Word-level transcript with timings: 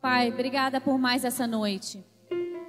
Pai, 0.00 0.28
obrigada 0.28 0.80
por 0.80 0.98
mais 0.98 1.24
essa 1.24 1.46
noite. 1.46 2.04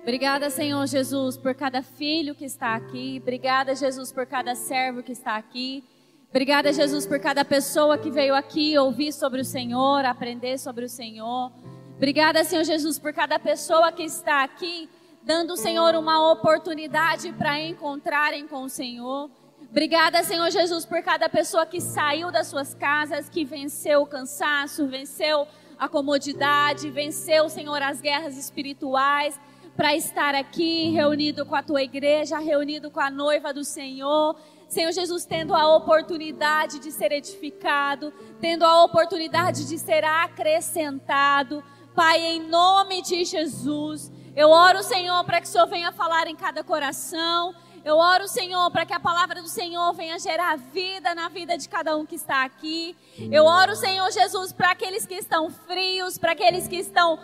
Obrigada, 0.02 0.50
Senhor 0.50 0.88
Jesus, 0.88 1.36
por 1.38 1.54
cada 1.54 1.84
filho 1.84 2.34
que 2.34 2.46
está 2.46 2.76
aqui. 2.76 3.20
Obrigada, 3.22 3.76
Jesus, 3.76 4.12
por 4.12 4.26
cada 4.26 4.56
servo 4.56 5.04
que 5.04 5.12
está 5.12 5.36
aqui. 5.36 5.84
Obrigada, 6.30 6.72
Jesus, 6.72 7.06
por 7.06 7.20
cada 7.20 7.44
pessoa 7.44 7.98
que 7.98 8.10
veio 8.10 8.34
aqui 8.34 8.78
ouvir 8.78 9.12
sobre 9.12 9.42
o 9.42 9.46
Senhor, 9.46 10.06
aprender 10.06 10.58
sobre 10.58 10.86
o 10.86 10.90
Senhor. 10.90 11.52
Obrigada, 11.96 12.44
Senhor 12.44 12.64
Jesus, 12.64 12.98
por 12.98 13.12
cada 13.12 13.38
pessoa 13.38 13.92
que 13.92 14.04
está 14.04 14.44
aqui, 14.44 14.90
dando 15.24 15.58
Senhor 15.58 15.96
uma 15.96 16.32
oportunidade 16.32 17.34
para 17.34 17.60
encontrarem 17.60 18.48
com 18.48 18.64
o 18.64 18.70
Senhor. 18.70 19.30
Obrigada, 19.70 20.24
Senhor 20.24 20.50
Jesus, 20.50 20.86
por 20.86 21.02
cada 21.02 21.28
pessoa 21.28 21.66
que 21.66 21.82
saiu 21.82 22.32
das 22.32 22.48
suas 22.48 22.74
casas, 22.74 23.28
que 23.28 23.44
venceu 23.44 24.04
o 24.04 24.08
cansaço, 24.08 24.88
venceu 24.88 25.46
a 25.78 25.88
comodidade, 25.88 26.90
venceu, 26.90 27.50
Senhor, 27.50 27.82
as 27.82 28.02
guerras 28.02 28.38
espirituais, 28.38 29.40
para 29.76 29.96
estar 29.96 30.34
aqui 30.34 30.90
reunido 30.90 31.46
com 31.46 31.56
a 31.56 31.62
tua 31.62 31.84
igreja, 31.84 32.40
reunido 32.40 32.90
com 32.90 33.00
a 33.00 33.12
noiva 33.12 33.54
do 33.54 33.64
Senhor. 33.64 34.36
Senhor 34.68 34.92
Jesus, 34.92 35.24
tendo 35.24 35.54
a 35.54 35.76
oportunidade 35.76 36.80
de 36.80 36.92
ser 36.92 37.12
edificado, 37.12 38.12
tendo 38.42 38.66
a 38.66 38.84
oportunidade 38.84 39.68
de 39.68 39.78
ser 39.78 40.04
acrescentado. 40.04 41.64
Pai, 41.96 42.20
em 42.20 42.48
nome 42.48 43.02
de 43.02 43.24
Jesus, 43.24 44.12
eu 44.36 44.50
oro, 44.50 44.84
Senhor, 44.84 45.24
para 45.24 45.40
que 45.40 45.48
o 45.48 45.50
Senhor 45.50 45.68
venha 45.68 45.92
falar 45.92 46.28
em 46.28 46.36
cada 46.36 46.64
coração. 46.64 47.56
Eu 47.88 47.96
oro, 47.96 48.28
Senhor, 48.28 48.70
para 48.70 48.86
que 48.86 48.92
a 48.92 49.00
palavra 49.00 49.42
do 49.42 49.48
Senhor 49.48 49.94
venha 49.94 50.20
gerar 50.20 50.58
vida 50.58 51.16
na 51.16 51.30
vida 51.30 51.58
de 51.58 51.70
cada 51.70 51.96
um 51.96 52.06
que 52.06 52.16
está 52.16 52.44
aqui. 52.44 52.98
Eu 53.32 53.46
oro, 53.46 53.78
Senhor 53.78 54.12
Jesus, 54.12 54.52
para 54.52 54.72
aqueles 54.72 55.06
que 55.06 55.14
estão 55.14 55.50
frios, 55.50 56.18
para 56.18 56.34
aqueles 56.34 56.68
que 56.68 56.76
estão 56.76 57.18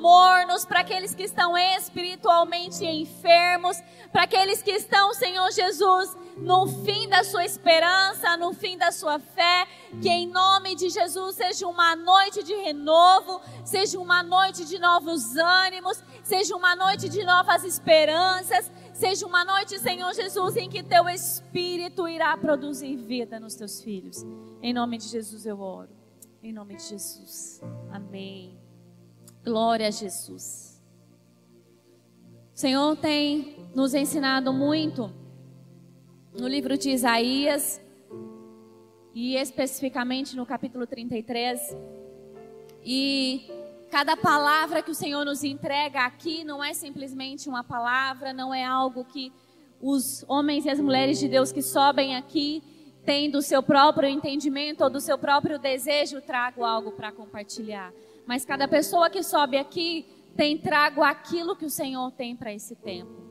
mornos, 0.00 0.64
para 0.64 0.80
aqueles 0.80 1.14
que 1.14 1.22
estão 1.22 1.56
espiritualmente 1.56 2.84
enfermos, 2.84 3.76
para 4.10 4.24
aqueles 4.24 4.60
que 4.60 4.72
estão, 4.72 5.14
Senhor 5.14 5.52
Jesus, 5.52 6.16
no 6.36 6.66
fim 6.84 7.08
da 7.08 7.22
sua 7.22 7.44
esperança, 7.44 8.36
no 8.36 8.52
fim 8.52 8.76
da 8.76 8.90
sua 8.90 9.20
fé, 9.20 9.68
que 10.02 10.08
em 10.08 10.26
nome 10.26 10.74
de 10.74 10.88
Jesus 10.88 11.36
seja 11.36 11.68
uma 11.68 11.94
noite 11.94 12.42
de 12.42 12.54
renovo, 12.54 13.40
seja 13.64 14.00
uma 14.00 14.22
noite 14.24 14.64
de 14.64 14.80
novos 14.80 15.36
ânimos, 15.36 16.02
seja 16.24 16.56
uma 16.56 16.74
noite 16.74 17.08
de 17.08 17.24
novas 17.24 17.62
esperanças, 17.62 18.68
seja 18.98 19.24
uma 19.26 19.44
noite, 19.44 19.78
Senhor 19.78 20.12
Jesus, 20.12 20.56
em 20.56 20.68
que 20.68 20.82
teu 20.82 21.08
espírito 21.08 22.08
irá 22.08 22.36
produzir 22.36 22.96
vida 22.96 23.38
nos 23.38 23.54
teus 23.54 23.80
filhos. 23.80 24.26
Em 24.60 24.72
nome 24.72 24.98
de 24.98 25.04
Jesus 25.04 25.46
eu 25.46 25.60
oro. 25.60 25.90
Em 26.42 26.52
nome 26.52 26.74
de 26.74 26.82
Jesus. 26.82 27.60
Amém. 27.92 28.58
Glória 29.44 29.86
a 29.86 29.90
Jesus. 29.92 30.82
O 32.52 32.58
Senhor 32.58 32.96
tem 32.96 33.70
nos 33.72 33.94
ensinado 33.94 34.52
muito 34.52 35.14
no 36.36 36.48
livro 36.48 36.76
de 36.76 36.90
Isaías 36.90 37.80
e 39.14 39.36
especificamente 39.36 40.34
no 40.34 40.44
capítulo 40.44 40.88
33. 40.88 41.76
E 42.84 43.48
cada 43.90 44.16
palavra 44.16 44.82
que 44.82 44.90
o 44.90 44.94
Senhor 44.94 45.24
nos 45.24 45.42
entrega 45.42 46.04
aqui 46.04 46.44
não 46.44 46.62
é 46.62 46.72
simplesmente 46.74 47.48
uma 47.48 47.64
palavra, 47.64 48.32
não 48.32 48.52
é 48.54 48.64
algo 48.64 49.04
que 49.04 49.32
os 49.80 50.24
homens 50.28 50.64
e 50.64 50.70
as 50.70 50.80
mulheres 50.80 51.18
de 51.18 51.28
Deus 51.28 51.52
que 51.52 51.62
sobem 51.62 52.16
aqui 52.16 52.62
têm 53.04 53.30
do 53.30 53.40
seu 53.40 53.62
próprio 53.62 54.08
entendimento 54.08 54.84
ou 54.84 54.90
do 54.90 55.00
seu 55.00 55.16
próprio 55.16 55.58
desejo, 55.58 56.20
trago 56.20 56.64
algo 56.64 56.92
para 56.92 57.10
compartilhar 57.10 57.92
mas 58.28 58.44
cada 58.44 58.68
pessoa 58.68 59.08
que 59.08 59.22
sobe 59.22 59.56
aqui 59.56 60.04
tem 60.36 60.58
trago 60.58 61.02
aquilo 61.02 61.56
que 61.56 61.64
o 61.64 61.70
Senhor 61.70 62.12
tem 62.12 62.36
para 62.36 62.52
esse 62.52 62.76
tempo. 62.76 63.26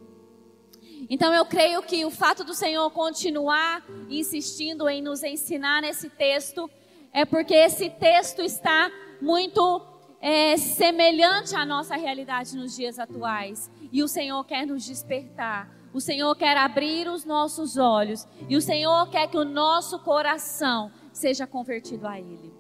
Então 1.08 1.31
eu 1.31 1.45
creio 1.45 1.83
que 1.83 2.03
o 2.03 2.09
fato 2.09 2.44
do 2.44 2.55
Senhor 2.55 2.89
continuar 2.89 3.86
insistindo 4.09 4.89
em 4.89 4.99
nos 4.99 5.21
ensinar 5.21 5.83
nesse 5.83 6.09
texto 6.09 6.67
é 7.14 7.26
porque 7.26 7.53
esse 7.53 7.92
texto 7.92 8.42
está 8.42 8.92
muito 9.21 9.80
é, 10.22 10.58
semelhante 10.58 11.55
à 11.55 11.66
nossa 11.66 11.95
realidade 11.95 12.55
nos 12.55 12.76
dias 12.76 13.00
atuais. 13.00 13.70
E 13.92 14.04
o 14.04 14.08
Senhor 14.08 14.44
quer 14.44 14.66
nos 14.66 14.86
despertar. 14.86 15.72
O 15.94 16.02
Senhor 16.02 16.36
quer 16.36 16.58
abrir 16.58 17.08
os 17.08 17.26
nossos 17.26 17.78
olhos. 17.78 18.27
E 18.50 18.56
o 18.56 18.61
Senhor 18.61 19.10
quer 19.10 19.27
que 19.27 19.38
o 19.38 19.45
nosso 19.45 20.00
coração 20.00 20.92
seja 21.11 21.48
convertido 21.48 22.08
a 22.08 22.20
Ele. 22.20 22.54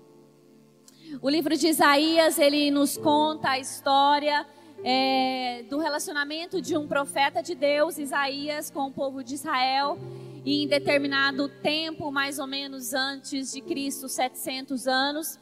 O 1.21 1.29
livro 1.29 1.55
de 1.55 1.67
Isaías, 1.67 2.37
ele 2.37 2.69
nos 2.69 2.97
conta 2.97 3.51
a 3.51 3.59
história 3.59 4.45
é, 4.83 5.63
do 5.69 5.79
relacionamento 5.79 6.61
de 6.61 6.77
um 6.77 6.85
profeta 6.85 7.41
de 7.41 7.55
Deus, 7.55 7.97
Isaías, 7.97 8.69
com 8.69 8.87
o 8.87 8.91
povo 8.91 9.23
de 9.23 9.35
Israel. 9.35 9.97
E 10.45 10.63
em 10.63 10.67
determinado 10.67 11.47
tempo, 11.47 12.11
mais 12.11 12.39
ou 12.39 12.47
menos 12.47 12.93
antes 12.93 13.53
de 13.53 13.61
Cristo, 13.61 14.07
700 14.09 14.87
anos. 14.87 15.39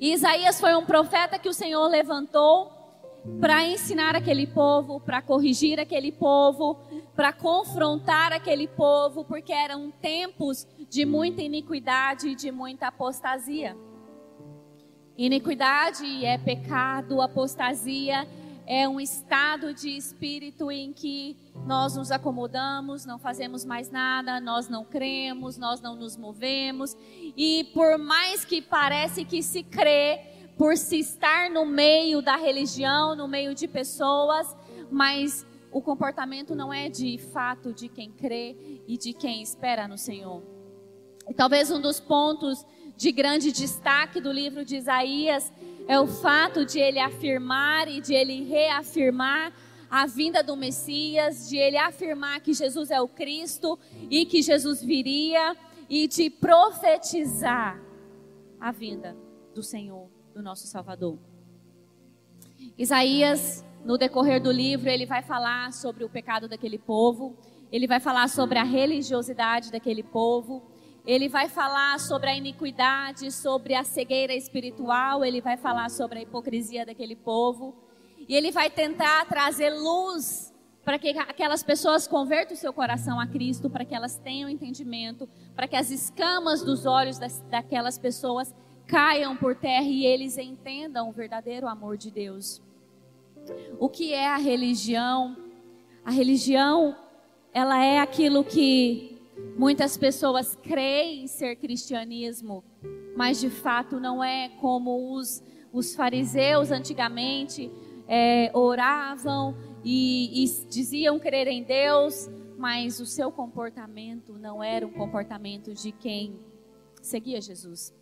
E 0.00 0.12
Isaías 0.12 0.60
foi 0.60 0.74
um 0.74 0.84
profeta 0.84 1.38
que 1.38 1.48
o 1.48 1.54
Senhor 1.54 1.86
levantou 1.86 2.72
para 3.40 3.64
ensinar 3.64 4.14
aquele 4.14 4.46
povo, 4.46 5.00
para 5.00 5.22
corrigir 5.22 5.80
aquele 5.80 6.12
povo, 6.12 6.78
para 7.16 7.32
confrontar 7.32 8.32
aquele 8.32 8.68
povo, 8.68 9.24
porque 9.24 9.52
eram 9.52 9.90
tempos 9.90 10.66
de 10.90 11.06
muita 11.06 11.40
iniquidade 11.40 12.28
e 12.28 12.34
de 12.34 12.50
muita 12.52 12.88
apostasia. 12.88 13.76
Iniquidade 15.16 16.24
é 16.24 16.36
pecado, 16.36 17.22
apostasia 17.22 18.22
é 18.22 18.43
um 18.88 18.98
estado 18.98 19.74
de 19.74 19.90
espírito 19.96 20.70
em 20.70 20.92
que 20.92 21.36
nós 21.66 21.96
nos 21.96 22.10
acomodamos, 22.10 23.04
não 23.04 23.18
fazemos 23.18 23.64
mais 23.64 23.90
nada, 23.90 24.40
nós 24.40 24.68
não 24.68 24.84
cremos, 24.84 25.58
nós 25.58 25.80
não 25.80 25.94
nos 25.96 26.16
movemos. 26.16 26.96
E 27.36 27.64
por 27.74 27.98
mais 27.98 28.44
que 28.44 28.62
parece 28.62 29.24
que 29.24 29.42
se 29.42 29.62
crê, 29.62 30.20
por 30.56 30.76
se 30.76 30.98
estar 30.98 31.50
no 31.50 31.66
meio 31.66 32.22
da 32.22 32.36
religião, 32.36 33.14
no 33.14 33.28
meio 33.28 33.54
de 33.54 33.68
pessoas, 33.68 34.56
mas 34.90 35.46
o 35.70 35.82
comportamento 35.82 36.54
não 36.54 36.72
é 36.72 36.88
de 36.88 37.18
fato 37.18 37.72
de 37.72 37.88
quem 37.88 38.10
crê 38.10 38.82
e 38.86 38.96
de 38.96 39.12
quem 39.12 39.42
espera 39.42 39.88
no 39.88 39.98
Senhor. 39.98 40.42
E 41.28 41.34
talvez 41.34 41.70
um 41.70 41.80
dos 41.80 41.98
pontos 41.98 42.64
de 42.96 43.10
grande 43.10 43.50
destaque 43.50 44.20
do 44.20 44.30
livro 44.30 44.64
de 44.64 44.76
Isaías 44.76 45.52
é 45.86 46.00
o 46.00 46.06
fato 46.06 46.64
de 46.64 46.78
ele 46.78 46.98
afirmar 46.98 47.88
e 47.88 48.00
de 48.00 48.14
ele 48.14 48.44
reafirmar 48.44 49.52
a 49.90 50.06
vinda 50.06 50.42
do 50.42 50.56
Messias, 50.56 51.48
de 51.48 51.56
ele 51.56 51.76
afirmar 51.76 52.40
que 52.40 52.52
Jesus 52.52 52.90
é 52.90 53.00
o 53.00 53.06
Cristo 53.06 53.78
e 54.10 54.24
que 54.24 54.42
Jesus 54.42 54.82
viria 54.82 55.56
e 55.88 56.08
de 56.08 56.30
profetizar 56.30 57.80
a 58.58 58.72
vinda 58.72 59.16
do 59.54 59.62
Senhor, 59.62 60.08
do 60.34 60.42
nosso 60.42 60.66
Salvador. 60.66 61.18
Isaías, 62.76 63.64
no 63.84 63.98
decorrer 63.98 64.42
do 64.42 64.50
livro, 64.50 64.88
ele 64.88 65.06
vai 65.06 65.22
falar 65.22 65.72
sobre 65.72 66.02
o 66.02 66.08
pecado 66.08 66.48
daquele 66.48 66.78
povo, 66.78 67.36
ele 67.70 67.86
vai 67.86 68.00
falar 68.00 68.28
sobre 68.28 68.58
a 68.58 68.64
religiosidade 68.64 69.70
daquele 69.70 70.02
povo, 70.02 70.62
ele 71.06 71.28
vai 71.28 71.48
falar 71.48 72.00
sobre 72.00 72.30
a 72.30 72.36
iniquidade, 72.36 73.30
sobre 73.30 73.74
a 73.74 73.84
cegueira 73.84 74.34
espiritual, 74.34 75.24
ele 75.24 75.40
vai 75.40 75.56
falar 75.56 75.90
sobre 75.90 76.18
a 76.18 76.22
hipocrisia 76.22 76.86
daquele 76.86 77.14
povo. 77.14 77.74
E 78.26 78.34
ele 78.34 78.50
vai 78.50 78.70
tentar 78.70 79.26
trazer 79.26 79.70
luz 79.70 80.52
para 80.82 80.98
que 80.98 81.10
aquelas 81.10 81.62
pessoas 81.62 82.06
convertam 82.06 82.54
o 82.54 82.58
seu 82.58 82.72
coração 82.72 83.20
a 83.20 83.26
Cristo, 83.26 83.68
para 83.68 83.84
que 83.84 83.94
elas 83.94 84.16
tenham 84.16 84.48
entendimento, 84.48 85.28
para 85.54 85.68
que 85.68 85.76
as 85.76 85.90
escamas 85.90 86.62
dos 86.62 86.86
olhos 86.86 87.18
das, 87.18 87.40
daquelas 87.50 87.98
pessoas 87.98 88.54
caiam 88.86 89.36
por 89.36 89.54
terra 89.54 89.86
e 89.86 90.04
eles 90.04 90.36
entendam 90.38 91.08
o 91.08 91.12
verdadeiro 91.12 91.66
amor 91.66 91.96
de 91.96 92.10
Deus. 92.10 92.62
O 93.78 93.88
que 93.88 94.12
é 94.12 94.28
a 94.28 94.36
religião? 94.36 95.36
A 96.04 96.10
religião, 96.10 96.96
ela 97.52 97.82
é 97.82 97.98
aquilo 97.98 98.44
que 98.44 99.13
Muitas 99.56 99.96
pessoas 99.96 100.56
creem 100.56 101.26
ser 101.26 101.56
cristianismo, 101.56 102.64
mas 103.16 103.40
de 103.40 103.50
fato 103.50 104.00
não 104.00 104.22
é 104.22 104.48
como 104.60 105.14
os, 105.14 105.42
os 105.72 105.94
fariseus 105.94 106.70
antigamente 106.70 107.70
é, 108.08 108.50
oravam 108.54 109.56
e, 109.84 110.44
e 110.44 110.66
diziam 110.68 111.18
crer 111.18 111.46
em 111.48 111.62
Deus, 111.62 112.28
mas 112.58 113.00
o 113.00 113.06
seu 113.06 113.30
comportamento 113.30 114.34
não 114.38 114.62
era 114.62 114.86
um 114.86 114.92
comportamento 114.92 115.72
de 115.74 115.92
quem 115.92 116.38
seguia 117.02 117.40
Jesus. 117.40 117.94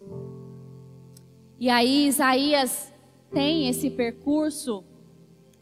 E 1.58 1.68
aí 1.68 2.06
Isaías 2.06 2.92
tem 3.30 3.68
esse 3.68 3.90
percurso 3.90 4.84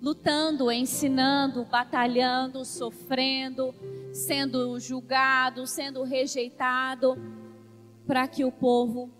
lutando, 0.01 0.73
ensinando, 0.73 1.65
batalhando, 1.65 2.65
sofrendo, 2.65 3.75
sendo 4.13 4.79
julgado, 4.81 5.67
sendo 5.67 6.03
rejeitado, 6.03 7.17
para 8.07 8.27
que 8.27 8.45
o 8.45 8.51
povo 8.51 9.11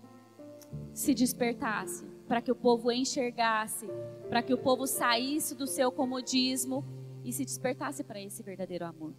se 0.93 1.13
despertasse, 1.13 2.05
para 2.27 2.41
que 2.41 2.51
o 2.51 2.55
povo 2.55 2.91
enxergasse, 2.91 3.87
para 4.29 4.41
que 4.41 4.53
o 4.53 4.57
povo 4.57 4.87
saísse 4.87 5.55
do 5.55 5.67
seu 5.67 5.91
comodismo 5.91 6.83
e 7.23 7.31
se 7.31 7.45
despertasse 7.45 8.03
para 8.03 8.19
esse 8.19 8.41
verdadeiro 8.41 8.85
amor. 8.85 9.13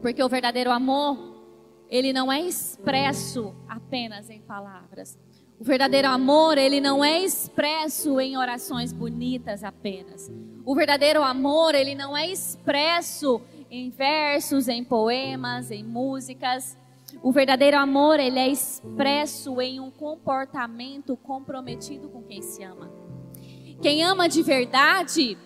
Porque 0.00 0.22
o 0.22 0.28
verdadeiro 0.28 0.70
amor, 0.70 1.42
ele 1.88 2.12
não 2.12 2.32
é 2.32 2.40
expresso 2.40 3.54
apenas 3.68 4.30
em 4.30 4.40
palavras. 4.40 5.18
O 5.62 5.64
verdadeiro 5.64 6.08
amor, 6.08 6.58
ele 6.58 6.80
não 6.80 7.04
é 7.04 7.22
expresso 7.22 8.18
em 8.18 8.36
orações 8.36 8.92
bonitas 8.92 9.62
apenas. 9.62 10.28
O 10.66 10.74
verdadeiro 10.74 11.22
amor, 11.22 11.72
ele 11.76 11.94
não 11.94 12.16
é 12.16 12.28
expresso 12.28 13.40
em 13.70 13.88
versos, 13.88 14.66
em 14.66 14.82
poemas, 14.82 15.70
em 15.70 15.84
músicas. 15.84 16.76
O 17.22 17.30
verdadeiro 17.30 17.78
amor, 17.78 18.18
ele 18.18 18.40
é 18.40 18.48
expresso 18.48 19.60
em 19.60 19.78
um 19.78 19.88
comportamento 19.88 21.16
comprometido 21.16 22.08
com 22.08 22.24
quem 22.24 22.42
se 22.42 22.64
ama. 22.64 22.90
Quem 23.80 24.02
ama 24.02 24.28
de 24.28 24.42
verdade, 24.42 25.38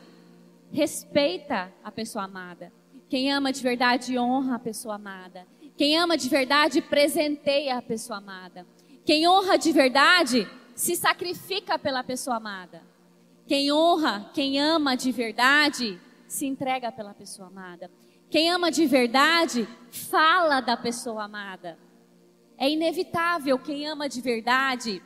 respeita 0.72 1.70
a 1.84 1.92
pessoa 1.92 2.24
amada. 2.24 2.72
Quem 3.10 3.30
ama 3.30 3.52
de 3.52 3.62
verdade, 3.62 4.18
honra 4.18 4.54
a 4.54 4.58
pessoa 4.58 4.94
amada. 4.94 5.46
Quem 5.76 5.98
ama 5.98 6.16
de 6.16 6.30
verdade, 6.30 6.80
presenteia 6.80 7.76
a 7.76 7.82
pessoa 7.82 8.16
amada. 8.16 8.66
Quem 9.06 9.28
honra 9.28 9.56
de 9.56 9.70
verdade, 9.70 10.48
se 10.74 10.96
sacrifica 10.96 11.78
pela 11.78 12.02
pessoa 12.02 12.38
amada. 12.38 12.82
Quem 13.46 13.70
honra, 13.70 14.28
quem 14.34 14.60
ama 14.60 14.96
de 14.96 15.12
verdade, 15.12 16.00
se 16.26 16.44
entrega 16.44 16.90
pela 16.90 17.14
pessoa 17.14 17.46
amada. 17.46 17.88
Quem 18.28 18.50
ama 18.50 18.68
de 18.68 18.84
verdade, 18.84 19.68
fala 19.92 20.60
da 20.60 20.76
pessoa 20.76 21.22
amada. 21.22 21.78
É 22.58 22.68
inevitável 22.68 23.56
quem 23.60 23.86
ama 23.86 24.08
de 24.08 24.20
verdade 24.20 25.00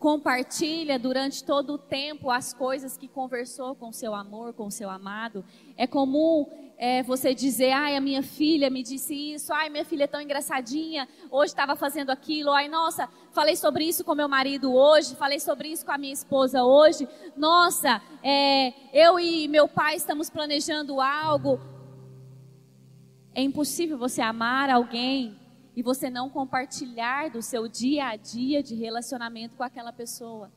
compartilha 0.00 0.98
durante 0.98 1.44
todo 1.44 1.74
o 1.74 1.78
tempo 1.78 2.30
as 2.30 2.52
coisas 2.52 2.96
que 2.96 3.06
conversou 3.06 3.74
com 3.74 3.92
seu 3.92 4.14
amor, 4.14 4.52
com 4.52 4.68
seu 4.68 4.90
amado. 4.90 5.44
É 5.76 5.86
comum 5.86 6.67
é, 6.80 7.02
você 7.02 7.34
dizer, 7.34 7.72
ai, 7.72 7.96
a 7.96 8.00
minha 8.00 8.22
filha 8.22 8.70
me 8.70 8.84
disse 8.84 9.12
isso, 9.12 9.52
ai, 9.52 9.68
minha 9.68 9.84
filha 9.84 10.04
é 10.04 10.06
tão 10.06 10.20
engraçadinha, 10.20 11.08
hoje 11.28 11.50
estava 11.50 11.74
fazendo 11.74 12.10
aquilo, 12.10 12.52
ai, 12.52 12.68
nossa, 12.68 13.08
falei 13.32 13.56
sobre 13.56 13.84
isso 13.84 14.04
com 14.04 14.14
meu 14.14 14.28
marido 14.28 14.72
hoje, 14.72 15.16
falei 15.16 15.40
sobre 15.40 15.68
isso 15.68 15.84
com 15.84 15.90
a 15.90 15.98
minha 15.98 16.12
esposa 16.12 16.62
hoje, 16.62 17.08
nossa, 17.36 18.00
é, 18.22 18.72
eu 18.92 19.18
e 19.18 19.48
meu 19.48 19.66
pai 19.66 19.96
estamos 19.96 20.30
planejando 20.30 21.00
algo. 21.00 21.60
É 23.34 23.42
impossível 23.42 23.98
você 23.98 24.20
amar 24.20 24.70
alguém 24.70 25.36
e 25.74 25.82
você 25.82 26.08
não 26.08 26.30
compartilhar 26.30 27.30
do 27.30 27.42
seu 27.42 27.66
dia 27.68 28.06
a 28.06 28.16
dia 28.16 28.62
de 28.62 28.76
relacionamento 28.76 29.56
com 29.56 29.64
aquela 29.64 29.92
pessoa. 29.92 30.52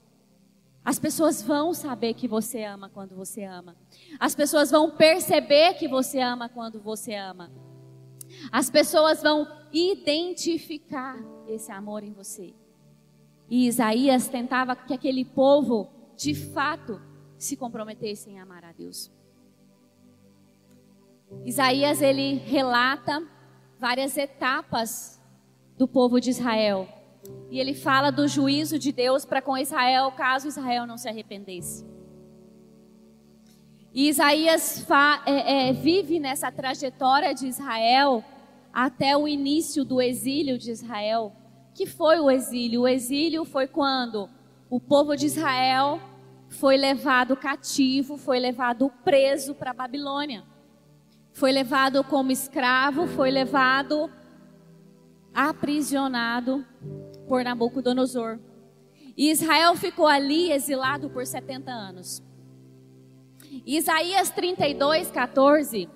As 0.83 0.97
pessoas 0.97 1.41
vão 1.41 1.73
saber 1.73 2.15
que 2.15 2.27
você 2.27 2.63
ama 2.63 2.89
quando 2.89 3.15
você 3.15 3.43
ama. 3.43 3.75
As 4.19 4.33
pessoas 4.33 4.71
vão 4.71 4.89
perceber 4.91 5.75
que 5.75 5.87
você 5.87 6.19
ama 6.19 6.49
quando 6.49 6.81
você 6.81 7.13
ama. 7.13 7.51
As 8.51 8.69
pessoas 8.69 9.21
vão 9.21 9.47
identificar 9.71 11.17
esse 11.47 11.71
amor 11.71 12.03
em 12.03 12.13
você. 12.13 12.55
E 13.49 13.67
Isaías 13.67 14.27
tentava 14.27 14.75
que 14.75 14.93
aquele 14.93 15.25
povo, 15.25 15.89
de 16.17 16.33
fato, 16.33 16.99
se 17.37 17.55
comprometesse 17.55 18.29
em 18.29 18.39
amar 18.39 18.63
a 18.63 18.71
Deus. 18.71 19.11
Isaías 21.45 22.01
ele 22.01 22.35
relata 22.35 23.25
várias 23.77 24.17
etapas 24.17 25.21
do 25.77 25.87
povo 25.87 26.19
de 26.19 26.29
Israel. 26.29 26.87
E 27.49 27.59
ele 27.59 27.73
fala 27.73 28.11
do 28.11 28.27
juízo 28.27 28.79
de 28.79 28.91
Deus 28.91 29.25
para 29.25 29.41
com 29.41 29.57
Israel, 29.57 30.11
caso 30.11 30.47
Israel 30.47 30.85
não 30.85 30.97
se 30.97 31.09
arrependesse. 31.09 31.85
E 33.93 34.07
Isaías 34.07 34.85
é, 35.25 35.69
é, 35.69 35.73
vive 35.73 36.19
nessa 36.19 36.51
trajetória 36.51 37.33
de 37.33 37.47
Israel 37.47 38.23
até 38.71 39.17
o 39.17 39.27
início 39.27 39.83
do 39.83 40.01
exílio 40.01 40.57
de 40.57 40.71
Israel. 40.71 41.33
Que 41.73 41.85
foi 41.85 42.19
o 42.19 42.31
exílio? 42.31 42.81
O 42.81 42.87
exílio 42.87 43.43
foi 43.43 43.67
quando 43.67 44.29
o 44.69 44.79
povo 44.79 45.15
de 45.15 45.25
Israel 45.25 45.99
foi 46.47 46.77
levado 46.77 47.35
cativo, 47.35 48.17
foi 48.17 48.39
levado 48.39 48.89
preso 49.03 49.53
para 49.53 49.71
a 49.71 49.73
Babilônia 49.73 50.43
foi 51.33 51.51
levado 51.51 52.03
como 52.03 52.31
escravo, 52.31 53.07
foi 53.07 53.31
levado 53.31 54.09
aprisionado 55.33 56.65
por 57.27 57.43
Nabucodonosor. 57.43 58.39
E 59.15 59.29
Israel 59.29 59.75
ficou 59.75 60.07
ali 60.07 60.51
exilado 60.51 61.09
por 61.09 61.25
70 61.25 61.71
anos. 61.71 62.23
Isaías 63.65 64.29
32, 64.29 65.11
14. 65.11 65.89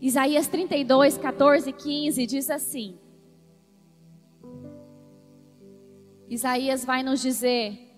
Isaías 0.00 0.48
32, 0.48 1.16
14, 1.16 1.72
15 1.72 2.26
diz 2.26 2.50
assim. 2.50 2.98
Isaías 6.28 6.84
vai 6.84 7.02
nos 7.02 7.20
dizer: 7.20 7.92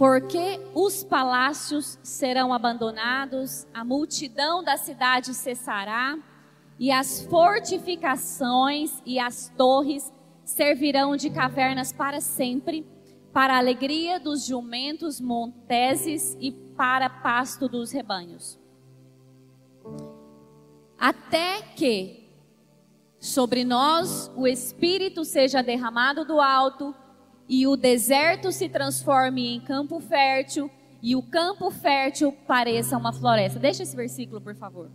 porque 0.00 0.58
os 0.74 1.04
palácios 1.04 1.98
serão 2.02 2.54
abandonados, 2.54 3.66
a 3.74 3.84
multidão 3.84 4.64
da 4.64 4.78
cidade 4.78 5.34
cessará, 5.34 6.16
e 6.80 6.90
as 6.90 7.20
fortificações 7.26 9.02
e 9.04 9.18
as 9.18 9.50
torres 9.50 10.10
servirão 10.42 11.14
de 11.14 11.28
cavernas 11.28 11.92
para 11.92 12.22
sempre, 12.22 12.86
para 13.34 13.54
a 13.54 13.58
alegria 13.58 14.18
dos 14.18 14.46
jumentos 14.46 15.20
monteses 15.20 16.38
e 16.40 16.50
para 16.50 17.10
pasto 17.10 17.68
dos 17.68 17.92
rebanhos. 17.92 18.58
Até 20.98 21.60
que 21.76 22.30
sobre 23.18 23.62
nós 23.62 24.32
o 24.34 24.46
Espírito 24.46 25.22
seja 25.22 25.62
derramado 25.62 26.24
do 26.24 26.40
alto, 26.40 26.94
e 27.46 27.66
o 27.66 27.76
deserto 27.76 28.52
se 28.52 28.68
transforme 28.68 29.56
em 29.56 29.60
campo 29.60 29.98
fértil 29.98 30.70
e 31.02 31.16
o 31.16 31.22
campo 31.22 31.68
fértil 31.68 32.32
pareça 32.46 32.96
uma 32.96 33.12
floresta. 33.12 33.58
Deixa 33.58 33.82
esse 33.82 33.96
versículo, 33.96 34.40
por 34.40 34.54
favor. 34.54 34.88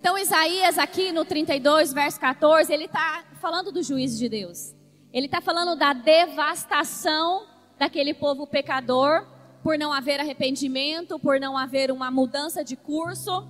Então, 0.00 0.16
Isaías, 0.16 0.78
aqui 0.78 1.12
no 1.12 1.26
32, 1.26 1.92
verso 1.92 2.18
14, 2.18 2.72
ele 2.72 2.86
está 2.86 3.22
falando 3.38 3.70
do 3.70 3.82
juízo 3.82 4.18
de 4.18 4.30
Deus. 4.30 4.74
Ele 5.12 5.26
está 5.26 5.42
falando 5.42 5.76
da 5.76 5.92
devastação 5.92 7.46
daquele 7.78 8.14
povo 8.14 8.46
pecador, 8.46 9.26
por 9.62 9.76
não 9.76 9.92
haver 9.92 10.18
arrependimento, 10.18 11.18
por 11.18 11.38
não 11.38 11.54
haver 11.54 11.90
uma 11.90 12.10
mudança 12.10 12.64
de 12.64 12.76
curso. 12.76 13.46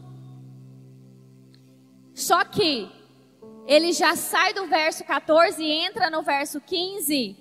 Só 2.12 2.45
que 2.45 2.90
ele 3.64 3.92
já 3.92 4.16
sai 4.16 4.52
do 4.52 4.66
verso 4.66 5.04
14 5.04 5.62
e 5.62 5.71
entra 5.71 6.11
no 6.11 6.21
verso 6.21 6.61
15, 6.61 7.37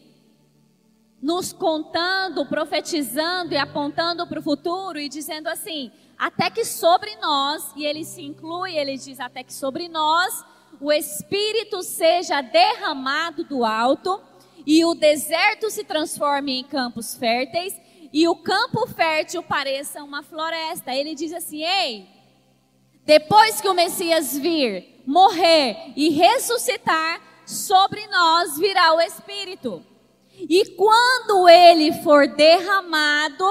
nos 1.21 1.51
contando, 1.51 2.45
profetizando 2.45 3.53
e 3.53 3.57
apontando 3.57 4.25
para 4.25 4.39
o 4.39 4.43
futuro 4.43 4.99
e 4.99 5.09
dizendo 5.09 5.47
assim: 5.47 5.91
até 6.17 6.49
que 6.49 6.65
sobre 6.65 7.15
nós, 7.17 7.71
e 7.75 7.85
ele 7.85 8.03
se 8.03 8.21
inclui, 8.21 8.77
ele 8.77 8.97
diz: 8.97 9.19
até 9.19 9.43
que 9.43 9.53
sobre 9.53 9.87
nós 9.87 10.43
o 10.79 10.91
Espírito 10.91 11.83
seja 11.83 12.41
derramado 12.41 13.43
do 13.43 13.65
alto 13.65 14.21
e 14.65 14.85
o 14.85 14.93
deserto 14.93 15.69
se 15.69 15.83
transforme 15.83 16.59
em 16.59 16.63
campos 16.63 17.15
férteis 17.15 17.75
e 18.13 18.27
o 18.27 18.35
campo 18.35 18.87
fértil 18.87 19.43
pareça 19.43 20.03
uma 20.03 20.23
floresta. 20.23 20.93
Ele 20.93 21.15
diz 21.15 21.33
assim: 21.33 21.63
ei, 21.63 22.07
depois 23.05 23.59
que 23.59 23.67
o 23.67 23.73
Messias 23.73 24.37
vir, 24.37 25.03
morrer 25.05 25.93
e 25.95 26.09
ressuscitar, 26.09 27.21
sobre 27.45 28.05
nós 28.07 28.57
virá 28.57 28.93
o 28.93 29.01
Espírito. 29.01 29.83
E 30.47 30.75
quando 30.75 31.49
ele 31.49 31.91
for 31.93 32.27
derramado, 32.27 33.45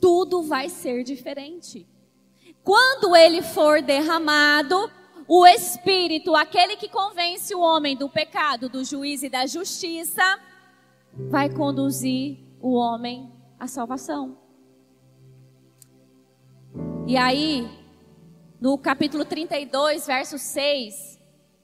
tudo 0.00 0.42
vai 0.42 0.68
ser 0.68 1.02
diferente. 1.02 1.88
Quando 2.62 3.14
ele 3.14 3.42
for 3.42 3.80
derramado, 3.82 4.90
o 5.26 5.46
Espírito, 5.46 6.34
aquele 6.34 6.76
que 6.76 6.88
convence 6.88 7.54
o 7.54 7.60
homem 7.60 7.96
do 7.96 8.08
pecado, 8.08 8.68
do 8.68 8.84
juízo 8.84 9.26
e 9.26 9.30
da 9.30 9.46
justiça, 9.46 10.22
vai 11.30 11.48
conduzir 11.48 12.38
o 12.60 12.74
homem 12.74 13.32
à 13.58 13.66
salvação. 13.66 14.38
E 17.06 17.16
aí, 17.16 17.68
no 18.60 18.76
capítulo 18.78 19.24
32, 19.24 20.06
verso 20.06 20.38
6, 20.38 21.20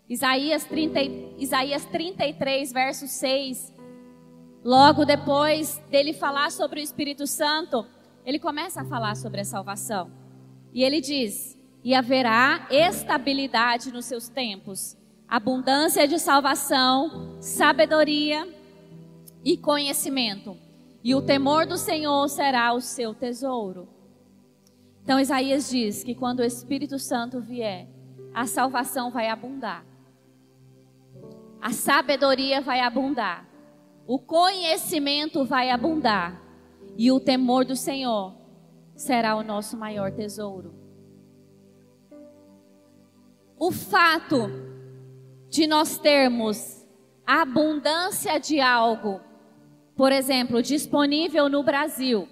Isaías, 0.09 0.65
30, 0.65 1.01
Isaías 1.39 1.85
33, 1.87 2.73
verso 2.73 3.07
6, 3.07 3.70
logo 4.65 5.05
depois 5.05 5.81
dele 5.91 6.13
falar 6.13 6.51
sobre 6.51 6.81
o 6.81 6.83
Espírito 6.83 7.27
Santo, 7.27 7.87
ele 8.25 8.39
começa 8.39 8.83
a 8.83 8.85
falar 8.85 9.17
sobre 9.17 9.41
a 9.41 9.45
salvação. 9.45 10.11
E 10.73 10.83
ele 10.83 11.01
diz: 11.01 11.59
E 11.83 11.95
haverá 11.95 12.67
estabilidade 12.71 13.93
nos 13.93 14.05
seus 14.05 14.29
tempos, 14.29 14.97
abundância 15.29 16.07
de 16.07 16.19
salvação, 16.19 17.37
sabedoria, 17.41 18.47
e 19.45 19.57
conhecimento, 19.57 20.57
e 21.03 21.15
o 21.15 21.23
temor 21.23 21.67
do 21.67 21.79
Senhor 21.79 22.29
será 22.29 22.73
o 22.73 22.81
seu 22.81 23.15
tesouro. 23.15 23.89
Então 25.03 25.19
Isaías 25.19 25.71
diz 25.71 26.05
que 26.05 26.15
quando 26.15 26.41
o 26.41 26.45
Espírito 26.45 26.99
Santo 26.99 27.41
vier, 27.41 27.89
a 28.35 28.47
salvação 28.47 29.11
vai 29.11 29.29
abundar, 29.29 29.85
a 31.61 31.73
sabedoria 31.73 32.61
vai 32.61 32.81
abundar, 32.81 33.47
o 34.11 34.19
conhecimento 34.19 35.45
vai 35.45 35.71
abundar, 35.71 36.43
e 36.99 37.13
o 37.13 37.21
temor 37.21 37.65
do 37.65 37.77
Senhor 37.77 38.35
será 38.97 39.37
o 39.37 39.45
nosso 39.45 39.77
maior 39.77 40.11
tesouro. 40.11 40.75
O 43.57 43.71
fato 43.71 44.51
de 45.49 45.65
nós 45.65 45.97
termos 45.97 46.85
abundância 47.25 48.41
de 48.41 48.61
algo, 48.61 49.21
por 49.95 50.11
exemplo, 50.11 50.61
disponível 50.61 51.49
no 51.49 51.63
Brasil. 51.63 52.29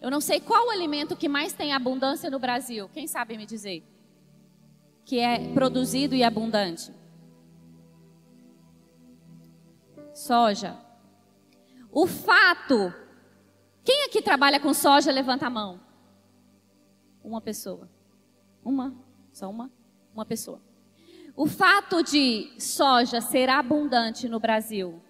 Eu 0.00 0.12
não 0.12 0.20
sei 0.20 0.38
qual 0.38 0.68
o 0.68 0.70
alimento 0.70 1.16
que 1.16 1.28
mais 1.28 1.52
tem 1.52 1.72
abundância 1.72 2.30
no 2.30 2.38
Brasil. 2.38 2.88
Quem 2.92 3.08
sabe 3.08 3.36
me 3.36 3.46
dizer? 3.46 3.82
Que 5.04 5.18
é 5.18 5.52
produzido 5.54 6.14
e 6.14 6.22
abundante. 6.22 7.01
Soja. 10.22 10.78
O 11.90 12.06
fato. 12.06 12.94
Quem 13.82 14.04
aqui 14.04 14.22
trabalha 14.22 14.60
com 14.60 14.72
soja, 14.72 15.10
levanta 15.10 15.48
a 15.48 15.50
mão. 15.50 15.80
Uma 17.24 17.40
pessoa. 17.40 17.90
Uma? 18.64 18.94
Só 19.32 19.50
uma? 19.50 19.68
Uma 20.14 20.24
pessoa. 20.24 20.62
O 21.34 21.48
fato 21.48 22.04
de 22.04 22.52
soja 22.56 23.20
ser 23.20 23.48
abundante 23.48 24.28
no 24.28 24.38
Brasil 24.38 25.02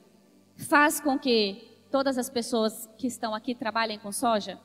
faz 0.57 0.99
com 0.99 1.19
que 1.19 1.63
todas 1.91 2.17
as 2.17 2.31
pessoas 2.31 2.89
que 2.97 3.07
estão 3.07 3.35
aqui 3.35 3.55
trabalhem 3.55 3.99
com 3.99 4.11
soja? 4.11 4.59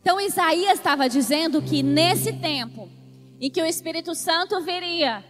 Então 0.00 0.20
Isaías 0.20 0.78
estava 0.78 1.08
dizendo 1.08 1.62
que 1.62 1.84
nesse 1.84 2.32
tempo 2.32 2.90
em 3.40 3.48
que 3.48 3.62
o 3.62 3.66
Espírito 3.66 4.12
Santo 4.12 4.60
viria, 4.60 5.24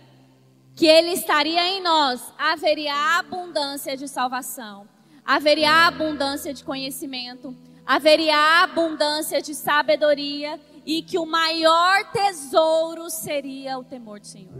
que 0.76 0.86
ele 0.86 1.12
estaria 1.12 1.66
em 1.70 1.82
nós, 1.82 2.22
haveria 2.38 3.18
abundância 3.18 3.96
de 3.96 4.06
salvação, 4.06 4.86
haveria 5.24 5.86
abundância 5.86 6.52
de 6.52 6.62
conhecimento, 6.62 7.56
haveria 7.84 8.62
abundância 8.62 9.40
de 9.40 9.54
sabedoria 9.54 10.60
e 10.84 11.02
que 11.02 11.18
o 11.18 11.24
maior 11.24 12.12
tesouro 12.12 13.08
seria 13.08 13.78
o 13.78 13.84
temor 13.84 14.20
do 14.20 14.26
Senhor. 14.26 14.54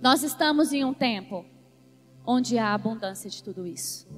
Nós 0.00 0.24
estamos 0.24 0.72
em 0.72 0.84
um 0.84 0.92
tempo 0.92 1.46
onde 2.26 2.58
há 2.58 2.74
abundância 2.74 3.30
de 3.30 3.40
tudo 3.40 3.64
isso. 3.64 4.08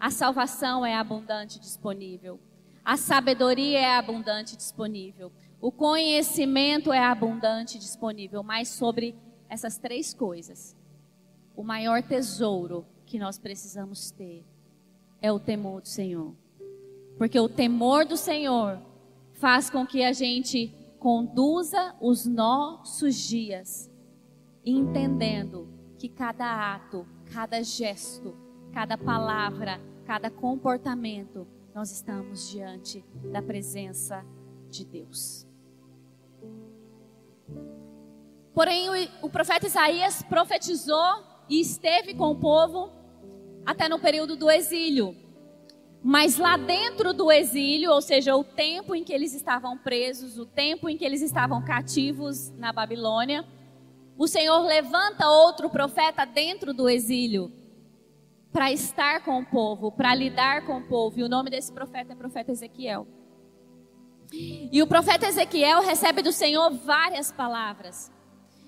A 0.00 0.10
salvação 0.10 0.84
é 0.84 0.96
abundante 0.96 1.60
disponível. 1.60 2.40
A 2.84 2.96
sabedoria 2.96 3.78
é 3.78 3.96
abundante 3.96 4.56
disponível. 4.56 5.32
O 5.64 5.72
conhecimento 5.72 6.92
é 6.92 6.98
abundante 6.98 7.78
disponível. 7.78 8.42
Mas 8.42 8.68
sobre 8.68 9.16
essas 9.48 9.78
três 9.78 10.12
coisas, 10.12 10.76
o 11.56 11.62
maior 11.62 12.02
tesouro 12.02 12.84
que 13.06 13.18
nós 13.18 13.38
precisamos 13.38 14.10
ter 14.10 14.44
é 15.22 15.32
o 15.32 15.40
temor 15.40 15.80
do 15.80 15.88
Senhor. 15.88 16.34
Porque 17.16 17.40
o 17.40 17.48
temor 17.48 18.04
do 18.04 18.14
Senhor 18.14 18.78
faz 19.32 19.70
com 19.70 19.86
que 19.86 20.04
a 20.04 20.12
gente 20.12 20.70
conduza 20.98 21.96
os 21.98 22.26
nossos 22.26 23.16
dias, 23.16 23.90
entendendo 24.66 25.66
que 25.96 26.10
cada 26.10 26.74
ato, 26.74 27.06
cada 27.32 27.62
gesto, 27.62 28.36
cada 28.70 28.98
palavra, 28.98 29.80
cada 30.04 30.30
comportamento, 30.30 31.46
nós 31.74 31.90
estamos 31.90 32.50
diante 32.50 33.02
da 33.32 33.40
presença 33.40 34.22
de 34.68 34.84
Deus. 34.84 35.43
Porém, 38.54 38.88
o, 39.20 39.28
profeta 39.28 39.66
Isaías 39.66 40.22
profetizou 40.22 41.24
e 41.48 41.60
esteve 41.60 42.14
com 42.14 42.30
o 42.30 42.36
povo 42.36 42.92
até 43.66 43.88
no 43.88 43.98
período 43.98 44.36
do 44.36 44.50
exílio. 44.50 45.16
Mas 46.02 46.36
lá 46.36 46.56
dentro 46.56 47.12
do 47.12 47.32
exílio, 47.32 47.90
ou 47.90 48.00
seja, 48.00 48.36
o 48.36 48.44
tempo 48.44 48.94
em 48.94 49.02
que 49.02 49.12
eles 49.12 49.34
estavam 49.34 49.76
presos, 49.76 50.38
o 50.38 50.46
tempo 50.46 50.88
em 50.88 50.96
que 50.96 51.04
eles 51.04 51.22
estavam 51.22 51.64
cativos 51.64 52.50
na 52.50 52.72
Babilônia, 52.72 53.44
o 54.16 54.28
Senhor 54.28 54.60
levanta 54.60 55.28
outro 55.28 55.68
profeta 55.68 56.24
dentro 56.24 56.72
do 56.72 56.88
exílio 56.88 57.50
para 58.52 58.70
estar 58.70 59.24
com 59.24 59.40
o 59.40 59.44
povo, 59.46 59.90
para 59.90 60.14
lidar 60.14 60.64
com 60.64 60.78
o 60.78 60.86
povo. 60.86 61.18
E 61.18 61.24
o 61.24 61.28
nome 61.28 61.50
desse 61.50 61.72
profeta 61.72 62.12
é 62.12 62.16
profeta 62.16 62.52
Ezequiel. 62.52 63.06
E 64.72 64.82
o 64.82 64.86
profeta 64.86 65.26
Ezequiel 65.26 65.82
recebe 65.82 66.22
do 66.22 66.32
Senhor 66.32 66.70
várias 66.70 67.30
palavras. 67.30 68.10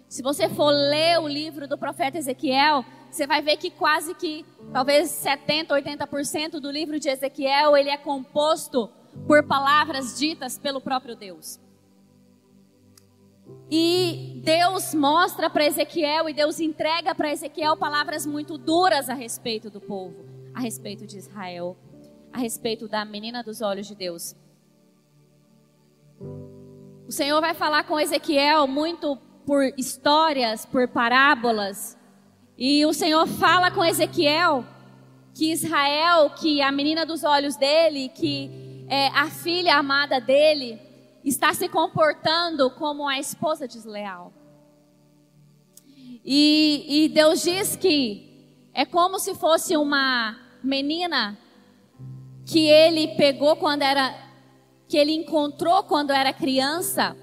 Se 0.09 0.23
você 0.23 0.49
for 0.49 0.71
ler 0.71 1.19
o 1.19 1.27
livro 1.27 1.67
do 1.67 1.77
profeta 1.77 2.17
Ezequiel, 2.17 2.85
você 3.11 3.27
vai 3.27 3.43
ver 3.43 3.57
que 3.57 3.71
quase 3.71 4.15
que 4.15 4.47
talvez 4.73 5.11
70, 5.11 5.75
80% 5.75 6.61
do 6.61 6.71
livro 6.71 7.01
de 7.01 7.09
Ezequiel, 7.09 7.77
ele 7.77 7.91
é 7.91 7.97
composto 7.97 8.89
por 9.27 9.43
palavras 9.45 10.17
ditas 10.17 10.59
pelo 10.59 10.81
próprio 10.81 11.17
Deus. 11.17 11.59
E 13.71 14.41
Deus 14.45 14.95
mostra 14.95 15.51
para 15.51 15.67
Ezequiel 15.67 16.29
e 16.29 16.35
Deus 16.35 16.61
entrega 16.61 17.15
para 17.15 17.33
Ezequiel 17.33 17.77
palavras 17.77 18.25
muito 18.25 18.57
duras 18.57 19.09
a 19.09 19.15
respeito 19.15 19.71
do 19.71 19.81
povo, 19.81 20.25
a 20.55 20.61
respeito 20.61 21.05
de 21.05 21.19
Israel, 21.19 21.77
a 22.33 22.39
respeito 22.39 22.87
da 22.87 23.05
menina 23.05 23.43
dos 23.43 23.61
olhos 23.61 23.89
de 23.89 23.95
Deus. 23.95 24.37
O 26.21 27.11
Senhor 27.13 27.41
vai 27.41 27.55
falar 27.55 27.85
com 27.85 27.99
Ezequiel 27.99 28.67
muito 28.67 29.17
por 29.47 29.63
histórias, 29.77 30.67
por 30.67 30.89
parábolas. 30.89 31.97
E 32.59 32.85
o 32.85 32.93
Senhor 32.93 33.27
fala 33.27 33.71
com 33.71 33.85
Ezequiel 33.85 34.65
que 35.35 35.53
Israel, 35.53 36.31
que 36.31 36.63
a 36.63 36.73
menina 36.73 37.05
dos 37.05 37.23
olhos 37.23 37.57
dele, 37.57 38.09
que 38.09 38.87
é, 38.89 39.09
a 39.09 39.27
filha 39.27 39.77
amada 39.77 40.21
dele, 40.21 40.81
está 41.23 41.53
se 41.53 41.69
comportando 41.69 42.71
como 42.71 43.07
a 43.07 43.19
esposa 43.19 43.69
desleal. 43.69 44.33
E, 46.25 46.85
e 46.89 47.09
Deus 47.11 47.43
diz 47.43 47.77
que 47.77 48.27
é 48.73 48.85
como 48.85 49.19
se 49.19 49.35
fosse 49.35 49.77
uma 49.77 50.37
menina 50.63 51.39
que 52.45 52.67
ele 52.67 53.09
pegou 53.17 53.57
quando 53.57 53.83
era, 53.83 54.15
que 54.89 54.97
ele 54.97 55.13
encontrou 55.13 55.83
quando 55.83 56.13
era 56.13 56.33
criança 56.33 57.17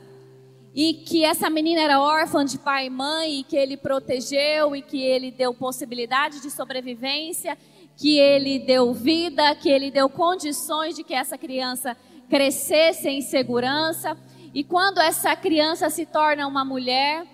e 0.75 0.93
que 0.93 1.23
essa 1.23 1.49
menina 1.49 1.81
era 1.81 2.01
órfã 2.01 2.43
de 2.43 2.57
pai 2.57 2.87
e 2.87 2.89
mãe 2.89 3.39
e 3.39 3.43
que 3.43 3.55
ele 3.55 3.77
protegeu 3.77 4.75
e 4.75 4.81
que 4.81 5.01
ele 5.01 5.31
deu 5.31 5.53
possibilidade 5.53 6.41
de 6.41 6.49
sobrevivência, 6.49 7.57
que 7.95 8.17
ele 8.17 8.59
deu 8.59 8.91
vida, 8.93 9.55
que 9.55 9.69
ele 9.69 9.91
deu 9.91 10.09
condições 10.09 10.95
de 10.95 11.03
que 11.03 11.13
essa 11.13 11.37
criança 11.37 11.95
crescesse 12.27 13.07
em 13.07 13.21
segurança. 13.21 14.17
E 14.53 14.63
quando 14.63 14.99
essa 14.99 15.35
criança 15.35 15.89
se 15.91 16.05
torna 16.05 16.47
uma 16.47 16.65
mulher, 16.65 17.25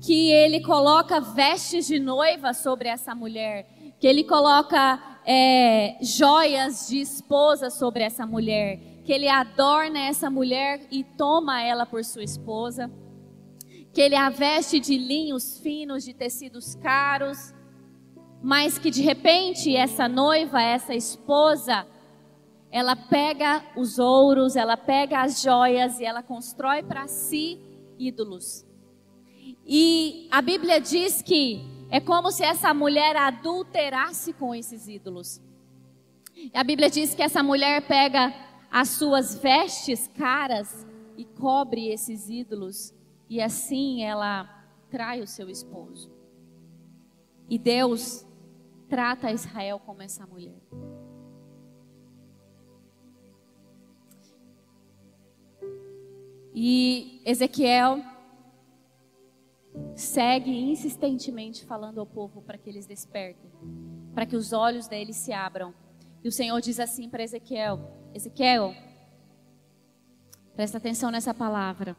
que 0.00 0.30
ele 0.30 0.60
coloca 0.60 1.20
vestes 1.20 1.86
de 1.86 1.98
noiva 1.98 2.54
sobre 2.54 2.88
essa 2.88 3.14
mulher, 3.14 3.66
que 3.98 4.06
ele 4.06 4.22
coloca 4.22 5.02
é, 5.26 5.96
joias 6.00 6.86
de 6.88 7.00
esposa 7.00 7.70
sobre 7.70 8.04
essa 8.04 8.24
mulher, 8.24 8.78
que 9.08 9.12
ele 9.14 9.26
adorna 9.26 10.00
essa 10.00 10.28
mulher 10.28 10.86
e 10.90 11.02
toma 11.02 11.62
ela 11.62 11.86
por 11.86 12.04
sua 12.04 12.22
esposa, 12.22 12.90
que 13.90 14.02
ele 14.02 14.14
a 14.14 14.28
veste 14.28 14.78
de 14.78 14.98
linhos 14.98 15.58
finos, 15.60 16.04
de 16.04 16.12
tecidos 16.12 16.74
caros, 16.74 17.54
mas 18.42 18.78
que 18.78 18.90
de 18.90 19.00
repente 19.00 19.74
essa 19.74 20.06
noiva, 20.10 20.60
essa 20.60 20.94
esposa, 20.94 21.86
ela 22.70 22.94
pega 22.94 23.64
os 23.74 23.98
ouros, 23.98 24.56
ela 24.56 24.76
pega 24.76 25.22
as 25.22 25.40
joias 25.40 25.98
e 26.00 26.04
ela 26.04 26.22
constrói 26.22 26.82
para 26.82 27.08
si 27.08 27.58
ídolos. 27.98 28.66
E 29.66 30.28
a 30.30 30.42
Bíblia 30.42 30.82
diz 30.82 31.22
que 31.22 31.62
é 31.90 31.98
como 31.98 32.30
se 32.30 32.44
essa 32.44 32.74
mulher 32.74 33.16
adulterasse 33.16 34.34
com 34.34 34.54
esses 34.54 34.86
ídolos. 34.86 35.40
A 36.52 36.62
Bíblia 36.62 36.90
diz 36.90 37.14
que 37.14 37.22
essa 37.22 37.42
mulher 37.42 37.88
pega 37.88 38.47
as 38.70 38.88
suas 38.90 39.36
vestes 39.36 40.08
caras 40.08 40.86
e 41.16 41.24
cobre 41.24 41.88
esses 41.88 42.28
ídolos, 42.28 42.94
e 43.28 43.40
assim 43.40 44.04
ela 44.04 44.44
trai 44.90 45.20
o 45.20 45.26
seu 45.26 45.48
esposo. 45.48 46.10
E 47.48 47.58
Deus 47.58 48.26
trata 48.88 49.32
Israel 49.32 49.80
como 49.80 50.02
essa 50.02 50.26
mulher. 50.26 50.60
E 56.54 57.22
Ezequiel 57.24 58.02
segue 59.94 60.50
insistentemente 60.50 61.64
falando 61.64 62.00
ao 62.00 62.06
povo 62.06 62.42
para 62.42 62.58
que 62.58 62.68
eles 62.68 62.86
despertem, 62.86 63.50
para 64.14 64.26
que 64.26 64.36
os 64.36 64.52
olhos 64.52 64.88
deles 64.88 65.16
se 65.16 65.32
abram. 65.32 65.74
E 66.22 66.28
o 66.28 66.32
Senhor 66.32 66.60
diz 66.60 66.80
assim 66.80 67.08
para 67.08 67.22
Ezequiel: 67.22 67.97
Ezequiel, 68.14 68.74
presta 70.54 70.78
atenção 70.78 71.10
nessa 71.10 71.32
palavra. 71.32 71.96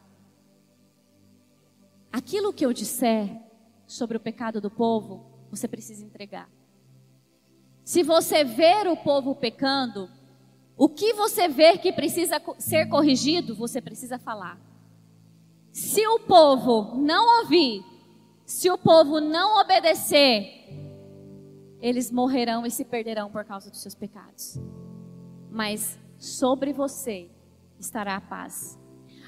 Aquilo 2.11 2.51
que 2.51 2.65
eu 2.65 2.73
disser 2.73 3.29
sobre 3.85 4.17
o 4.17 4.19
pecado 4.19 4.59
do 4.59 4.69
povo, 4.69 5.25
você 5.49 5.67
precisa 5.67 6.05
entregar. 6.05 6.49
Se 7.83 8.03
você 8.03 8.43
ver 8.43 8.87
o 8.87 8.97
povo 8.97 9.33
pecando, 9.35 10.09
o 10.77 10.87
que 10.87 11.13
você 11.13 11.47
vê 11.47 11.77
que 11.77 11.91
precisa 11.91 12.41
ser 12.57 12.87
corrigido, 12.87 13.55
você 13.55 13.81
precisa 13.81 14.17
falar. 14.19 14.59
Se 15.71 16.05
o 16.07 16.19
povo 16.19 16.95
não 16.97 17.41
ouvir, 17.41 17.83
se 18.45 18.69
o 18.69 18.77
povo 18.77 19.19
não 19.19 19.59
obedecer, 19.61 20.67
eles 21.81 22.11
morrerão 22.11 22.65
e 22.65 22.71
se 22.71 22.83
perderão 22.83 23.31
por 23.31 23.45
causa 23.45 23.69
dos 23.69 23.81
seus 23.81 23.95
pecados. 23.95 24.59
Mas 25.49 25.99
sobre 26.17 26.71
você 26.73 27.29
estará 27.79 28.15
a 28.15 28.21
paz. 28.21 28.77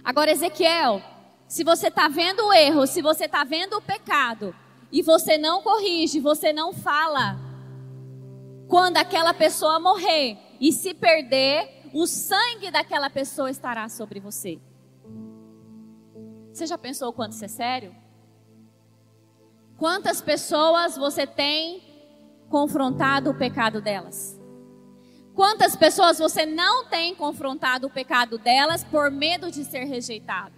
Agora, 0.03 0.31
Ezequiel, 0.31 1.01
se 1.47 1.63
você 1.63 1.87
está 1.87 2.07
vendo 2.07 2.45
o 2.47 2.53
erro, 2.53 2.85
se 2.85 3.01
você 3.01 3.25
está 3.25 3.43
vendo 3.43 3.77
o 3.77 3.81
pecado, 3.81 4.55
e 4.91 5.01
você 5.01 5.37
não 5.37 5.61
corrige, 5.61 6.19
você 6.19 6.51
não 6.51 6.73
fala, 6.73 7.39
quando 8.67 8.97
aquela 8.97 9.33
pessoa 9.33 9.79
morrer 9.79 10.37
e 10.59 10.71
se 10.71 10.93
perder, 10.93 11.89
o 11.93 12.05
sangue 12.05 12.69
daquela 12.69 13.09
pessoa 13.09 13.49
estará 13.49 13.87
sobre 13.89 14.19
você. 14.19 14.59
Você 16.51 16.65
já 16.65 16.77
pensou 16.77 17.09
o 17.09 17.13
quanto 17.13 17.33
isso 17.33 17.45
é 17.45 17.47
sério? 17.47 17.95
Quantas 19.77 20.21
pessoas 20.21 20.97
você 20.97 21.25
tem 21.25 21.81
confrontado 22.49 23.29
o 23.29 23.37
pecado 23.37 23.81
delas? 23.81 24.40
Quantas 25.33 25.75
pessoas 25.75 26.19
você 26.19 26.45
não 26.45 26.85
tem 26.85 27.15
confrontado 27.15 27.87
o 27.87 27.89
pecado 27.89 28.37
delas 28.37 28.83
por 28.83 29.09
medo 29.09 29.49
de 29.49 29.63
ser 29.63 29.85
rejeitado? 29.85 30.55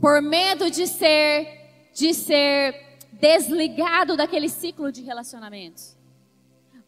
Por 0.00 0.22
medo 0.22 0.70
de 0.70 0.86
ser 0.86 1.60
de 1.94 2.14
ser 2.14 2.98
desligado 3.12 4.16
daquele 4.16 4.48
ciclo 4.48 4.90
de 4.90 5.02
relacionamentos? 5.02 5.96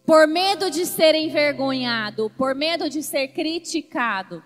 Por 0.07 0.27
medo 0.27 0.71
de 0.71 0.87
ser 0.87 1.15
envergonhado, 1.15 2.31
por 2.31 2.55
medo 2.55 2.89
de 2.89 3.03
ser 3.03 3.29
criticado? 3.29 4.43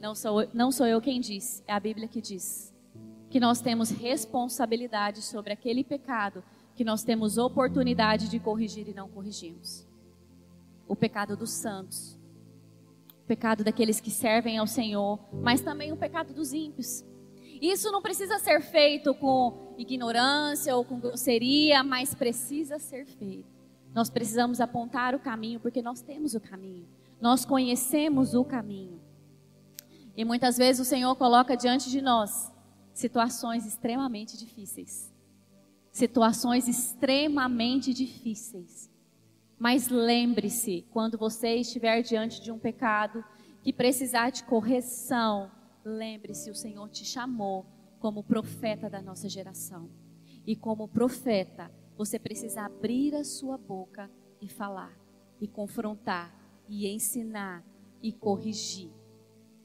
Não 0.00 0.14
sou, 0.14 0.48
não 0.52 0.72
sou 0.72 0.86
eu 0.86 1.00
quem 1.00 1.20
diz, 1.20 1.62
é 1.66 1.72
a 1.72 1.80
Bíblia 1.80 2.08
que 2.08 2.20
diz. 2.20 2.74
Que 3.30 3.38
nós 3.38 3.60
temos 3.60 3.90
responsabilidade 3.90 5.22
sobre 5.22 5.52
aquele 5.52 5.84
pecado 5.84 6.44
que 6.74 6.84
nós 6.84 7.02
temos 7.02 7.38
oportunidade 7.38 8.28
de 8.28 8.40
corrigir 8.40 8.88
e 8.88 8.94
não 8.94 9.08
corrigimos. 9.08 9.86
O 10.92 10.94
pecado 10.94 11.34
dos 11.34 11.52
santos, 11.52 12.20
o 13.22 13.26
pecado 13.26 13.64
daqueles 13.64 13.98
que 13.98 14.10
servem 14.10 14.58
ao 14.58 14.66
Senhor, 14.66 15.18
mas 15.32 15.62
também 15.62 15.90
o 15.90 15.96
pecado 15.96 16.34
dos 16.34 16.52
ímpios. 16.52 17.02
Isso 17.62 17.90
não 17.90 18.02
precisa 18.02 18.38
ser 18.38 18.60
feito 18.60 19.14
com 19.14 19.74
ignorância 19.78 20.76
ou 20.76 20.84
com 20.84 21.00
grosseria, 21.00 21.82
mas 21.82 22.14
precisa 22.14 22.78
ser 22.78 23.06
feito. 23.06 23.48
Nós 23.94 24.10
precisamos 24.10 24.60
apontar 24.60 25.14
o 25.14 25.18
caminho, 25.18 25.60
porque 25.60 25.80
nós 25.80 26.02
temos 26.02 26.34
o 26.34 26.40
caminho. 26.40 26.86
Nós 27.18 27.46
conhecemos 27.46 28.34
o 28.34 28.44
caminho. 28.44 29.00
E 30.14 30.26
muitas 30.26 30.58
vezes 30.58 30.86
o 30.86 30.90
Senhor 30.90 31.16
coloca 31.16 31.56
diante 31.56 31.88
de 31.88 32.02
nós 32.02 32.52
situações 32.92 33.64
extremamente 33.64 34.36
difíceis. 34.36 35.10
Situações 35.90 36.68
extremamente 36.68 37.94
difíceis. 37.94 38.91
Mas 39.62 39.86
lembre-se, 39.86 40.84
quando 40.90 41.16
você 41.16 41.54
estiver 41.54 42.02
diante 42.02 42.42
de 42.42 42.50
um 42.50 42.58
pecado 42.58 43.24
que 43.62 43.72
precisar 43.72 44.30
de 44.30 44.42
correção, 44.42 45.52
lembre-se, 45.84 46.50
o 46.50 46.54
Senhor 46.54 46.88
te 46.88 47.04
chamou 47.04 47.64
como 48.00 48.24
profeta 48.24 48.90
da 48.90 49.00
nossa 49.00 49.28
geração. 49.28 49.88
E 50.44 50.56
como 50.56 50.88
profeta, 50.88 51.70
você 51.96 52.18
precisa 52.18 52.62
abrir 52.62 53.14
a 53.14 53.22
sua 53.22 53.56
boca 53.56 54.10
e 54.40 54.48
falar, 54.48 54.98
e 55.40 55.46
confrontar, 55.46 56.34
e 56.68 56.88
ensinar, 56.88 57.64
e 58.02 58.12
corrigir. 58.12 58.90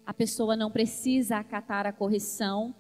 A 0.06 0.14
pessoa 0.14 0.56
não 0.56 0.70
precisa 0.70 1.38
acatar 1.38 1.88
a 1.88 1.92
correção, 1.92 2.76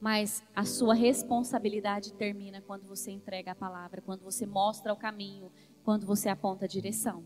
mas 0.00 0.42
a 0.52 0.64
sua 0.64 0.94
responsabilidade 0.94 2.12
termina 2.14 2.60
quando 2.60 2.88
você 2.88 3.12
entrega 3.12 3.52
a 3.52 3.54
palavra, 3.54 4.02
quando 4.02 4.22
você 4.22 4.44
mostra 4.44 4.92
o 4.92 4.96
caminho, 4.96 5.52
quando 5.84 6.06
você 6.06 6.28
aponta 6.28 6.64
a 6.64 6.68
direção. 6.68 7.24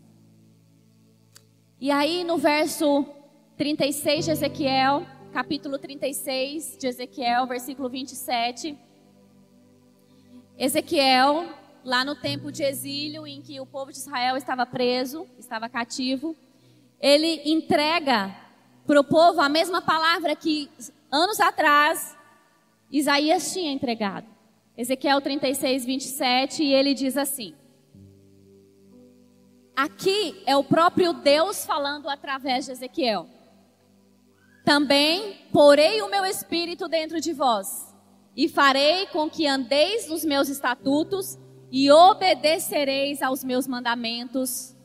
E 1.79 1.91
aí 1.91 2.23
no 2.23 2.37
verso 2.37 3.05
36 3.55 4.25
de 4.25 4.31
Ezequiel, 4.31 5.05
capítulo 5.31 5.77
36 5.77 6.77
de 6.79 6.87
Ezequiel, 6.87 7.45
versículo 7.45 7.89
27. 7.89 8.77
Ezequiel, 10.57 11.47
lá 11.83 12.03
no 12.03 12.15
tempo 12.15 12.51
de 12.51 12.63
exílio 12.63 13.27
em 13.27 13.41
que 13.41 13.59
o 13.59 13.65
povo 13.65 13.91
de 13.91 13.97
Israel 13.97 14.35
estava 14.35 14.65
preso, 14.65 15.27
estava 15.37 15.69
cativo, 15.69 16.35
ele 16.99 17.41
entrega 17.45 18.35
para 18.85 18.99
o 18.99 19.03
povo 19.03 19.39
a 19.39 19.49
mesma 19.49 19.81
palavra 19.81 20.35
que 20.35 20.69
anos 21.11 21.39
atrás 21.39 22.17
Isaías 22.91 23.53
tinha 23.53 23.71
entregado. 23.71 24.25
Ezequiel 24.75 25.21
36, 25.21 25.85
27, 25.85 26.63
e 26.63 26.73
ele 26.73 26.93
diz 26.93 27.17
assim: 27.17 27.53
Aqui 29.77 30.41
é 30.47 30.57
o 30.57 30.63
próprio 30.63 31.13
Deus 31.13 31.63
falando 31.63 32.09
através 32.09 32.65
de 32.65 32.71
Ezequiel. 32.71 33.27
Também 34.65 35.45
porei 35.53 36.01
o 36.01 36.09
meu 36.09 36.25
espírito 36.25 36.87
dentro 36.87 37.21
de 37.21 37.31
vós, 37.31 37.95
e 38.35 38.49
farei 38.49 39.05
com 39.05 39.29
que 39.29 39.45
andeis 39.45 40.09
nos 40.09 40.25
meus 40.25 40.49
estatutos 40.49 41.37
e 41.71 41.91
obedecereis 41.91 43.21
aos 43.21 43.43
meus 43.43 43.67
mandamentos 43.67 44.75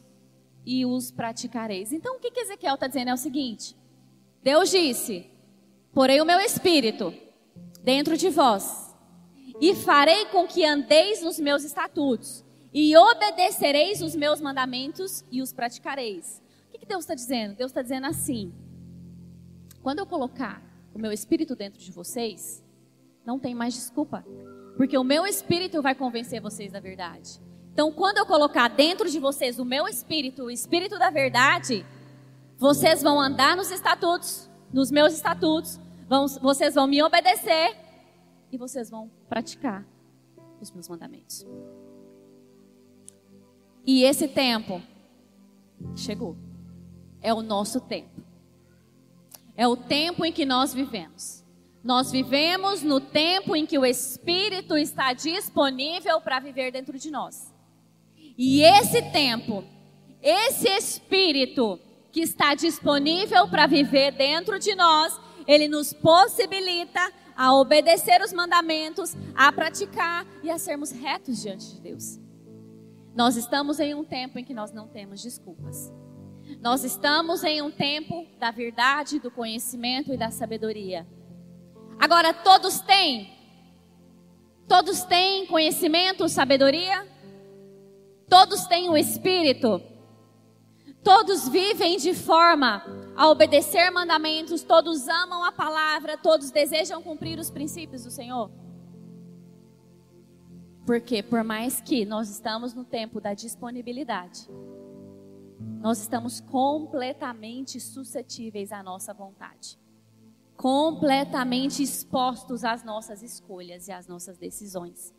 e 0.66 0.85
os 0.85 1.11
praticareis. 1.11 1.90
Então 1.90 2.16
o 2.16 2.20
que, 2.20 2.31
que 2.31 2.40
Ezequiel 2.40 2.74
está 2.74 2.87
dizendo 2.87 3.09
é 3.09 3.14
o 3.14 3.16
seguinte: 3.16 3.74
Deus 4.42 4.70
disse: 4.70 5.26
Porei 5.94 6.20
o 6.20 6.26
meu 6.26 6.38
espírito 6.38 7.14
dentro 7.83 8.14
de 8.14 8.28
vós, 8.28 8.94
e 9.59 9.74
farei 9.74 10.26
com 10.26 10.46
que 10.46 10.66
andeis 10.66 11.22
nos 11.22 11.40
meus 11.40 11.64
estatutos, 11.64 12.44
e 12.72 12.96
obedecereis 12.96 14.00
os 14.00 14.16
meus 14.16 14.40
mandamentos 14.40 15.24
e 15.30 15.42
os 15.42 15.52
praticareis. 15.52 16.42
O 16.68 16.72
que, 16.72 16.78
que 16.78 16.87
Deus 16.87 17.04
está 17.04 17.14
dizendo? 17.14 17.54
Deus 17.54 17.70
está 17.70 17.82
dizendo 17.82 18.06
assim: 18.06 18.52
quando 19.82 19.98
eu 19.98 20.06
colocar 20.06 20.62
o 20.94 20.98
meu 20.98 21.12
espírito 21.12 21.54
dentro 21.54 21.80
de 21.80 21.92
vocês, 21.92 22.64
não 23.24 23.38
tem 23.38 23.54
mais 23.54 23.74
desculpa, 23.74 24.24
porque 24.76 24.96
o 24.96 25.04
meu 25.04 25.26
espírito 25.26 25.82
vai 25.82 25.94
convencer 25.94 26.40
vocês 26.40 26.72
da 26.72 26.80
verdade. 26.80 27.40
Então, 27.72 27.90
quando 27.90 28.18
eu 28.18 28.26
colocar 28.26 28.68
dentro 28.68 29.08
de 29.08 29.18
vocês 29.18 29.58
o 29.58 29.64
meu 29.64 29.88
espírito, 29.88 30.44
o 30.44 30.50
espírito 30.50 30.98
da 30.98 31.08
verdade, 31.08 31.87
vocês 32.58 33.02
vão 33.02 33.20
andar 33.20 33.56
nos 33.56 33.70
estatutos, 33.70 34.48
nos 34.72 34.90
meus 34.90 35.14
estatutos, 35.14 35.80
vão, 36.06 36.26
vocês 36.28 36.74
vão 36.74 36.87
me 36.87 37.02
obedecer 37.02 37.76
e 38.50 38.58
vocês 38.58 38.90
vão 38.90 39.11
praticar 39.28 39.87
os 40.61 40.70
meus 40.70 40.88
mandamentos. 40.88 41.46
E 43.86 44.04
esse 44.04 44.28
tempo 44.28 44.82
chegou. 45.96 46.36
É 47.20 47.32
o 47.32 47.42
nosso 47.42 47.80
tempo. 47.80 48.22
É 49.56 49.66
o 49.66 49.76
tempo 49.76 50.24
em 50.24 50.32
que 50.32 50.44
nós 50.44 50.72
vivemos. 50.72 51.44
Nós 51.82 52.12
vivemos 52.12 52.82
no 52.82 53.00
tempo 53.00 53.56
em 53.56 53.66
que 53.66 53.78
o 53.78 53.84
Espírito 53.84 54.76
está 54.76 55.12
disponível 55.12 56.20
para 56.20 56.38
viver 56.38 56.70
dentro 56.70 56.96
de 56.96 57.10
nós. 57.10 57.52
E 58.38 58.62
esse 58.62 59.02
tempo, 59.10 59.64
esse 60.22 60.68
Espírito, 60.68 61.78
que 62.12 62.20
está 62.20 62.54
disponível 62.54 63.48
para 63.48 63.66
viver 63.66 64.12
dentro 64.12 64.58
de 64.58 64.74
nós, 64.74 65.18
ele 65.46 65.66
nos 65.66 65.92
possibilita 65.92 67.12
a 67.36 67.54
obedecer 67.54 68.22
os 68.22 68.32
mandamentos, 68.32 69.16
a 69.34 69.50
praticar 69.50 70.26
e 70.42 70.50
a 70.50 70.58
sermos 70.58 70.92
retos 70.92 71.42
diante 71.42 71.74
de 71.74 71.80
Deus. 71.80 72.20
Nós 73.14 73.37
estamos 73.37 73.79
em 73.79 73.94
um 73.94 74.05
tempo 74.05 74.38
em 74.38 74.44
que 74.44 74.55
nós 74.55 74.72
não 74.72 74.88
temos 74.88 75.22
desculpas. 75.22 75.92
Nós 76.61 76.85
estamos 76.85 77.44
em 77.44 77.62
um 77.62 77.70
tempo 77.70 78.27
da 78.38 78.51
verdade, 78.51 79.18
do 79.18 79.31
conhecimento 79.31 80.12
e 80.12 80.16
da 80.16 80.31
sabedoria. 80.31 81.07
Agora, 81.98 82.33
todos 82.33 82.81
têm? 82.81 83.31
Todos 84.66 85.03
têm 85.03 85.46
conhecimento, 85.46 86.29
sabedoria? 86.29 87.07
Todos 88.29 88.66
têm 88.66 88.88
o 88.88 88.96
Espírito? 88.96 89.83
Todos 91.05 91.48
vivem 91.48 91.98
de 91.98 92.14
forma 92.14 92.83
a 93.16 93.29
obedecer 93.29 93.90
mandamentos, 93.90 94.62
todos 94.62 95.09
amam 95.09 95.44
a 95.44 95.53
palavra, 95.53 96.16
todos 96.16 96.51
desejam 96.51 97.03
cumprir 97.03 97.38
os 97.38 97.51
princípios 97.51 98.05
do 98.05 98.11
Senhor. 98.11 98.51
Porque 100.84 101.22
por 101.22 101.44
mais 101.44 101.80
que 101.80 102.04
nós 102.04 102.28
estamos 102.28 102.74
no 102.74 102.84
tempo 102.84 103.20
da 103.20 103.34
disponibilidade, 103.34 104.48
nós 105.80 106.00
estamos 106.00 106.40
completamente 106.40 107.80
suscetíveis 107.80 108.72
à 108.72 108.82
nossa 108.82 109.12
vontade. 109.12 109.78
Completamente 110.56 111.82
expostos 111.82 112.64
às 112.64 112.84
nossas 112.84 113.22
escolhas 113.22 113.88
e 113.88 113.92
às 113.92 114.06
nossas 114.06 114.38
decisões. 114.38 115.14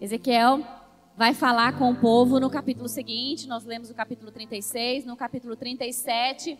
Ezequiel 0.00 0.64
vai 1.16 1.34
falar 1.34 1.78
com 1.78 1.90
o 1.90 2.00
povo 2.00 2.40
no 2.40 2.48
capítulo 2.48 2.88
seguinte, 2.88 3.46
nós 3.46 3.64
lemos 3.64 3.90
o 3.90 3.94
capítulo 3.94 4.30
36, 4.30 5.04
no 5.04 5.16
capítulo 5.16 5.54
37, 5.54 6.58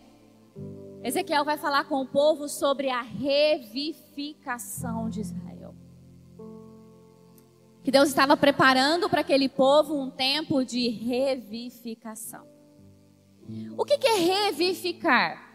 Ezequiel 1.03 1.47
vai 1.47 1.57
falar 1.57 1.85
com 1.85 2.03
o 2.03 2.07
povo 2.07 2.47
sobre 2.47 2.91
a 2.91 3.01
revificação 3.01 5.09
de 5.09 5.23
Israel. 5.23 5.50
Que 7.83 7.91
Deus 7.91 8.09
estava 8.09 8.37
preparando 8.37 9.09
para 9.09 9.23
aquele 9.23 9.49
povo 9.49 9.99
um 9.99 10.11
tempo 10.11 10.65
de 10.65 10.89
revificação. 10.89 12.47
O 13.77 13.85
que, 13.85 13.95
é 14.07 14.17
revificar? 14.17 15.51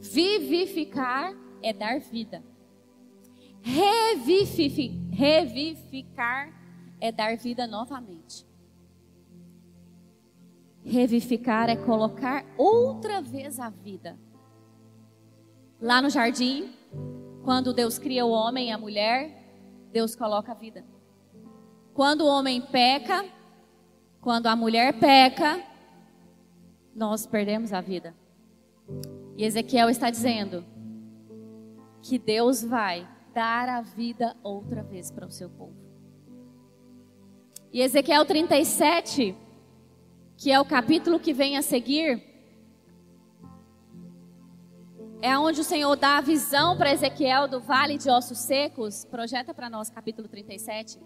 Vivificar 0.00 1.34
é 1.62 1.72
dar 1.72 1.98
vida. 2.00 2.42
Revivificar 5.10 6.52
é 7.00 7.10
dar 7.10 7.36
vida 7.36 7.66
novamente. 7.66 8.46
Revivificar 10.84 11.68
é 11.68 11.74
colocar 11.76 12.46
outra 12.56 13.20
vez 13.20 13.58
a 13.58 13.68
vida. 13.68 14.16
Lá 15.80 16.00
no 16.00 16.08
jardim, 16.08 16.72
quando 17.46 17.72
Deus 17.72 17.96
cria 17.96 18.26
o 18.26 18.30
homem 18.30 18.70
e 18.70 18.72
a 18.72 18.76
mulher, 18.76 19.30
Deus 19.92 20.16
coloca 20.16 20.50
a 20.50 20.54
vida. 20.56 20.84
Quando 21.94 22.22
o 22.22 22.26
homem 22.26 22.60
peca, 22.60 23.24
quando 24.20 24.48
a 24.48 24.56
mulher 24.56 24.98
peca, 24.98 25.62
nós 26.92 27.24
perdemos 27.24 27.72
a 27.72 27.80
vida. 27.80 28.12
E 29.36 29.44
Ezequiel 29.44 29.88
está 29.88 30.10
dizendo 30.10 30.64
que 32.02 32.18
Deus 32.18 32.64
vai 32.64 33.08
dar 33.32 33.68
a 33.68 33.80
vida 33.80 34.36
outra 34.42 34.82
vez 34.82 35.12
para 35.12 35.24
o 35.24 35.30
seu 35.30 35.48
povo. 35.48 35.76
E 37.72 37.80
Ezequiel 37.80 38.24
37, 38.24 39.36
que 40.36 40.50
é 40.50 40.58
o 40.58 40.64
capítulo 40.64 41.20
que 41.20 41.32
vem 41.32 41.56
a 41.56 41.62
seguir, 41.62 42.35
é 45.22 45.38
onde 45.38 45.60
o 45.60 45.64
Senhor 45.64 45.96
dá 45.96 46.18
a 46.18 46.20
visão 46.20 46.76
para 46.76 46.92
Ezequiel 46.92 47.48
do 47.48 47.60
vale 47.60 47.96
de 47.96 48.10
ossos 48.10 48.38
secos. 48.38 49.04
Projeta 49.04 49.54
para 49.54 49.70
nós, 49.70 49.88
capítulo 49.88 50.28
37. 50.28 51.00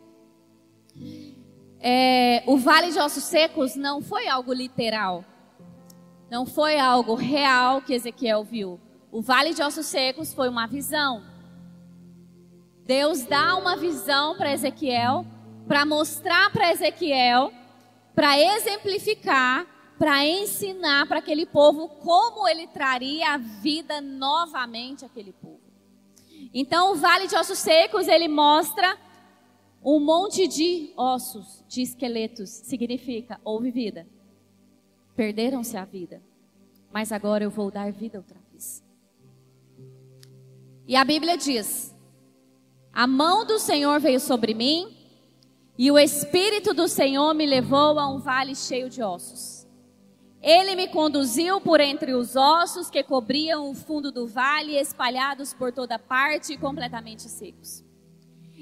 É, 1.78 2.42
o 2.46 2.56
vale 2.58 2.90
de 2.90 2.98
ossos 2.98 3.24
secos 3.24 3.76
não 3.76 4.02
foi 4.02 4.28
algo 4.28 4.52
literal. 4.52 5.24
Não 6.30 6.44
foi 6.44 6.78
algo 6.78 7.14
real 7.14 7.80
que 7.82 7.94
Ezequiel 7.94 8.44
viu. 8.44 8.80
O 9.10 9.22
vale 9.22 9.54
de 9.54 9.62
ossos 9.62 9.86
secos 9.86 10.34
foi 10.34 10.48
uma 10.48 10.66
visão. 10.66 11.22
Deus 12.84 13.24
dá 13.24 13.56
uma 13.56 13.76
visão 13.76 14.36
para 14.36 14.52
Ezequiel, 14.52 15.24
para 15.66 15.86
mostrar 15.86 16.50
para 16.52 16.72
Ezequiel, 16.72 17.52
para 18.14 18.38
exemplificar, 18.38 19.64
para 20.00 20.26
ensinar 20.26 21.06
para 21.06 21.18
aquele 21.18 21.44
povo 21.44 21.86
como 21.86 22.48
ele 22.48 22.66
traria 22.66 23.34
a 23.34 23.36
vida 23.36 24.00
novamente 24.00 25.04
àquele 25.04 25.30
povo. 25.30 25.60
Então, 26.54 26.92
o 26.92 26.96
vale 26.96 27.26
de 27.26 27.36
ossos 27.36 27.58
secos, 27.58 28.08
ele 28.08 28.26
mostra 28.26 28.98
um 29.84 30.00
monte 30.00 30.48
de 30.48 30.90
ossos, 30.96 31.62
de 31.68 31.82
esqueletos, 31.82 32.48
significa 32.48 33.38
houve 33.44 33.70
vida. 33.70 34.08
Perderam-se 35.14 35.76
a 35.76 35.84
vida, 35.84 36.22
mas 36.90 37.12
agora 37.12 37.44
eu 37.44 37.50
vou 37.50 37.70
dar 37.70 37.92
vida 37.92 38.16
outra 38.16 38.40
vez. 38.50 38.82
E 40.88 40.96
a 40.96 41.04
Bíblia 41.04 41.36
diz 41.36 41.94
a 42.90 43.06
mão 43.06 43.44
do 43.44 43.58
Senhor 43.58 44.00
veio 44.00 44.18
sobre 44.18 44.54
mim, 44.54 44.96
e 45.76 45.90
o 45.90 45.98
Espírito 45.98 46.72
do 46.72 46.88
Senhor 46.88 47.34
me 47.34 47.44
levou 47.44 47.98
a 47.98 48.08
um 48.10 48.18
vale 48.18 48.56
cheio 48.56 48.88
de 48.88 49.02
ossos. 49.02 49.59
Ele 50.42 50.74
me 50.74 50.88
conduziu 50.88 51.60
por 51.60 51.80
entre 51.80 52.14
os 52.14 52.34
ossos 52.34 52.88
que 52.88 53.02
cobriam 53.02 53.70
o 53.70 53.74
fundo 53.74 54.10
do 54.10 54.26
vale, 54.26 54.76
espalhados 54.76 55.52
por 55.52 55.70
toda 55.70 55.98
parte 55.98 56.54
e 56.54 56.58
completamente 56.58 57.28
secos. 57.28 57.84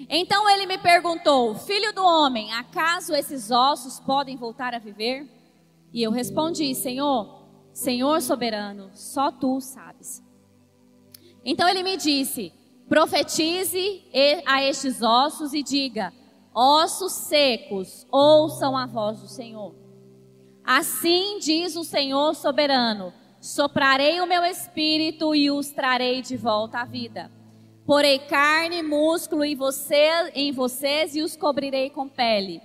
Então 0.08 0.48
ele 0.50 0.66
me 0.66 0.78
perguntou: 0.78 1.54
Filho 1.54 1.92
do 1.94 2.04
homem, 2.04 2.52
acaso 2.52 3.14
esses 3.14 3.50
ossos 3.50 4.00
podem 4.00 4.36
voltar 4.36 4.74
a 4.74 4.78
viver? 4.78 5.28
E 5.92 6.02
eu 6.02 6.10
respondi: 6.10 6.74
Senhor, 6.74 7.44
Senhor 7.72 8.20
soberano, 8.22 8.90
só 8.92 9.30
tu 9.30 9.60
sabes. 9.60 10.22
Então 11.44 11.68
ele 11.68 11.84
me 11.84 11.96
disse: 11.96 12.52
Profetize 12.88 14.04
a 14.46 14.64
estes 14.64 15.00
ossos 15.00 15.54
e 15.54 15.62
diga: 15.62 16.12
Ossos 16.52 17.12
secos, 17.12 18.04
ouçam 18.10 18.76
a 18.76 18.86
voz 18.86 19.20
do 19.20 19.28
Senhor. 19.28 19.87
Assim 20.70 21.38
diz 21.38 21.76
o 21.76 21.82
Senhor 21.82 22.34
soberano: 22.34 23.10
Soprarei 23.40 24.20
o 24.20 24.26
meu 24.26 24.44
espírito 24.44 25.34
e 25.34 25.50
os 25.50 25.70
trarei 25.70 26.20
de 26.20 26.36
volta 26.36 26.80
à 26.80 26.84
vida. 26.84 27.32
Porei 27.86 28.18
carne 28.18 28.80
e 28.80 28.82
músculo 28.82 29.42
em, 29.42 29.56
você, 29.56 30.30
em 30.34 30.52
vocês 30.52 31.16
e 31.16 31.22
os 31.22 31.34
cobrirei 31.34 31.88
com 31.88 32.06
pele. 32.06 32.60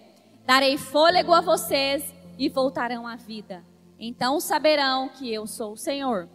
Darei 0.46 0.78
fôlego 0.78 1.34
a 1.34 1.40
vocês 1.40 2.14
e 2.38 2.50
voltarão 2.50 3.08
à 3.08 3.16
vida. 3.16 3.64
Então 3.98 4.38
saberão 4.42 5.08
que 5.08 5.34
eu 5.34 5.48
sou 5.48 5.72
o 5.72 5.78
Senhor. 5.78 6.28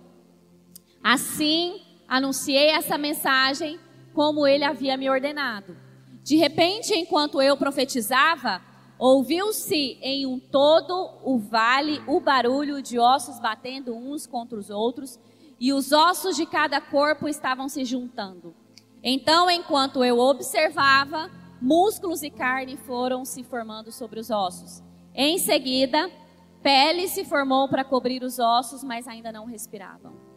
Assim 1.05 1.83
anunciei 2.09 2.71
essa 2.71 2.97
mensagem 2.97 3.79
como 4.15 4.47
ele 4.47 4.65
havia 4.65 4.97
me 4.97 5.11
ordenado. 5.11 5.77
De 6.23 6.35
repente, 6.37 6.95
enquanto 6.95 7.43
eu 7.43 7.59
profetizava, 7.59 8.63
ouviu-se 8.99 9.99
em 10.03 10.27
um 10.27 10.39
todo 10.39 11.11
o 11.23 11.39
vale 11.39 12.03
o 12.07 12.21
barulho 12.21 12.83
de 12.83 12.99
ossos 12.99 13.39
batendo 13.39 13.95
uns 13.95 14.27
contra 14.27 14.59
os 14.59 14.71
outros, 14.71 15.19
e 15.61 15.73
os 15.73 15.93
ossos 15.93 16.37
de 16.37 16.47
cada 16.47 16.81
corpo 16.81 17.29
estavam 17.29 17.69
se 17.69 17.85
juntando. 17.85 18.55
Então, 19.03 19.51
enquanto 19.51 20.05
eu 20.05 20.19
observava, 20.19 21.31
músculos 21.61 22.23
e 22.23 22.31
carne 22.31 22.77
foram 22.77 23.25
se 23.25 23.43
formando 23.43 23.91
sobre 23.91 24.21
os 24.21 24.31
ossos. 24.31 24.83
Em 25.15 25.39
seguida, 25.39 26.11
pele 26.63 27.09
se 27.09 27.25
formou 27.25 27.69
para 27.69 27.85
cobrir 27.85 28.23
os 28.23 28.39
ossos, 28.39 28.85
mas 28.85 29.09
ainda 29.09 29.33
não 29.33 29.47
respiravam. 29.47 30.29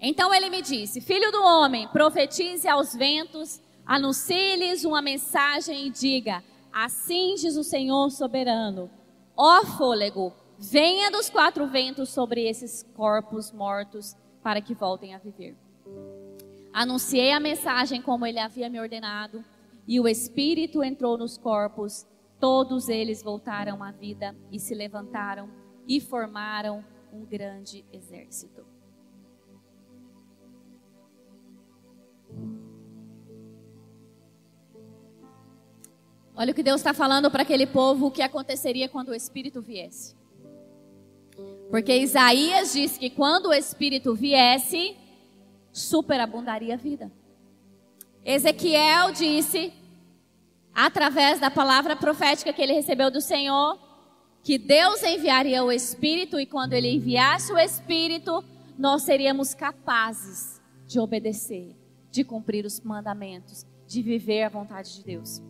Então 0.00 0.32
ele 0.32 0.48
me 0.48 0.62
disse: 0.62 1.00
Filho 1.00 1.30
do 1.30 1.42
homem, 1.42 1.86
profetize 1.88 2.66
aos 2.66 2.94
ventos, 2.94 3.60
anuncie-lhes 3.84 4.84
uma 4.84 5.02
mensagem 5.02 5.86
e 5.86 5.90
diga: 5.90 6.42
Assim 6.72 7.34
diz 7.34 7.56
o 7.56 7.64
Senhor 7.64 8.10
soberano: 8.10 8.90
Ó 9.36 9.64
fôlego, 9.64 10.32
venha 10.58 11.10
dos 11.10 11.28
quatro 11.28 11.66
ventos 11.66 12.10
sobre 12.10 12.48
esses 12.48 12.82
corpos 12.94 13.50
mortos 13.52 14.16
para 14.42 14.60
que 14.60 14.74
voltem 14.74 15.14
a 15.14 15.18
viver. 15.18 15.56
Anunciei 16.72 17.32
a 17.32 17.40
mensagem 17.40 18.00
como 18.00 18.24
ele 18.24 18.38
havia 18.38 18.70
me 18.70 18.80
ordenado, 18.80 19.44
e 19.86 19.98
o 19.98 20.06
Espírito 20.06 20.84
entrou 20.84 21.18
nos 21.18 21.36
corpos, 21.36 22.06
todos 22.38 22.88
eles 22.88 23.22
voltaram 23.22 23.82
à 23.82 23.90
vida 23.90 24.36
e 24.52 24.58
se 24.58 24.74
levantaram 24.74 25.50
e 25.88 26.00
formaram 26.00 26.84
um 27.12 27.24
grande 27.24 27.84
exército. 27.92 28.64
Olha 36.40 36.52
o 36.52 36.54
que 36.54 36.62
Deus 36.62 36.80
está 36.80 36.94
falando 36.94 37.30
para 37.30 37.42
aquele 37.42 37.66
povo 37.66 38.06
o 38.06 38.10
que 38.10 38.22
aconteceria 38.22 38.88
quando 38.88 39.10
o 39.10 39.14
Espírito 39.14 39.60
viesse. 39.60 40.16
Porque 41.68 41.94
Isaías 41.94 42.72
diz 42.72 42.96
que 42.96 43.10
quando 43.10 43.50
o 43.50 43.52
Espírito 43.52 44.14
viesse, 44.14 44.96
superabundaria 45.70 46.72
a 46.72 46.76
vida. 46.78 47.12
Ezequiel 48.24 49.12
disse, 49.12 49.70
através 50.74 51.38
da 51.38 51.50
palavra 51.50 51.94
profética 51.94 52.54
que 52.54 52.62
ele 52.62 52.72
recebeu 52.72 53.10
do 53.10 53.20
Senhor, 53.20 53.78
que 54.42 54.56
Deus 54.56 55.02
enviaria 55.02 55.62
o 55.62 55.70
Espírito 55.70 56.40
e 56.40 56.46
quando 56.46 56.72
ele 56.72 56.88
enviasse 56.88 57.52
o 57.52 57.58
Espírito, 57.58 58.42
nós 58.78 59.02
seríamos 59.02 59.52
capazes 59.52 60.58
de 60.86 60.98
obedecer, 60.98 61.76
de 62.10 62.24
cumprir 62.24 62.64
os 62.64 62.80
mandamentos, 62.80 63.66
de 63.86 64.00
viver 64.00 64.44
a 64.44 64.48
vontade 64.48 64.96
de 64.96 65.04
Deus. 65.04 65.42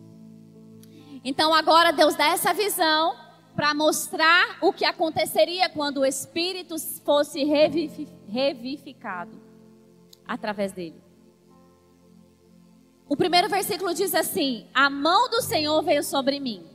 Então 1.23 1.53
agora 1.53 1.91
Deus 1.91 2.15
dá 2.15 2.27
essa 2.27 2.53
visão 2.53 3.15
para 3.55 3.73
mostrar 3.73 4.57
o 4.61 4.73
que 4.73 4.85
aconteceria 4.85 5.69
quando 5.69 5.97
o 5.97 6.05
Espírito 6.05 6.75
fosse 7.03 7.43
revivificado 7.43 9.39
através 10.25 10.71
dele. 10.71 11.01
O 13.07 13.15
primeiro 13.15 13.49
versículo 13.49 13.93
diz 13.93 14.15
assim: 14.15 14.67
A 14.73 14.89
mão 14.89 15.29
do 15.29 15.41
Senhor 15.41 15.81
veio 15.83 16.03
sobre 16.03 16.39
mim, 16.39 16.65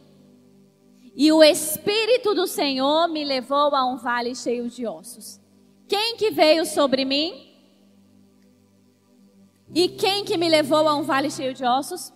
e 1.14 1.32
o 1.32 1.42
Espírito 1.42 2.35
do 2.35 2.46
Senhor 2.46 3.09
me 3.09 3.24
levou 3.24 3.74
a 3.74 3.85
um 3.87 3.96
vale 3.96 4.35
cheio 4.35 4.68
de 4.68 4.87
ossos. 4.87 5.40
Quem 5.88 6.16
que 6.16 6.30
veio 6.30 6.66
sobre 6.66 7.04
mim? 7.04 7.42
E 9.74 9.88
quem 9.88 10.24
que 10.24 10.37
me 10.37 10.48
levou 10.48 10.87
a 10.88 10.94
um 10.94 11.02
vale 11.02 11.30
cheio 11.30 11.54
de 11.54 11.64
ossos? 11.64 12.12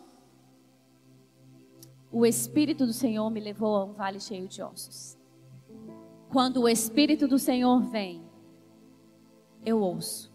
O 2.13 2.27
Espírito 2.27 2.87
do 2.87 2.93
Senhor 2.93 3.31
me 3.31 3.39
levou 3.39 3.77
a 3.77 3.85
um 3.85 3.93
vale 3.93 4.19
cheio 4.19 4.49
de 4.49 4.61
ossos. 4.63 5.17
Quando 6.31 6.63
o 6.63 6.69
Espírito 6.69 7.29
do 7.29 7.39
Senhor 7.39 7.81
vem, 7.83 8.23
eu 9.65 9.81
ouço. 9.81 10.33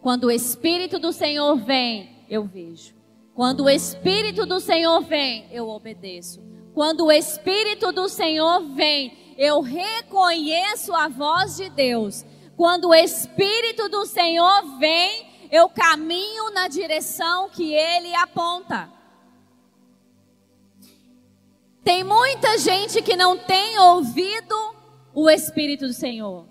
Quando 0.00 0.24
o 0.24 0.30
Espírito 0.30 0.98
do 0.98 1.12
Senhor 1.12 1.56
vem, 1.56 2.24
eu 2.28 2.44
vejo. 2.44 2.94
Quando 3.34 3.64
o 3.64 3.70
Espírito 3.70 4.46
do 4.46 4.60
Senhor 4.60 5.00
vem, 5.02 5.46
eu 5.50 5.68
obedeço. 5.68 6.40
Quando 6.74 7.06
o 7.06 7.12
Espírito 7.12 7.90
do 7.90 8.08
Senhor 8.08 8.62
vem, 8.74 9.34
eu 9.36 9.60
reconheço 9.60 10.94
a 10.94 11.08
voz 11.08 11.56
de 11.56 11.70
Deus. 11.70 12.24
Quando 12.56 12.88
o 12.88 12.94
Espírito 12.94 13.88
do 13.88 14.06
Senhor 14.06 14.78
vem, 14.78 15.26
eu 15.50 15.68
caminho 15.68 16.50
na 16.52 16.68
direção 16.68 17.48
que 17.48 17.74
Ele 17.74 18.14
aponta. 18.14 18.99
Tem 21.82 22.04
muita 22.04 22.58
gente 22.58 23.00
que 23.02 23.16
não 23.16 23.36
tem 23.38 23.78
ouvido 23.78 24.74
o 25.14 25.30
Espírito 25.30 25.86
do 25.86 25.92
Senhor. 25.92 26.46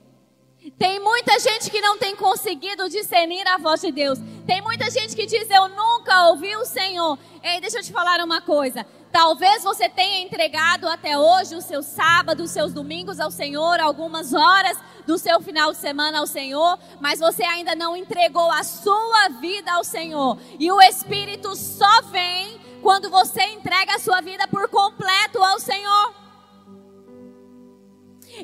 Tem 0.77 0.99
muita 0.99 1.39
gente 1.39 1.69
que 1.69 1.79
não 1.79 1.97
tem 1.97 2.15
conseguido 2.15 2.89
discernir 2.89 3.47
a 3.47 3.57
voz 3.57 3.81
de 3.81 3.91
Deus. 3.91 4.19
Tem 4.45 4.61
muita 4.61 4.89
gente 4.89 5.15
que 5.15 5.25
diz: 5.25 5.49
Eu 5.49 5.69
nunca 5.69 6.29
ouvi 6.29 6.55
o 6.55 6.65
Senhor. 6.65 7.17
Ei, 7.41 7.61
deixa 7.61 7.79
eu 7.79 7.83
te 7.83 7.91
falar 7.91 8.19
uma 8.23 8.41
coisa. 8.41 8.85
Talvez 9.11 9.63
você 9.63 9.89
tenha 9.89 10.21
entregado 10.21 10.87
até 10.87 11.17
hoje 11.17 11.55
o 11.55 11.61
seu 11.61 11.81
sábado, 11.81 12.43
os 12.43 12.51
seus 12.51 12.73
domingos 12.73 13.19
ao 13.19 13.31
Senhor, 13.31 13.79
algumas 13.79 14.33
horas 14.33 14.77
do 15.07 15.17
seu 15.17 15.41
final 15.41 15.71
de 15.71 15.77
semana 15.79 16.19
ao 16.19 16.27
Senhor, 16.27 16.77
mas 16.99 17.19
você 17.19 17.43
ainda 17.43 17.75
não 17.75 17.95
entregou 17.95 18.51
a 18.51 18.63
sua 18.63 19.29
vida 19.41 19.71
ao 19.73 19.83
Senhor. 19.83 20.37
E 20.59 20.71
o 20.71 20.79
Espírito 20.81 21.55
só 21.55 22.03
vem 22.03 22.59
quando 22.81 23.09
você 23.09 23.43
entrega 23.47 23.95
a 23.95 23.99
sua 23.99 24.21
vida 24.21 24.47
por 24.47 24.67
completo 24.69 25.41
ao 25.43 25.59
Senhor. 25.59 26.13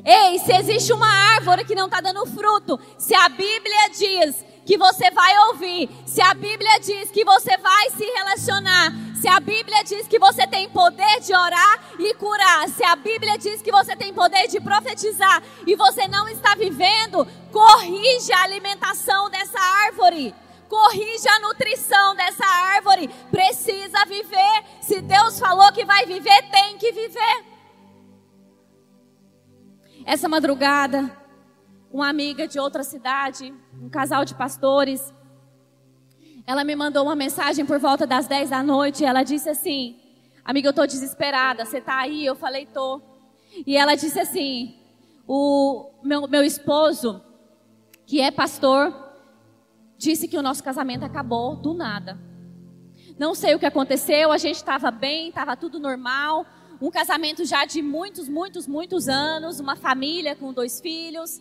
Ei, 0.04 0.38
se 0.38 0.52
existe 0.52 0.92
uma 0.92 1.08
árvore 1.34 1.64
que 1.64 1.74
não 1.74 1.86
está 1.86 2.00
dando 2.00 2.26
fruto, 2.26 2.78
se 2.98 3.14
a 3.14 3.28
Bíblia 3.28 3.88
diz 3.96 4.44
que 4.66 4.76
você 4.76 5.10
vai 5.12 5.38
ouvir, 5.48 5.88
se 6.04 6.20
a 6.20 6.34
Bíblia 6.34 6.78
diz 6.80 7.10
que 7.10 7.24
você 7.24 7.56
vai 7.56 7.90
se 7.90 8.04
relacionar, 8.04 8.92
se 9.14 9.28
a 9.28 9.38
Bíblia 9.38 9.82
diz 9.84 10.06
que 10.08 10.18
você 10.18 10.46
tem 10.46 10.68
poder 10.68 11.20
de 11.20 11.34
orar 11.34 11.80
e 11.98 12.12
curar, 12.14 12.68
se 12.68 12.84
a 12.84 12.96
Bíblia 12.96 13.38
diz 13.38 13.62
que 13.62 13.70
você 13.70 13.94
tem 13.96 14.12
poder 14.12 14.48
de 14.48 14.60
profetizar 14.60 15.42
e 15.66 15.76
você 15.76 16.08
não 16.08 16.28
está 16.28 16.54
vivendo, 16.54 17.26
corrija 17.52 18.36
a 18.36 18.42
alimentação 18.42 19.30
dessa 19.30 19.58
árvore. 19.86 20.34
Corrija 20.68 21.30
a 21.30 21.40
nutrição 21.40 22.14
dessa 22.14 22.44
árvore. 22.44 23.08
Precisa 23.30 24.04
viver. 24.06 24.64
Se 24.80 25.00
Deus 25.00 25.38
falou 25.38 25.72
que 25.72 25.84
vai 25.84 26.06
viver, 26.06 26.50
tem 26.50 26.78
que 26.78 26.92
viver. 26.92 27.44
Essa 30.04 30.28
madrugada, 30.28 31.10
uma 31.90 32.08
amiga 32.08 32.46
de 32.46 32.58
outra 32.60 32.84
cidade, 32.84 33.52
um 33.80 33.88
casal 33.88 34.24
de 34.24 34.34
pastores, 34.34 35.12
ela 36.46 36.62
me 36.62 36.76
mandou 36.76 37.04
uma 37.04 37.16
mensagem 37.16 37.66
por 37.66 37.80
volta 37.80 38.06
das 38.06 38.28
10 38.28 38.50
da 38.50 38.62
noite. 38.62 39.04
ela 39.04 39.24
disse 39.24 39.48
assim: 39.48 39.98
Amiga, 40.44 40.68
eu 40.68 40.72
tô 40.72 40.86
desesperada. 40.86 41.64
Você 41.64 41.80
tá 41.80 41.98
aí? 41.98 42.24
Eu 42.24 42.36
falei: 42.36 42.66
Tô. 42.66 43.02
E 43.66 43.76
ela 43.76 43.96
disse 43.96 44.20
assim: 44.20 44.76
O 45.26 45.90
meu, 46.04 46.28
meu 46.28 46.44
esposo, 46.44 47.20
que 48.06 48.20
é 48.20 48.30
pastor, 48.30 48.94
disse 49.98 50.28
que 50.28 50.38
o 50.38 50.42
nosso 50.42 50.62
casamento 50.62 51.04
acabou 51.04 51.56
do 51.56 51.74
nada. 51.74 52.18
Não 53.18 53.34
sei 53.34 53.54
o 53.54 53.58
que 53.58 53.66
aconteceu. 53.66 54.32
A 54.32 54.38
gente 54.38 54.56
estava 54.56 54.90
bem, 54.90 55.28
estava 55.28 55.56
tudo 55.56 55.78
normal 55.78 56.46
um 56.80 56.90
casamento 56.90 57.44
já 57.44 57.64
de 57.64 57.80
muitos, 57.80 58.28
muitos, 58.28 58.66
muitos 58.66 59.08
anos, 59.08 59.60
uma 59.60 59.76
família 59.76 60.36
com 60.36 60.52
dois 60.52 60.80
filhos. 60.80 61.40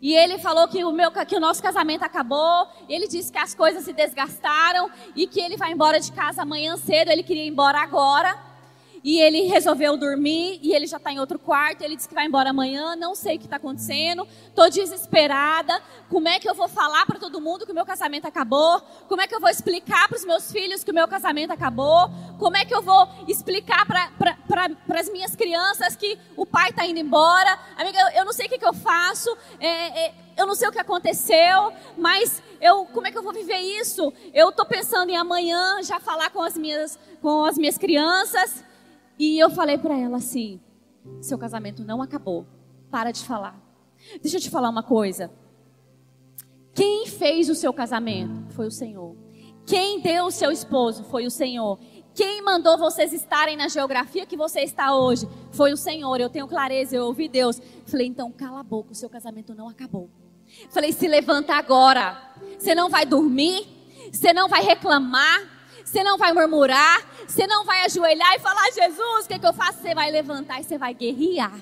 E 0.00 0.14
ele 0.14 0.38
falou 0.38 0.68
que 0.68 0.84
o, 0.84 0.92
meu, 0.92 1.10
que 1.10 1.36
o 1.36 1.40
nosso 1.40 1.62
casamento 1.62 2.04
acabou. 2.04 2.68
Ele 2.88 3.08
disse 3.08 3.32
que 3.32 3.38
as 3.38 3.54
coisas 3.54 3.84
se 3.84 3.92
desgastaram 3.92 4.90
e 5.16 5.26
que 5.26 5.40
ele 5.40 5.56
vai 5.56 5.72
embora 5.72 5.98
de 5.98 6.12
casa 6.12 6.42
amanhã 6.42 6.76
cedo. 6.76 7.10
Ele 7.10 7.22
queria 7.22 7.44
ir 7.44 7.48
embora 7.48 7.80
agora. 7.80 8.47
E 9.02 9.20
ele 9.20 9.42
resolveu 9.42 9.96
dormir 9.96 10.58
e 10.62 10.74
ele 10.74 10.86
já 10.86 10.96
está 10.96 11.12
em 11.12 11.18
outro 11.18 11.38
quarto. 11.38 11.82
Ele 11.82 11.96
disse 11.96 12.08
que 12.08 12.14
vai 12.14 12.26
embora 12.26 12.50
amanhã. 12.50 12.96
Não 12.96 13.14
sei 13.14 13.36
o 13.36 13.38
que 13.38 13.46
está 13.46 13.56
acontecendo. 13.56 14.26
Estou 14.46 14.68
desesperada. 14.70 15.80
Como 16.08 16.28
é 16.28 16.38
que 16.38 16.48
eu 16.48 16.54
vou 16.54 16.68
falar 16.68 17.06
para 17.06 17.18
todo 17.18 17.40
mundo 17.40 17.64
que 17.64 17.72
o 17.72 17.74
meu 17.74 17.86
casamento 17.86 18.26
acabou? 18.26 18.80
Como 19.08 19.20
é 19.20 19.26
que 19.26 19.34
eu 19.34 19.40
vou 19.40 19.48
explicar 19.50 20.08
para 20.08 20.16
os 20.16 20.24
meus 20.24 20.50
filhos 20.50 20.82
que 20.82 20.90
o 20.90 20.94
meu 20.94 21.06
casamento 21.06 21.52
acabou? 21.52 22.10
Como 22.38 22.56
é 22.56 22.64
que 22.64 22.74
eu 22.74 22.82
vou 22.82 23.08
explicar 23.26 23.86
para 23.86 25.00
as 25.00 25.08
minhas 25.10 25.34
crianças 25.34 25.96
que 25.96 26.18
o 26.36 26.44
pai 26.44 26.70
está 26.70 26.86
indo 26.86 26.98
embora? 26.98 27.58
Amiga, 27.76 27.98
eu, 28.00 28.20
eu, 28.20 28.24
não 28.24 28.32
sei 28.32 28.46
o 28.46 28.48
que, 28.48 28.58
que 28.58 28.66
eu 28.66 28.74
faço. 28.74 29.36
É, 29.60 30.06
é, 30.06 30.14
eu 30.36 30.46
não 30.46 30.54
sei 30.54 30.68
o 30.68 30.72
que 30.72 30.78
aconteceu, 30.78 31.72
mas 31.96 32.42
eu, 32.60 32.84
como 32.86 33.06
é 33.06 33.10
que 33.10 33.18
eu 33.18 33.22
vou 33.22 33.32
viver 33.32 33.58
isso? 33.58 34.12
Eu 34.32 34.50
estou 34.50 34.64
pensando 34.64 35.10
em 35.10 35.16
amanhã 35.16 35.82
já 35.82 35.98
falar 35.98 36.30
com 36.30 36.40
as 36.40 36.56
minhas, 36.56 36.98
com 37.20 37.44
as 37.44 37.58
minhas 37.58 37.76
crianças. 37.76 38.64
E 39.18 39.38
eu 39.38 39.50
falei 39.50 39.76
para 39.78 39.98
ela 39.98 40.18
assim: 40.18 40.60
seu 41.20 41.38
casamento 41.38 41.84
não 41.84 42.00
acabou. 42.00 42.46
Para 42.90 43.10
de 43.10 43.24
falar. 43.24 43.60
Deixa 44.22 44.36
eu 44.36 44.40
te 44.40 44.50
falar 44.50 44.70
uma 44.70 44.82
coisa. 44.82 45.30
Quem 46.72 47.06
fez 47.06 47.48
o 47.48 47.54
seu 47.54 47.72
casamento 47.72 48.52
foi 48.54 48.66
o 48.66 48.70
Senhor. 48.70 49.16
Quem 49.66 50.00
deu 50.00 50.26
o 50.26 50.30
seu 50.30 50.50
esposo 50.50 51.04
foi 51.04 51.26
o 51.26 51.30
Senhor. 51.30 51.78
Quem 52.14 52.42
mandou 52.42 52.78
vocês 52.78 53.12
estarem 53.12 53.56
na 53.56 53.68
geografia 53.68 54.24
que 54.24 54.36
você 54.36 54.60
está 54.60 54.94
hoje 54.94 55.28
foi 55.52 55.72
o 55.72 55.76
Senhor. 55.76 56.20
Eu 56.20 56.30
tenho 56.30 56.48
clareza, 56.48 56.96
eu 56.96 57.04
ouvi 57.04 57.28
Deus. 57.28 57.60
Falei, 57.86 58.06
então 58.06 58.32
cala 58.32 58.60
a 58.60 58.62
boca, 58.62 58.92
o 58.92 58.94
seu 58.94 59.10
casamento 59.10 59.54
não 59.54 59.68
acabou. 59.68 60.08
Falei, 60.70 60.92
se 60.92 61.06
levanta 61.06 61.54
agora. 61.54 62.34
Você 62.58 62.74
não 62.74 62.88
vai 62.88 63.04
dormir, 63.04 63.66
você 64.10 64.32
não 64.32 64.48
vai 64.48 64.62
reclamar, 64.62 65.57
você 65.88 66.04
não 66.04 66.18
vai 66.18 66.32
murmurar, 66.32 67.02
você 67.26 67.46
não 67.46 67.64
vai 67.64 67.84
ajoelhar 67.84 68.34
e 68.34 68.38
falar, 68.38 68.70
Jesus, 68.72 69.24
o 69.24 69.28
que, 69.28 69.34
é 69.34 69.38
que 69.38 69.46
eu 69.46 69.54
faço? 69.54 69.80
Você 69.80 69.94
vai 69.94 70.10
levantar 70.10 70.60
e 70.60 70.64
você 70.64 70.76
vai 70.76 70.92
guerrear. 70.92 71.52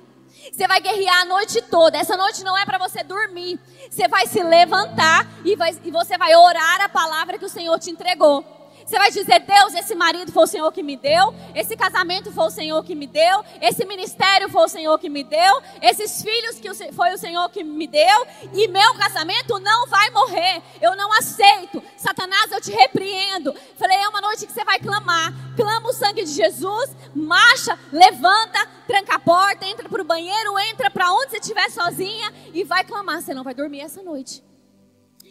Você 0.53 0.67
vai 0.67 0.81
guerrear 0.81 1.23
a 1.23 1.25
noite 1.25 1.63
toda. 1.63 1.97
Essa 1.97 2.17
noite 2.17 2.43
não 2.43 2.57
é 2.57 2.65
para 2.65 2.77
você 2.79 3.03
dormir. 3.05 3.59
Você 3.89 4.09
vai 4.09 4.27
se 4.27 4.43
levantar 4.43 5.27
e, 5.45 5.55
vai, 5.55 5.77
e 5.85 5.91
você 5.91 6.19
vai 6.19 6.35
orar 6.35 6.81
a 6.81 6.89
palavra 6.89 7.39
que 7.39 7.45
o 7.45 7.49
Senhor 7.49 7.79
te 7.79 7.91
entregou. 7.91 8.56
Você 8.87 8.99
vai 8.99 9.11
dizer: 9.11 9.41
Deus, 9.41 9.75
esse 9.75 9.97
marido 9.97 10.31
foi 10.31 10.45
o 10.45 10.47
Senhor 10.47 10.71
que 10.71 10.81
me 10.81 10.97
deu, 10.97 11.35
esse 11.57 11.77
casamento 11.77 12.31
foi 12.31 12.47
o 12.47 12.51
Senhor 12.51 12.85
que 12.85 12.95
me 12.95 13.09
deu, 13.09 13.45
esse 13.61 13.85
ministério 13.85 14.49
foi 14.49 14.65
o 14.65 14.69
Senhor 14.69 14.97
que 15.01 15.09
me 15.09 15.25
deu, 15.25 15.61
esses 15.83 16.23
filhos 16.23 16.61
que 16.61 16.93
foi 16.93 17.13
o 17.13 17.19
Senhor 17.19 17.49
que 17.51 17.65
me 17.65 17.89
deu, 17.89 18.27
e 18.55 18.69
meu 18.69 18.95
casamento 18.95 19.59
não 19.59 19.89
vai 19.89 20.09
morrer. 20.11 20.63
Eu 20.81 20.95
não 20.95 21.13
aceito. 21.13 21.83
Satanás, 21.97 22.53
eu 22.53 22.61
te 22.61 22.71
repreendo. 22.71 23.53
Falei: 23.77 23.97
é 23.97 24.09
uma 24.09 24.21
noite 24.21 24.47
que 24.47 24.53
você 24.53 24.65
vai 24.65 24.79
clamar. 24.79 25.35
Clama 25.57 25.89
o 25.89 25.93
sangue 25.93 26.25
de 26.25 26.31
Jesus, 26.31 26.95
marcha, 27.13 27.77
levanta, 27.93 28.65
tranca 28.87 29.17
a 29.17 29.19
porta, 29.19 29.67
entra 29.67 29.89
para 29.89 30.01
o 30.01 30.05
banheiro, 30.05 30.57
entra 30.61 30.89
para 30.93 31.13
onde 31.13 31.31
você 31.31 31.39
estiver 31.39 31.69
sozinha 31.71 32.33
e 32.55 32.63
vai 32.63 32.85
clamar. 32.85 33.21
Você 33.21 33.35
não 33.35 33.43
vai 33.43 33.53
dormir 33.53 33.81
essa 33.81 34.01
noite. 34.01 34.45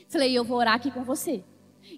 Falei: 0.10 0.38
eu 0.38 0.44
vou 0.44 0.58
orar 0.58 0.74
aqui 0.74 0.92
com 0.92 1.06
você. 1.06 1.42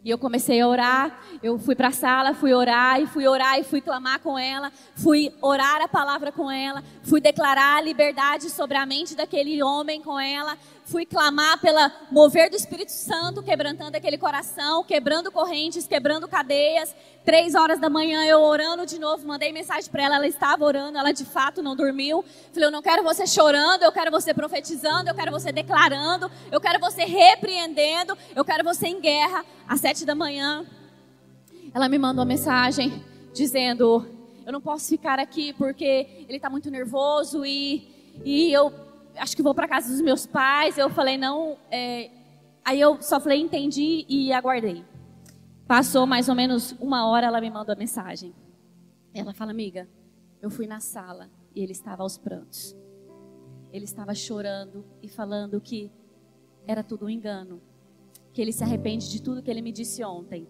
E 0.04 0.10
eu 0.10 0.18
comecei 0.18 0.62
a 0.62 0.68
orar, 0.68 1.20
eu 1.42 1.58
fui 1.58 1.76
para 1.76 1.90
a 1.90 1.92
sala, 1.92 2.34
fui 2.34 2.54
orar, 2.54 3.02
e 3.02 3.08
fui 3.08 3.28
orar, 3.28 3.60
e 3.60 3.64
fui 3.64 3.82
clamar 3.82 4.20
com 4.20 4.38
ela, 4.38 4.72
fui 4.96 5.32
orar 5.42 5.82
a 5.82 5.88
palavra 5.88 6.32
com 6.32 6.50
ela, 6.50 6.84
fui 7.04 7.20
declarar 7.20 7.78
a 7.78 7.82
liberdade 7.82 8.50
sobre 8.50 8.78
a 8.78 8.86
mente 8.86 9.16
daquele 9.16 9.62
homem 9.62 10.02
com 10.02 10.20
ela, 10.20 10.58
fui 10.88 11.06
clamar 11.06 11.60
pela 11.60 11.92
mover 12.10 12.50
do 12.50 12.56
Espírito 12.56 12.94
Santo, 12.94 13.44
quebrantando 13.44 13.98
aquele 13.98 14.18
coração, 14.18 14.86
quebrando 14.86 15.30
correntes, 15.30 15.86
quebrando 15.86 16.28
cadeias. 16.30 16.96
Três 17.26 17.56
horas 17.56 17.78
da 17.78 17.90
manhã 17.90 18.24
eu 18.24 18.42
orando 18.42 18.86
de 18.86 18.98
novo, 18.98 19.28
mandei 19.28 19.52
mensagem 19.52 19.92
para 19.92 20.04
ela, 20.04 20.16
ela 20.16 20.28
estava 20.28 20.64
orando, 20.64 20.98
ela 20.98 21.12
de 21.12 21.26
fato 21.26 21.62
não 21.62 21.76
dormiu. 21.76 22.24
Falei, 22.54 22.68
eu 22.68 22.72
não 22.72 22.82
quero 22.82 23.04
você 23.04 23.28
chorando, 23.28 23.84
eu 23.84 23.92
quero 23.92 24.10
você 24.10 24.34
profetizando, 24.34 25.10
eu 25.10 25.16
quero 25.16 25.30
você 25.30 25.52
declarando, 25.52 26.32
eu 26.50 26.62
quero 26.62 26.80
você 26.80 27.04
repreendendo, 27.04 28.18
eu 28.34 28.46
quero 28.46 28.64
você 28.64 28.88
em 28.88 29.02
guerra. 29.02 29.44
Às 29.68 29.82
sete 29.82 30.06
da 30.06 30.16
manhã, 30.16 30.66
ela 31.74 31.90
me 31.90 31.98
mandou 31.98 32.22
uma 32.22 32.30
mensagem 32.30 33.04
dizendo: 33.34 34.08
eu 34.46 34.54
não 34.54 34.62
posso 34.62 34.88
ficar 34.88 35.20
aqui 35.20 35.52
porque 35.52 36.24
ele 36.30 36.38
está 36.38 36.50
muito 36.50 36.72
nervoso 36.72 37.46
e, 37.46 38.14
e 38.24 38.54
eu 38.54 38.87
acho 39.20 39.36
que 39.36 39.42
vou 39.42 39.54
para 39.54 39.68
casa 39.68 39.92
dos 39.92 40.02
meus 40.02 40.26
pais. 40.26 40.78
Eu 40.78 40.90
falei, 40.90 41.18
não. 41.18 41.58
É... 41.72 42.12
Aí 42.64 42.80
eu 42.80 43.02
só 43.02 43.20
falei, 43.20 43.40
entendi 43.40 44.06
e 44.10 44.32
aguardei. 44.34 44.84
Passou 45.68 46.06
mais 46.06 46.30
ou 46.30 46.36
menos 46.36 46.74
uma 46.80 47.10
hora, 47.10 47.28
ela 47.28 47.42
me 47.42 47.50
mandou 47.50 47.74
a 47.74 47.78
mensagem. 47.78 48.34
Ela 49.14 49.34
fala, 49.34 49.52
amiga, 49.52 49.88
eu 50.42 50.50
fui 50.50 50.68
na 50.68 50.80
sala 50.80 51.30
e 51.56 51.62
ele 51.62 51.72
estava 51.72 52.04
aos 52.04 52.18
prantos. 52.18 52.76
Ele 53.72 53.86
estava 53.86 54.14
chorando 54.14 54.86
e 55.02 55.10
falando 55.10 55.60
que 55.60 55.92
era 56.66 56.84
tudo 56.84 57.06
um 57.06 57.10
engano, 57.10 57.62
que 58.34 58.42
ele 58.42 58.52
se 58.52 58.64
arrepende 58.64 59.10
de 59.10 59.22
tudo 59.22 59.42
que 59.42 59.50
ele 59.50 59.62
me 59.62 59.72
disse 59.72 60.04
ontem, 60.04 60.48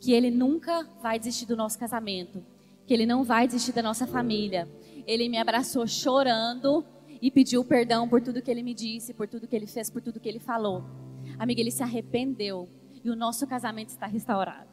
que 0.00 0.12
ele 0.12 0.30
nunca 0.30 0.82
vai 1.02 1.18
desistir 1.18 1.46
do 1.46 1.56
nosso 1.56 1.78
casamento, 1.78 2.44
que 2.86 2.94
ele 2.94 3.06
não 3.06 3.22
vai 3.22 3.46
desistir 3.46 3.72
da 3.72 3.82
nossa 3.82 4.06
família. 4.06 4.68
Ele 5.06 5.28
me 5.28 5.38
abraçou 5.38 5.86
chorando 5.86 6.84
e 7.20 7.30
pediu 7.30 7.64
perdão 7.64 8.08
por 8.08 8.20
tudo 8.20 8.40
que 8.42 8.50
ele 8.50 8.62
me 8.62 8.74
disse, 8.74 9.12
por 9.12 9.28
tudo 9.28 9.46
que 9.46 9.54
ele 9.54 9.66
fez, 9.66 9.90
por 9.90 10.00
tudo 10.00 10.20
que 10.20 10.28
ele 10.28 10.38
falou. 10.38 10.84
Amiga, 11.38 11.60
ele 11.60 11.70
se 11.70 11.82
arrependeu 11.82 12.68
e 13.04 13.10
o 13.10 13.16
nosso 13.16 13.46
casamento 13.46 13.90
está 13.90 14.06
restaurado. 14.06 14.68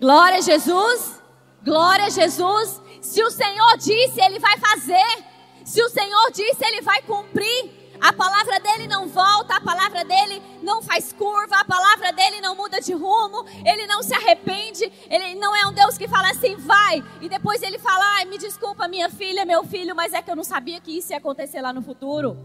Glória 0.00 0.38
a 0.38 0.40
Jesus! 0.40 1.22
Glória 1.64 2.06
a 2.06 2.10
Jesus! 2.10 2.82
Se 3.00 3.22
o 3.22 3.30
Senhor 3.30 3.76
disse, 3.76 4.20
ele 4.20 4.38
vai 4.38 4.58
fazer. 4.58 5.24
Se 5.64 5.82
o 5.82 5.88
Senhor 5.88 6.30
disse, 6.32 6.64
ele 6.64 6.82
vai 6.82 7.02
cumprir. 7.02 7.81
A 8.02 8.12
palavra 8.12 8.58
dele 8.58 8.88
não 8.88 9.06
volta, 9.06 9.54
a 9.54 9.60
palavra 9.60 10.04
dele 10.04 10.42
não 10.60 10.82
faz 10.82 11.12
curva, 11.12 11.54
a 11.60 11.64
palavra 11.64 12.12
dele 12.12 12.40
não 12.40 12.56
muda 12.56 12.80
de 12.80 12.92
rumo, 12.92 13.46
ele 13.64 13.86
não 13.86 14.02
se 14.02 14.12
arrepende, 14.12 14.90
ele 15.08 15.36
não 15.36 15.54
é 15.54 15.64
um 15.68 15.72
Deus 15.72 15.96
que 15.96 16.08
fala 16.08 16.30
assim, 16.30 16.56
vai, 16.56 17.00
e 17.20 17.28
depois 17.28 17.62
ele 17.62 17.78
fala, 17.78 18.02
ai, 18.16 18.24
me 18.24 18.38
desculpa, 18.38 18.88
minha 18.88 19.08
filha, 19.08 19.44
meu 19.44 19.62
filho, 19.62 19.94
mas 19.94 20.12
é 20.12 20.20
que 20.20 20.28
eu 20.28 20.34
não 20.34 20.42
sabia 20.42 20.80
que 20.80 20.98
isso 20.98 21.12
ia 21.12 21.18
acontecer 21.18 21.60
lá 21.60 21.72
no 21.72 21.80
futuro. 21.80 22.36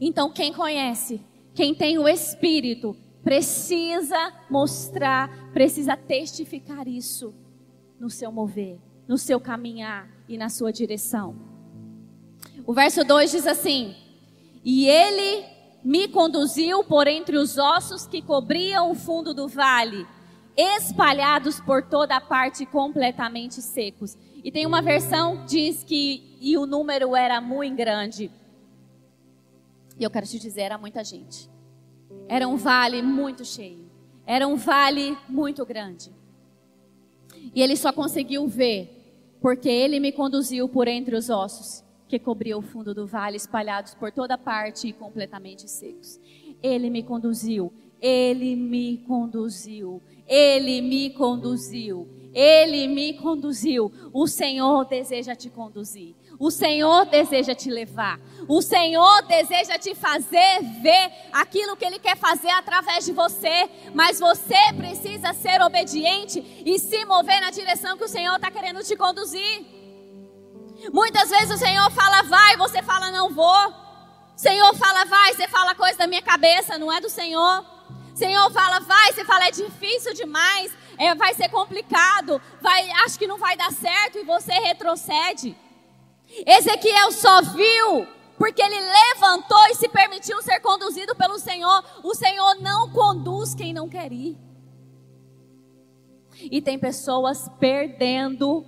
Então, 0.00 0.30
quem 0.30 0.52
conhece, 0.52 1.20
quem 1.52 1.74
tem 1.74 1.98
o 1.98 2.08
Espírito, 2.08 2.96
precisa 3.24 4.32
mostrar, 4.48 5.28
precisa 5.52 5.96
testificar 5.96 6.86
isso 6.86 7.34
no 7.98 8.08
seu 8.08 8.30
mover, 8.30 8.78
no 9.08 9.18
seu 9.18 9.40
caminhar 9.40 10.08
e 10.28 10.38
na 10.38 10.48
sua 10.48 10.72
direção. 10.72 11.51
O 12.66 12.72
verso 12.72 13.04
2 13.04 13.30
diz 13.30 13.46
assim: 13.46 13.94
E 14.64 14.86
ele 14.86 15.44
me 15.82 16.08
conduziu 16.08 16.84
por 16.84 17.06
entre 17.06 17.36
os 17.36 17.58
ossos 17.58 18.06
que 18.06 18.22
cobriam 18.22 18.90
o 18.90 18.94
fundo 18.94 19.34
do 19.34 19.48
vale, 19.48 20.06
espalhados 20.56 21.60
por 21.60 21.82
toda 21.82 22.16
a 22.16 22.20
parte, 22.20 22.64
completamente 22.64 23.60
secos. 23.60 24.16
E 24.44 24.50
tem 24.50 24.66
uma 24.66 24.80
versão 24.80 25.38
que 25.38 25.46
diz 25.46 25.84
que 25.84 26.36
e 26.40 26.56
o 26.56 26.66
número 26.66 27.16
era 27.16 27.40
muito 27.40 27.76
grande. 27.76 28.30
E 29.98 30.04
eu 30.04 30.10
quero 30.10 30.26
te 30.26 30.38
dizer, 30.38 30.62
era 30.62 30.78
muita 30.78 31.04
gente. 31.04 31.48
Era 32.28 32.48
um 32.48 32.56
vale 32.56 33.02
muito 33.02 33.44
cheio. 33.44 33.90
Era 34.26 34.46
um 34.46 34.56
vale 34.56 35.16
muito 35.28 35.64
grande. 35.66 36.12
E 37.54 37.60
ele 37.60 37.76
só 37.76 37.92
conseguiu 37.92 38.46
ver 38.46 39.36
porque 39.40 39.68
ele 39.68 39.98
me 39.98 40.12
conduziu 40.12 40.68
por 40.68 40.86
entre 40.86 41.16
os 41.16 41.28
ossos 41.28 41.81
que 42.12 42.18
cobriu 42.18 42.58
o 42.58 42.62
fundo 42.62 42.92
do 42.92 43.06
vale, 43.06 43.38
espalhados 43.38 43.94
por 43.94 44.12
toda 44.12 44.36
parte 44.36 44.86
e 44.86 44.92
completamente 44.92 45.66
secos. 45.66 46.20
Ele 46.62 46.90
me 46.90 47.02
conduziu, 47.02 47.72
ele 48.02 48.54
me 48.54 48.98
conduziu, 48.98 50.02
ele 50.28 50.82
me 50.82 51.08
conduziu, 51.08 52.06
ele 52.34 52.86
me 52.86 53.14
conduziu. 53.14 53.90
O 54.12 54.26
Senhor 54.26 54.84
deseja 54.84 55.34
te 55.34 55.48
conduzir. 55.48 56.14
O 56.38 56.50
Senhor 56.50 57.06
deseja 57.06 57.54
te 57.54 57.70
levar. 57.70 58.20
O 58.46 58.60
Senhor 58.60 59.22
deseja 59.22 59.78
te 59.78 59.94
fazer 59.94 60.60
ver 60.82 61.12
aquilo 61.32 61.76
que 61.78 61.84
Ele 61.86 61.98
quer 61.98 62.16
fazer 62.18 62.50
através 62.50 63.06
de 63.06 63.12
você. 63.12 63.70
Mas 63.94 64.20
você 64.20 64.70
precisa 64.76 65.32
ser 65.32 65.62
obediente 65.62 66.62
e 66.66 66.78
se 66.78 67.06
mover 67.06 67.40
na 67.40 67.50
direção 67.50 67.96
que 67.96 68.04
o 68.04 68.08
Senhor 68.08 68.36
está 68.36 68.50
querendo 68.50 68.82
te 68.82 68.96
conduzir. 68.96 69.81
Muitas 70.90 71.30
vezes 71.30 71.50
o 71.50 71.58
Senhor 71.58 71.90
fala 71.90 72.22
vai, 72.22 72.56
você 72.56 72.82
fala 72.82 73.10
não 73.10 73.30
vou. 73.30 73.68
O 73.68 74.38
Senhor 74.38 74.74
fala 74.74 75.04
vai, 75.04 75.34
você 75.34 75.46
fala 75.46 75.74
coisa 75.74 75.98
da 75.98 76.06
minha 76.06 76.22
cabeça, 76.22 76.78
não 76.78 76.92
é 76.92 77.00
do 77.00 77.08
Senhor. 77.08 77.64
O 78.12 78.16
Senhor 78.16 78.50
fala 78.50 78.80
vai, 78.80 79.12
você 79.12 79.24
fala 79.24 79.46
é 79.46 79.50
difícil 79.50 80.14
demais, 80.14 80.72
é, 80.98 81.14
vai 81.14 81.34
ser 81.34 81.48
complicado, 81.48 82.40
vai, 82.60 82.90
acho 83.04 83.18
que 83.18 83.26
não 83.26 83.38
vai 83.38 83.56
dar 83.56 83.72
certo 83.72 84.18
e 84.18 84.24
você 84.24 84.52
retrocede. 84.52 85.56
Ezequiel 86.46 87.12
só 87.12 87.42
viu 87.42 88.06
porque 88.38 88.62
ele 88.62 88.80
levantou 88.80 89.66
e 89.70 89.74
se 89.74 89.88
permitiu 89.88 90.42
ser 90.42 90.58
conduzido 90.60 91.14
pelo 91.14 91.38
Senhor. 91.38 91.84
O 92.02 92.14
Senhor 92.14 92.56
não 92.60 92.90
conduz 92.90 93.54
quem 93.54 93.72
não 93.72 93.88
quer 93.88 94.12
ir. 94.12 94.36
E 96.50 96.60
tem 96.60 96.78
pessoas 96.78 97.48
perdendo 97.60 98.66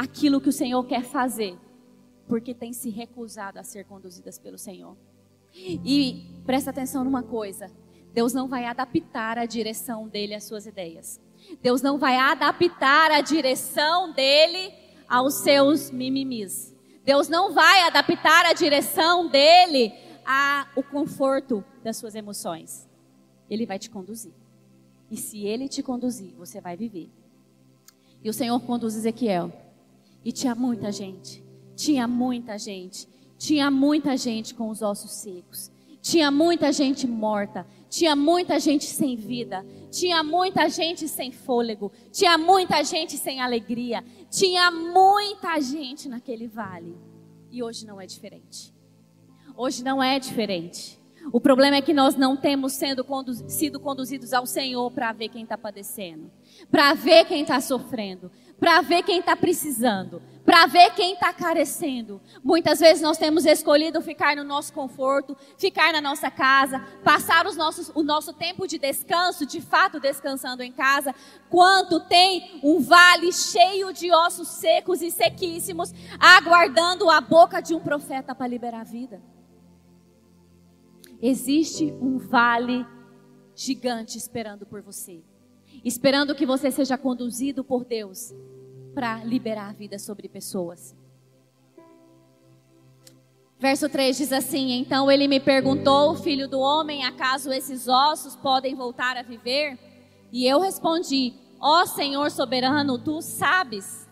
aquilo 0.00 0.40
que 0.40 0.48
o 0.48 0.52
Senhor 0.52 0.82
quer 0.84 1.04
fazer, 1.04 1.58
porque 2.26 2.54
tem 2.54 2.72
se 2.72 2.88
recusado 2.88 3.58
a 3.58 3.62
ser 3.62 3.84
conduzidas 3.84 4.38
pelo 4.38 4.56
Senhor. 4.56 4.96
E 5.54 6.40
presta 6.46 6.70
atenção 6.70 7.04
numa 7.04 7.22
coisa: 7.22 7.70
Deus 8.14 8.32
não 8.32 8.48
vai 8.48 8.64
adaptar 8.64 9.36
a 9.36 9.44
direção 9.44 10.08
dele 10.08 10.34
às 10.34 10.44
suas 10.44 10.64
ideias. 10.64 11.20
Deus 11.60 11.82
não 11.82 11.98
vai 11.98 12.16
adaptar 12.16 13.10
a 13.10 13.20
direção 13.20 14.12
dele 14.12 14.72
aos 15.06 15.34
seus 15.34 15.90
mimimis. 15.90 16.74
Deus 17.04 17.28
não 17.28 17.52
vai 17.52 17.82
adaptar 17.82 18.46
a 18.46 18.54
direção 18.54 19.28
dele 19.28 19.92
ao 20.24 20.82
conforto 20.84 21.62
das 21.84 21.98
suas 21.98 22.14
emoções. 22.14 22.88
Ele 23.50 23.66
vai 23.66 23.78
te 23.78 23.90
conduzir. 23.90 24.32
E 25.10 25.16
se 25.16 25.44
ele 25.44 25.68
te 25.68 25.82
conduzir, 25.82 26.34
você 26.36 26.58
vai 26.60 26.76
viver. 26.76 27.10
E 28.22 28.30
o 28.30 28.32
Senhor 28.32 28.60
conduz 28.60 28.94
Ezequiel 28.94 29.52
e 30.24 30.32
tinha 30.32 30.54
muita 30.54 30.92
gente. 30.92 31.44
Tinha 31.74 32.06
muita 32.06 32.58
gente. 32.58 33.08
Tinha 33.38 33.70
muita 33.70 34.16
gente 34.16 34.54
com 34.54 34.68
os 34.68 34.82
ossos 34.82 35.12
secos. 35.12 35.70
Tinha 36.02 36.30
muita 36.30 36.72
gente 36.72 37.06
morta. 37.06 37.66
Tinha 37.88 38.14
muita 38.14 38.60
gente 38.60 38.84
sem 38.84 39.16
vida. 39.16 39.64
Tinha 39.90 40.22
muita 40.22 40.68
gente 40.68 41.08
sem 41.08 41.32
fôlego. 41.32 41.90
Tinha 42.12 42.36
muita 42.36 42.82
gente 42.84 43.16
sem 43.16 43.40
alegria. 43.40 44.04
Tinha 44.30 44.70
muita 44.70 45.58
gente 45.60 46.08
naquele 46.08 46.46
vale. 46.46 46.96
E 47.50 47.62
hoje 47.62 47.86
não 47.86 48.00
é 48.00 48.06
diferente. 48.06 48.72
Hoje 49.56 49.82
não 49.82 50.02
é 50.02 50.18
diferente. 50.18 51.00
O 51.32 51.40
problema 51.40 51.76
é 51.76 51.82
que 51.82 51.92
nós 51.92 52.16
não 52.16 52.36
temos 52.36 52.72
sendo 52.72 53.04
sido 53.46 53.78
conduzidos 53.78 54.32
ao 54.32 54.46
Senhor 54.46 54.90
para 54.90 55.12
ver 55.12 55.28
quem 55.28 55.42
está 55.42 55.58
padecendo, 55.58 56.30
para 56.70 56.94
ver 56.94 57.26
quem 57.26 57.42
está 57.42 57.60
sofrendo, 57.60 58.30
para 58.60 58.82
ver 58.82 59.02
quem 59.02 59.20
está 59.20 59.34
precisando, 59.34 60.20
para 60.44 60.66
ver 60.66 60.90
quem 60.94 61.14
está 61.14 61.32
carecendo. 61.32 62.20
Muitas 62.44 62.78
vezes 62.78 63.02
nós 63.02 63.16
temos 63.16 63.46
escolhido 63.46 64.02
ficar 64.02 64.36
no 64.36 64.44
nosso 64.44 64.70
conforto, 64.74 65.34
ficar 65.56 65.94
na 65.94 66.00
nossa 66.00 66.30
casa, 66.30 66.78
passar 67.02 67.46
os 67.46 67.56
nossos, 67.56 67.90
o 67.94 68.02
nosso 68.02 68.34
tempo 68.34 68.68
de 68.68 68.78
descanso, 68.78 69.46
de 69.46 69.62
fato 69.62 69.98
descansando 69.98 70.62
em 70.62 70.70
casa, 70.70 71.14
quanto 71.48 72.00
tem 72.00 72.60
um 72.62 72.80
vale 72.80 73.32
cheio 73.32 73.94
de 73.94 74.12
ossos 74.12 74.48
secos 74.48 75.00
e 75.00 75.10
sequíssimos, 75.10 75.92
aguardando 76.18 77.08
a 77.08 77.20
boca 77.20 77.62
de 77.62 77.74
um 77.74 77.80
profeta 77.80 78.34
para 78.34 78.46
liberar 78.46 78.82
a 78.82 78.84
vida. 78.84 79.22
Existe 81.22 81.92
um 82.00 82.18
vale 82.18 82.86
gigante 83.54 84.18
esperando 84.18 84.66
por 84.66 84.82
você 84.82 85.22
esperando 85.84 86.34
que 86.34 86.46
você 86.46 86.70
seja 86.70 86.98
conduzido 86.98 87.64
por 87.64 87.84
Deus 87.84 88.34
para 88.94 89.24
liberar 89.24 89.70
a 89.70 89.72
vida 89.72 89.98
sobre 89.98 90.28
pessoas. 90.28 90.94
Verso 93.58 93.88
3 93.88 94.16
diz 94.16 94.32
assim: 94.32 94.72
Então 94.72 95.10
ele 95.10 95.28
me 95.28 95.38
perguntou, 95.38 96.14
filho 96.16 96.48
do 96.48 96.58
homem, 96.58 97.04
acaso 97.04 97.52
esses 97.52 97.88
ossos 97.88 98.34
podem 98.34 98.74
voltar 98.74 99.16
a 99.16 99.22
viver? 99.22 99.78
E 100.32 100.46
eu 100.46 100.60
respondi: 100.60 101.34
Ó 101.60 101.82
oh, 101.82 101.86
Senhor 101.86 102.30
soberano, 102.30 102.98
tu 102.98 103.20
sabes. 103.20 104.08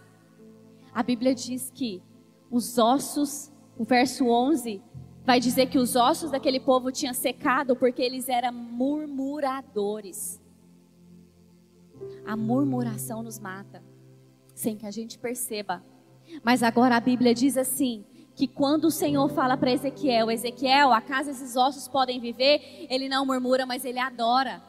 A 0.93 1.03
Bíblia 1.03 1.35
diz 1.35 1.71
que 1.71 2.03
os 2.51 2.77
ossos, 2.77 3.51
o 3.79 3.85
verso 3.85 4.27
11, 4.27 4.83
vai 5.25 5.41
dizer 5.41 5.67
que 5.67 5.79
os 5.79 5.97
ossos 5.97 6.31
daquele 6.31 6.61
povo 6.61 6.93
tinham 6.93 7.15
secado 7.15 7.75
porque 7.75 8.03
eles 8.03 8.29
eram 8.29 8.53
murmuradores. 8.53 10.41
A 12.27 12.37
murmuração 12.37 13.23
nos 13.23 13.39
mata, 13.39 13.83
sem 14.55 14.77
que 14.77 14.87
a 14.87 14.91
gente 14.91 15.19
perceba. 15.19 15.83
Mas 16.43 16.63
agora 16.63 16.97
a 16.97 17.01
Bíblia 17.01 17.35
diz 17.35 17.57
assim: 17.57 18.05
que 18.39 18.47
quando 18.47 18.85
o 18.85 18.91
Senhor 18.91 19.29
fala 19.31 19.57
para 19.57 19.73
Ezequiel, 19.73 20.31
Ezequiel, 20.31 20.93
acaso 20.93 21.31
esses 21.31 21.57
ossos 21.57 21.89
podem 21.89 22.21
viver? 22.21 22.87
Ele 22.89 23.09
não 23.09 23.27
murmura, 23.27 23.67
mas 23.67 23.85
ele 23.85 23.99
adora. 23.99 24.63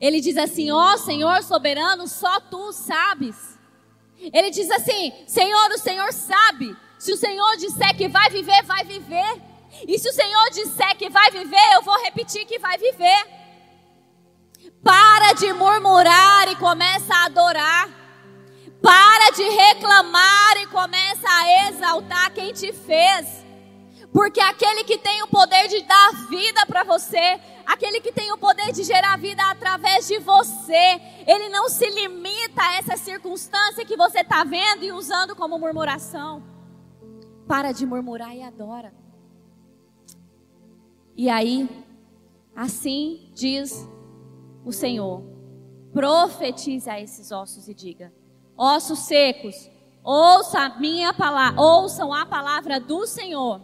Ele 0.00 0.20
diz 0.20 0.38
assim: 0.38 0.70
ó 0.70 0.94
oh, 0.94 0.98
Senhor 0.98 1.42
soberano, 1.42 2.08
só 2.08 2.40
tu 2.40 2.72
sabes. 2.72 3.58
Ele 4.32 4.50
diz 4.50 4.70
assim: 4.70 5.12
Senhor, 5.26 5.70
o 5.70 5.78
Senhor 5.78 6.12
sabe. 6.12 6.74
Se 6.98 7.12
o 7.12 7.16
Senhor 7.16 7.56
disser 7.56 7.94
que 7.96 8.08
vai 8.08 8.30
viver, 8.30 8.62
vai 8.64 8.84
viver. 8.84 9.42
E 9.86 9.98
se 9.98 10.08
o 10.08 10.12
Senhor 10.12 10.50
disser 10.50 10.96
que 10.96 11.08
vai 11.10 11.30
viver, 11.30 11.74
eu 11.74 11.82
vou 11.82 11.98
repetir 12.02 12.46
que 12.46 12.58
vai 12.58 12.76
viver. 12.78 13.39
Para 14.82 15.32
de 15.34 15.52
murmurar 15.52 16.48
e 16.48 16.56
começa 16.56 17.14
a 17.14 17.26
adorar. 17.26 17.88
Para 18.82 19.30
de 19.32 19.42
reclamar 19.42 20.56
e 20.62 20.66
começa 20.66 21.28
a 21.28 21.68
exaltar 21.68 22.32
quem 22.32 22.52
te 22.52 22.72
fez. 22.72 23.44
Porque 24.12 24.40
aquele 24.40 24.84
que 24.84 24.98
tem 24.98 25.22
o 25.22 25.28
poder 25.28 25.68
de 25.68 25.82
dar 25.82 26.12
vida 26.28 26.66
para 26.66 26.82
você, 26.82 27.40
aquele 27.64 28.00
que 28.00 28.10
tem 28.10 28.32
o 28.32 28.38
poder 28.38 28.72
de 28.72 28.82
gerar 28.82 29.16
vida 29.16 29.42
através 29.50 30.08
de 30.08 30.18
você, 30.18 31.00
ele 31.26 31.48
não 31.48 31.68
se 31.68 31.88
limita 31.88 32.60
a 32.60 32.76
essa 32.76 32.96
circunstância 32.96 33.84
que 33.84 33.96
você 33.96 34.20
está 34.20 34.42
vendo 34.42 34.82
e 34.82 34.92
usando 34.92 35.36
como 35.36 35.58
murmuração. 35.58 36.42
Para 37.46 37.70
de 37.70 37.86
murmurar 37.86 38.34
e 38.34 38.42
adora. 38.42 38.92
E 41.16 41.28
aí, 41.28 41.68
assim 42.56 43.30
diz 43.34 43.86
o 44.64 44.72
Senhor: 44.72 45.22
profetize 45.92 46.88
a 46.88 47.00
esses 47.00 47.30
ossos 47.30 47.68
e 47.68 47.74
diga: 47.74 48.12
ossos 48.56 49.00
secos, 49.00 49.70
ouça 50.02 50.60
a 50.60 50.78
minha 50.78 51.12
palavra, 51.12 51.60
ouçam 51.60 52.12
a 52.12 52.26
palavra 52.26 52.78
do 52.78 53.06
Senhor. 53.06 53.60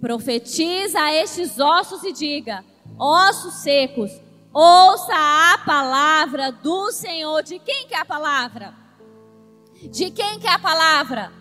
Profetiza 0.00 0.98
a 0.98 1.14
estes 1.14 1.58
ossos 1.58 2.04
e 2.04 2.12
diga: 2.12 2.64
ossos 2.98 3.54
secos, 3.54 4.10
ouça 4.52 5.12
a 5.14 5.58
palavra 5.64 6.50
do 6.50 6.90
Senhor. 6.90 7.42
De 7.42 7.58
quem 7.58 7.86
que 7.86 7.94
é 7.94 8.00
a 8.00 8.04
palavra? 8.04 8.74
De 9.90 10.10
quem 10.10 10.38
que 10.38 10.46
é 10.46 10.52
a 10.52 10.58
palavra? 10.58 11.32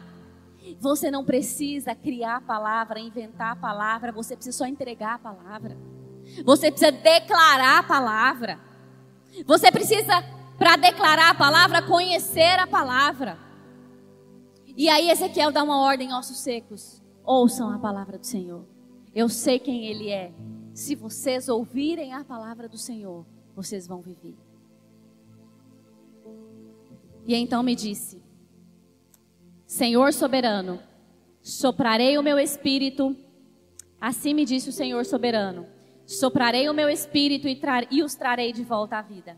Você 0.79 1.09
não 1.09 1.25
precisa 1.25 1.95
criar 1.95 2.37
a 2.37 2.41
palavra, 2.41 2.99
inventar 2.99 3.53
a 3.53 3.55
palavra, 3.55 4.11
você 4.11 4.35
precisa 4.35 4.57
só 4.57 4.65
entregar 4.65 5.15
a 5.15 5.19
palavra. 5.19 5.77
Você 6.43 6.71
precisa 6.71 6.91
declarar 6.91 7.79
a 7.79 7.83
palavra. 7.83 8.59
Você 9.45 9.71
precisa, 9.71 10.23
para 10.57 10.75
declarar 10.75 11.29
a 11.29 11.35
palavra, 11.35 11.81
conhecer 11.81 12.59
a 12.59 12.67
palavra. 12.67 13.37
E 14.75 14.89
aí 14.89 15.09
Ezequiel 15.09 15.51
dá 15.51 15.63
uma 15.63 15.81
ordem 15.81 16.11
aos 16.11 16.27
secos. 16.27 17.01
Ouçam 17.23 17.71
a 17.71 17.79
palavra 17.79 18.17
do 18.17 18.25
Senhor. 18.25 18.65
Eu 19.13 19.27
sei 19.29 19.59
quem 19.59 19.85
Ele 19.85 20.09
é. 20.09 20.31
Se 20.73 20.95
vocês 20.95 21.49
ouvirem 21.49 22.13
a 22.13 22.23
palavra 22.23 22.69
do 22.69 22.77
Senhor, 22.77 23.25
vocês 23.55 23.85
vão 23.85 24.01
viver. 24.01 24.37
E 27.25 27.35
então 27.35 27.61
me 27.61 27.75
disse: 27.75 28.21
Senhor 29.67 30.13
soberano, 30.13 30.79
soprarei 31.41 32.17
o 32.17 32.23
meu 32.23 32.39
espírito. 32.39 33.15
Assim 33.99 34.33
me 34.33 34.45
disse 34.45 34.69
o 34.69 34.73
Senhor 34.73 35.05
soberano: 35.05 35.67
soprarei 36.09 36.67
o 36.67 36.73
meu 36.73 36.89
espírito 36.89 37.47
e, 37.47 37.61
e 37.91 38.03
os 38.03 38.15
trarei 38.15 38.51
de 38.51 38.63
volta 38.63 38.97
à 38.97 39.01
vida. 39.01 39.37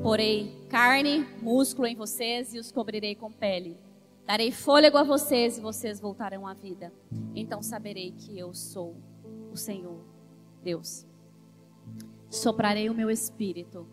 Porei 0.00 0.64
carne, 0.68 1.26
músculo 1.42 1.88
em 1.88 1.96
vocês 1.96 2.54
e 2.54 2.58
os 2.58 2.70
cobrirei 2.70 3.16
com 3.16 3.32
pele. 3.32 3.76
Darei 4.24 4.52
fôlego 4.52 4.96
a 4.96 5.02
vocês 5.02 5.58
e 5.58 5.60
vocês 5.60 5.98
voltarão 5.98 6.46
à 6.46 6.54
vida. 6.54 6.92
Então 7.34 7.62
saberei 7.62 8.12
que 8.12 8.38
eu 8.38 8.54
sou 8.54 8.94
o 9.52 9.56
Senhor, 9.56 10.04
Deus. 10.62 11.04
Soprarei 12.30 12.88
o 12.88 12.94
meu 12.94 13.10
espírito 13.10 13.88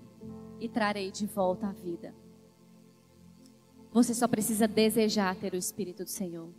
e 0.59 0.69
trarei 0.69 1.09
de 1.09 1.25
volta 1.25 1.67
a 1.67 1.71
vida. 1.71 2.13
Você 3.91 4.13
só 4.13 4.27
precisa 4.27 4.67
desejar 4.67 5.35
ter 5.35 5.53
o 5.53 5.57
espírito 5.57 6.03
do 6.03 6.09
Senhor. 6.09 6.49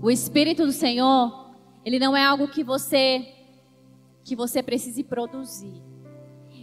O 0.00 0.10
espírito 0.10 0.64
do 0.64 0.72
Senhor, 0.72 1.45
ele 1.86 2.00
não 2.00 2.16
é 2.16 2.24
algo 2.24 2.48
que 2.48 2.64
você 2.64 3.32
que 4.24 4.34
você 4.34 4.60
precise 4.60 5.04
produzir. 5.04 5.80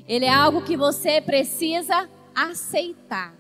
Ele 0.06 0.26
é 0.26 0.34
algo 0.34 0.62
que 0.64 0.76
você 0.76 1.22
precisa 1.22 2.10
aceitar. 2.36 3.34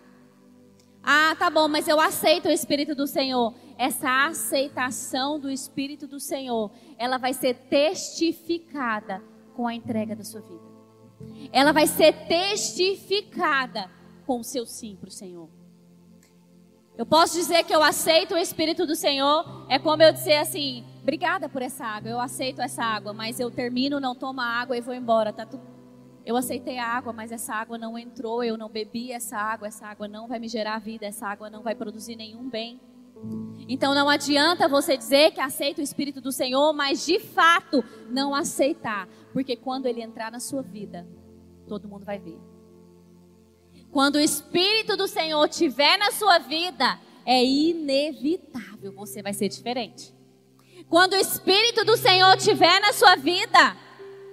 Ah, 1.03 1.35
tá 1.37 1.49
bom, 1.49 1.67
mas 1.67 1.89
eu 1.89 1.99
aceito 1.99 2.47
o 2.47 2.51
Espírito 2.51 2.95
do 2.95 3.05
Senhor. 3.05 3.53
Essa 3.77 4.27
aceitação 4.27 5.37
do 5.37 5.49
Espírito 5.49 6.07
do 6.07 6.21
Senhor, 6.21 6.71
ela 6.97 7.17
vai 7.17 7.33
ser 7.33 7.53
testificada 7.69 9.21
com 9.53 9.67
a 9.67 9.75
entrega 9.75 10.15
da 10.15 10.23
sua 10.23 10.39
vida. 10.39 10.63
Ela 11.51 11.73
vai 11.73 11.85
ser 11.85 12.13
testificada 12.27 13.91
com 14.25 14.39
o 14.39 14.43
seu 14.43 14.65
sim 14.65 14.95
para 14.95 15.09
o 15.09 15.11
Senhor. 15.11 15.49
Eu 16.97 17.05
posso 17.05 17.35
dizer 17.35 17.65
que 17.65 17.75
eu 17.75 17.83
aceito 17.83 18.35
o 18.35 18.37
Espírito 18.37 18.85
do 18.85 18.95
Senhor, 18.95 19.65
é 19.67 19.77
como 19.77 20.01
eu 20.01 20.13
dizer 20.13 20.37
assim: 20.37 20.85
obrigada 21.03 21.47
por 21.47 21.61
essa 21.61 21.85
água, 21.85 22.09
eu 22.09 22.19
aceito 22.19 22.61
essa 22.61 22.83
água, 22.83 23.13
mas 23.13 23.39
eu 23.39 23.51
termino, 23.51 23.99
não 23.99 24.15
tomo 24.15 24.41
a 24.41 24.45
água 24.45 24.75
e 24.75 24.81
vou 24.81 24.95
embora, 24.95 25.31
tá 25.31 25.45
tudo 25.45 25.73
eu 26.25 26.37
aceitei 26.37 26.79
a 26.79 26.87
água, 26.87 27.11
mas 27.11 27.31
essa 27.31 27.53
água 27.53 27.77
não 27.77 27.97
entrou, 27.97 28.43
eu 28.43 28.57
não 28.57 28.69
bebi 28.69 29.11
essa 29.11 29.37
água, 29.37 29.67
essa 29.67 29.85
água 29.85 30.07
não 30.07 30.27
vai 30.27 30.39
me 30.39 30.47
gerar 30.47 30.79
vida, 30.79 31.05
essa 31.05 31.27
água 31.27 31.49
não 31.49 31.61
vai 31.61 31.75
produzir 31.75 32.15
nenhum 32.15 32.49
bem. 32.49 32.79
Então 33.67 33.93
não 33.93 34.09
adianta 34.09 34.67
você 34.67 34.97
dizer 34.97 35.31
que 35.31 35.41
aceita 35.41 35.81
o 35.81 35.83
Espírito 35.83 36.21
do 36.21 36.31
Senhor, 36.31 36.73
mas 36.73 37.05
de 37.05 37.19
fato 37.19 37.83
não 38.09 38.33
aceitar, 38.33 39.07
porque 39.31 39.55
quando 39.55 39.85
ele 39.85 40.01
entrar 40.01 40.31
na 40.31 40.39
sua 40.39 40.61
vida, 40.61 41.05
todo 41.67 41.87
mundo 41.87 42.05
vai 42.05 42.19
ver. 42.19 42.39
Quando 43.91 44.15
o 44.15 44.19
Espírito 44.19 44.95
do 44.95 45.07
Senhor 45.07 45.45
estiver 45.47 45.97
na 45.97 46.11
sua 46.11 46.39
vida, 46.39 46.99
é 47.25 47.43
inevitável, 47.43 48.93
você 48.93 49.21
vai 49.21 49.33
ser 49.33 49.49
diferente. 49.49 50.13
Quando 50.93 51.13
o 51.13 51.17
Espírito 51.17 51.83
do 51.83 51.97
Senhor 51.97 52.37
estiver 52.37 52.79
na 52.79 52.93
sua 52.93 53.15
vida, 53.15 53.75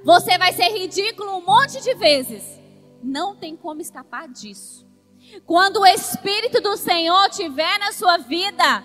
você 0.04 0.36
vai 0.36 0.52
ser 0.52 0.68
ridículo 0.68 1.38
um 1.38 1.40
monte 1.40 1.80
de 1.80 1.94
vezes. 1.94 2.60
Não 3.02 3.34
tem 3.34 3.56
como 3.56 3.80
escapar 3.80 4.28
disso. 4.28 4.86
Quando 5.46 5.80
o 5.80 5.86
Espírito 5.86 6.60
do 6.60 6.76
Senhor 6.76 7.30
estiver 7.30 7.78
na 7.78 7.92
sua 7.92 8.18
vida, 8.18 8.84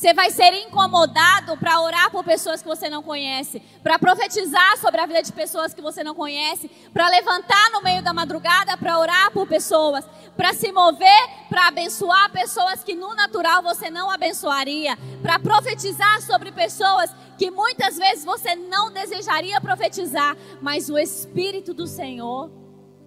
você 0.00 0.14
vai 0.14 0.30
ser 0.30 0.54
incomodado 0.54 1.58
para 1.58 1.78
orar 1.78 2.10
por 2.10 2.24
pessoas 2.24 2.62
que 2.62 2.68
você 2.68 2.88
não 2.88 3.02
conhece, 3.02 3.60
para 3.82 3.98
profetizar 3.98 4.78
sobre 4.78 4.98
a 4.98 5.04
vida 5.04 5.22
de 5.22 5.30
pessoas 5.30 5.74
que 5.74 5.82
você 5.82 6.02
não 6.02 6.14
conhece, 6.14 6.70
para 6.90 7.06
levantar 7.10 7.70
no 7.70 7.82
meio 7.82 8.02
da 8.02 8.14
madrugada 8.14 8.78
para 8.78 8.98
orar 8.98 9.30
por 9.30 9.46
pessoas, 9.46 10.02
para 10.38 10.54
se 10.54 10.72
mover 10.72 11.28
para 11.50 11.68
abençoar 11.68 12.32
pessoas 12.32 12.82
que 12.82 12.94
no 12.94 13.14
natural 13.14 13.62
você 13.62 13.90
não 13.90 14.10
abençoaria, 14.10 14.96
para 15.20 15.38
profetizar 15.38 16.22
sobre 16.22 16.50
pessoas 16.50 17.14
que 17.36 17.50
muitas 17.50 17.98
vezes 17.98 18.24
você 18.24 18.56
não 18.56 18.90
desejaria 18.90 19.60
profetizar, 19.60 20.34
mas 20.62 20.88
o 20.88 20.96
Espírito 20.96 21.74
do 21.74 21.86
Senhor, 21.86 22.50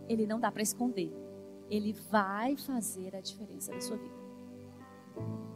ele 0.08 0.28
não 0.28 0.40
dá 0.40 0.52
para 0.52 0.62
esconder. 0.62 1.12
Ele 1.72 1.92
vai 2.12 2.56
fazer 2.56 3.16
a 3.16 3.22
diferença 3.22 3.74
na 3.74 3.82
sua 3.82 3.98
vida. 3.98 5.53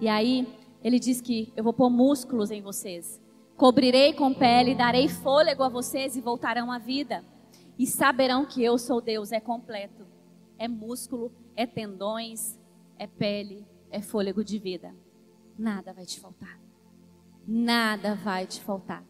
E 0.00 0.08
aí, 0.08 0.46
ele 0.82 0.98
diz 0.98 1.20
que 1.20 1.52
eu 1.56 1.64
vou 1.64 1.72
pôr 1.72 1.90
músculos 1.90 2.50
em 2.50 2.60
vocês. 2.60 3.20
Cobrirei 3.56 4.12
com 4.12 4.34
pele, 4.34 4.74
darei 4.74 5.08
fôlego 5.08 5.62
a 5.62 5.68
vocês 5.68 6.16
e 6.16 6.20
voltarão 6.20 6.70
à 6.70 6.78
vida. 6.78 7.24
E 7.78 7.86
saberão 7.86 8.44
que 8.44 8.62
eu 8.62 8.78
sou 8.78 9.00
Deus, 9.00 9.32
é 9.32 9.40
completo. 9.40 10.06
É 10.58 10.68
músculo, 10.68 11.32
é 11.54 11.66
tendões, 11.66 12.58
é 12.98 13.06
pele, 13.06 13.66
é 13.90 14.00
fôlego 14.00 14.42
de 14.44 14.58
vida 14.58 14.94
nada 15.58 15.92
vai 15.92 16.04
te 16.04 16.20
faltar. 16.20 16.58
Nada 17.46 18.14
vai 18.14 18.46
te 18.46 18.60
faltar. 18.60 19.04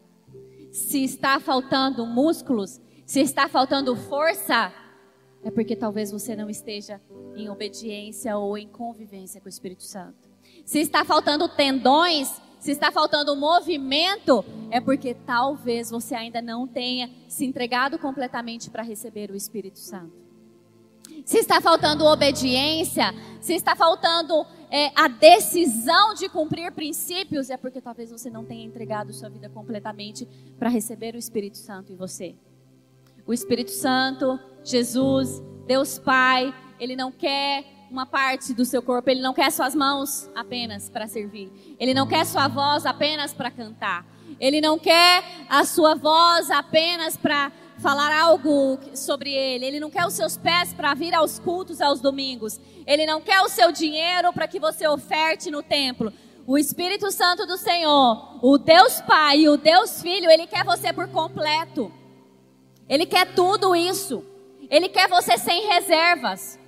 Se 0.70 1.02
está 1.02 1.40
faltando 1.40 2.06
músculos, 2.06 2.80
se 3.04 3.20
está 3.20 3.48
faltando 3.48 3.96
força, 3.96 4.72
é 5.42 5.50
porque 5.50 5.74
talvez 5.74 6.10
você 6.10 6.36
não 6.36 6.50
esteja 6.50 7.00
em 7.34 7.48
obediência 7.48 8.36
ou 8.36 8.58
em 8.58 8.68
convivência 8.68 9.40
com 9.40 9.46
o 9.46 9.50
Espírito 9.50 9.82
Santo. 9.82 10.25
Se 10.66 10.80
está 10.80 11.02
faltando 11.02 11.48
tendões, 11.48 12.42
se 12.60 12.72
está 12.72 12.92
faltando 12.92 13.34
movimento, 13.34 14.44
é 14.70 14.82
porque 14.82 15.14
talvez 15.14 15.88
você 15.88 16.14
ainda 16.14 16.42
não 16.42 16.66
tenha 16.66 17.10
se 17.26 17.46
entregado 17.46 17.98
completamente 17.98 18.68
para 18.68 18.82
receber 18.82 19.30
o 19.30 19.34
Espírito 19.34 19.78
Santo 19.78 20.26
se 21.24 21.38
está 21.38 21.60
faltando 21.60 22.04
obediência, 22.04 23.14
se 23.40 23.54
está 23.54 23.74
faltando 23.74 24.46
é, 24.70 24.90
a 24.94 25.08
decisão 25.08 26.14
de 26.14 26.28
cumprir 26.28 26.70
princípios, 26.72 27.50
é 27.50 27.56
porque 27.56 27.80
talvez 27.80 28.10
você 28.10 28.28
não 28.28 28.44
tenha 28.44 28.64
entregado 28.64 29.12
sua 29.12 29.28
vida 29.28 29.48
completamente 29.48 30.26
para 30.58 30.68
receber 30.68 31.14
o 31.14 31.18
Espírito 31.18 31.56
Santo 31.58 31.92
em 31.92 31.96
você. 31.96 32.34
O 33.26 33.32
Espírito 33.32 33.70
Santo, 33.70 34.38
Jesus, 34.64 35.42
Deus 35.66 35.98
Pai, 35.98 36.54
Ele 36.78 36.94
não 36.94 37.10
quer 37.10 37.64
uma 37.90 38.06
parte 38.06 38.52
do 38.52 38.64
seu 38.64 38.82
corpo, 38.82 39.10
Ele 39.10 39.20
não 39.20 39.34
quer 39.34 39.50
suas 39.50 39.74
mãos 39.74 40.30
apenas 40.34 40.88
para 40.88 41.06
servir, 41.06 41.50
Ele 41.78 41.94
não 41.94 42.06
quer 42.06 42.24
sua 42.24 42.48
voz 42.48 42.86
apenas 42.86 43.32
para 43.32 43.50
cantar, 43.50 44.04
Ele 44.40 44.60
não 44.60 44.78
quer 44.78 45.22
a 45.48 45.64
sua 45.64 45.94
voz 45.94 46.50
apenas 46.50 47.16
para 47.16 47.52
falar 47.78 48.16
algo 48.18 48.78
sobre 48.94 49.32
ele. 49.32 49.64
Ele 49.66 49.80
não 49.80 49.90
quer 49.90 50.06
os 50.06 50.14
seus 50.14 50.36
pés 50.36 50.72
para 50.72 50.94
vir 50.94 51.14
aos 51.14 51.38
cultos 51.38 51.80
aos 51.80 52.00
domingos. 52.00 52.60
Ele 52.86 53.06
não 53.06 53.20
quer 53.20 53.40
o 53.42 53.48
seu 53.48 53.70
dinheiro 53.72 54.32
para 54.32 54.48
que 54.48 54.58
você 54.58 54.86
oferte 54.88 55.50
no 55.50 55.62
templo. 55.62 56.12
O 56.46 56.56
Espírito 56.56 57.10
Santo 57.10 57.44
do 57.44 57.56
Senhor, 57.56 58.38
o 58.40 58.56
Deus 58.56 59.00
Pai 59.00 59.40
e 59.40 59.48
o 59.48 59.56
Deus 59.56 60.00
Filho, 60.00 60.30
ele 60.30 60.46
quer 60.46 60.64
você 60.64 60.92
por 60.92 61.08
completo. 61.08 61.92
Ele 62.88 63.04
quer 63.04 63.34
tudo 63.34 63.74
isso. 63.74 64.24
Ele 64.70 64.88
quer 64.88 65.08
você 65.08 65.36
sem 65.38 65.66
reservas. 65.66 66.58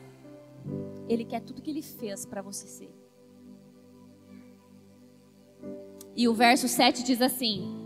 Ele 1.09 1.25
quer 1.25 1.41
tudo 1.41 1.63
que 1.63 1.71
ele 1.71 1.83
fez 1.83 2.27
para 2.27 2.43
você 2.43 2.67
ser. 2.67 2.91
E 6.15 6.29
o 6.29 6.35
verso 6.35 6.69
7 6.69 7.03
diz 7.03 7.23
assim: 7.23 7.79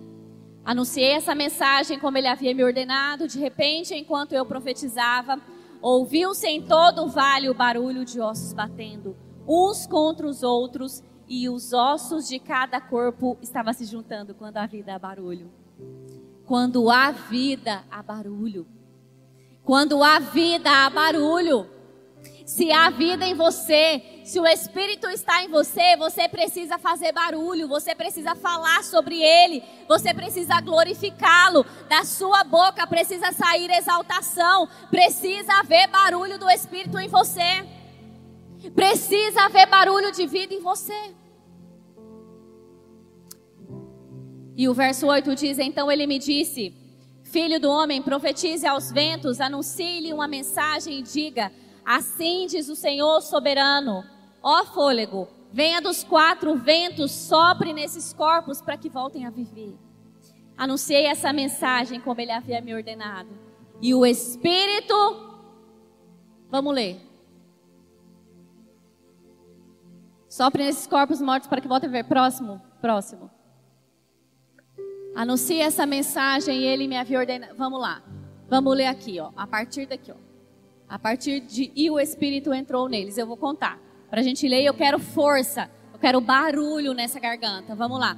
Anunciei 0.64 1.12
essa 1.12 1.34
mensagem 1.34 1.98
como 1.98 2.18
ele 2.18 2.28
havia 2.28 2.54
me 2.54 2.64
ordenado. 2.64 3.28
De 3.28 3.38
repente, 3.38 3.94
enquanto 3.94 4.32
eu 4.32 4.46
profetizava, 4.46 5.40
ouviu-se 5.80 6.46
em 6.46 6.62
todo 6.62 7.02
o 7.02 7.08
vale 7.08 7.50
o 7.50 7.54
barulho 7.54 8.04
de 8.04 8.20
ossos 8.20 8.52
batendo, 8.52 9.16
uns 9.46 9.86
contra 9.86 10.26
os 10.26 10.42
outros, 10.42 11.02
e 11.28 11.48
os 11.48 11.72
ossos 11.72 12.28
de 12.28 12.38
cada 12.38 12.80
corpo 12.80 13.38
estavam 13.40 13.72
se 13.72 13.84
juntando 13.84 14.34
quando 14.34 14.58
a 14.58 14.66
vida 14.66 14.94
há 14.94 14.98
barulho. 14.98 15.50
Quando 16.44 16.90
há 16.90 17.10
vida, 17.10 17.84
há 17.90 18.02
barulho. 18.02 18.66
Quando 19.64 20.02
há 20.02 20.18
vida, 20.18 20.70
há 20.70 20.90
barulho. 20.90 21.66
Se 22.52 22.70
há 22.70 22.90
vida 22.90 23.24
em 23.24 23.32
você, 23.32 24.20
se 24.24 24.38
o 24.38 24.46
Espírito 24.46 25.08
está 25.08 25.42
em 25.42 25.48
você, 25.48 25.96
você 25.96 26.28
precisa 26.28 26.78
fazer 26.78 27.10
barulho, 27.10 27.66
você 27.66 27.94
precisa 27.94 28.34
falar 28.34 28.84
sobre 28.84 29.22
ele, 29.22 29.62
você 29.88 30.12
precisa 30.12 30.60
glorificá-lo. 30.60 31.64
Da 31.88 32.04
sua 32.04 32.44
boca 32.44 32.86
precisa 32.86 33.32
sair 33.32 33.70
exaltação, 33.70 34.68
precisa 34.90 35.50
haver 35.60 35.88
barulho 35.88 36.38
do 36.38 36.50
Espírito 36.50 36.98
em 36.98 37.08
você. 37.08 37.66
Precisa 38.74 39.46
haver 39.46 39.66
barulho 39.66 40.12
de 40.12 40.26
vida 40.26 40.52
em 40.52 40.60
você. 40.60 41.14
E 44.54 44.68
o 44.68 44.74
verso 44.74 45.06
8 45.06 45.34
diz: 45.34 45.58
Então 45.58 45.90
ele 45.90 46.06
me 46.06 46.18
disse: 46.18 46.76
Filho 47.22 47.58
do 47.58 47.70
homem, 47.70 48.02
profetize 48.02 48.66
aos 48.66 48.92
ventos, 48.92 49.40
anuncie-lhe 49.40 50.12
uma 50.12 50.28
mensagem 50.28 50.98
e 50.98 51.02
diga: 51.02 51.50
Assim 51.84 52.46
diz 52.46 52.68
o 52.68 52.76
Senhor 52.76 53.20
soberano: 53.20 54.04
Ó 54.42 54.64
fôlego, 54.66 55.28
venha 55.52 55.80
dos 55.80 56.02
quatro 56.04 56.54
ventos, 56.56 57.10
sopre 57.12 57.72
nesses 57.72 58.12
corpos 58.12 58.60
para 58.60 58.76
que 58.76 58.88
voltem 58.88 59.26
a 59.26 59.30
viver. 59.30 59.76
Anunciei 60.56 61.06
essa 61.06 61.32
mensagem 61.32 62.00
como 62.00 62.20
ele 62.20 62.30
havia 62.30 62.60
me 62.60 62.74
ordenado. 62.74 63.30
E 63.80 63.94
o 63.94 64.06
Espírito, 64.06 64.94
vamos 66.48 66.74
ler. 66.74 67.00
Sopre 70.28 70.64
nesses 70.64 70.86
corpos 70.86 71.20
mortos 71.20 71.48
para 71.48 71.60
que 71.60 71.68
voltem 71.68 71.88
a 71.88 71.92
viver. 71.92 72.04
Próximo, 72.04 72.62
próximo. 72.80 73.30
Anuncie 75.14 75.60
essa 75.60 75.84
mensagem 75.84 76.60
e 76.60 76.64
ele 76.64 76.88
me 76.88 76.96
havia 76.96 77.18
ordenado. 77.18 77.54
Vamos 77.56 77.80
lá. 77.80 78.02
Vamos 78.48 78.76
ler 78.76 78.86
aqui, 78.86 79.20
ó. 79.20 79.30
A 79.36 79.46
partir 79.46 79.86
daqui, 79.86 80.10
ó. 80.10 80.31
A 80.92 80.98
partir 80.98 81.40
de 81.40 81.72
e 81.74 81.90
o 81.90 81.98
Espírito 81.98 82.52
entrou 82.52 82.86
neles. 82.86 83.16
Eu 83.16 83.26
vou 83.26 83.38
contar. 83.38 83.78
Para 84.10 84.20
a 84.20 84.22
gente 84.22 84.46
ler, 84.46 84.62
eu 84.62 84.74
quero 84.74 84.98
força. 84.98 85.70
Eu 85.90 85.98
quero 85.98 86.20
barulho 86.20 86.92
nessa 86.92 87.18
garganta. 87.18 87.74
Vamos 87.74 87.98
lá. 87.98 88.14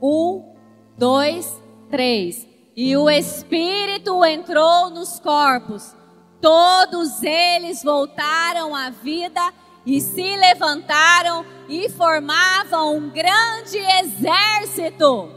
Um, 0.00 0.54
dois, 0.96 1.60
três. 1.90 2.46
E 2.76 2.96
o 2.96 3.10
Espírito 3.10 4.24
entrou 4.24 4.90
nos 4.90 5.18
corpos. 5.18 5.92
Todos 6.40 7.20
eles 7.24 7.82
voltaram 7.82 8.76
à 8.76 8.90
vida 8.90 9.52
e 9.84 10.00
se 10.00 10.36
levantaram 10.36 11.44
e 11.68 11.88
formavam 11.88 12.96
um 12.96 13.10
grande 13.10 13.76
exército. 13.76 15.32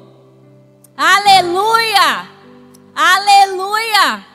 Aleluia! 0.95 2.29
Aleluia! 2.93 4.30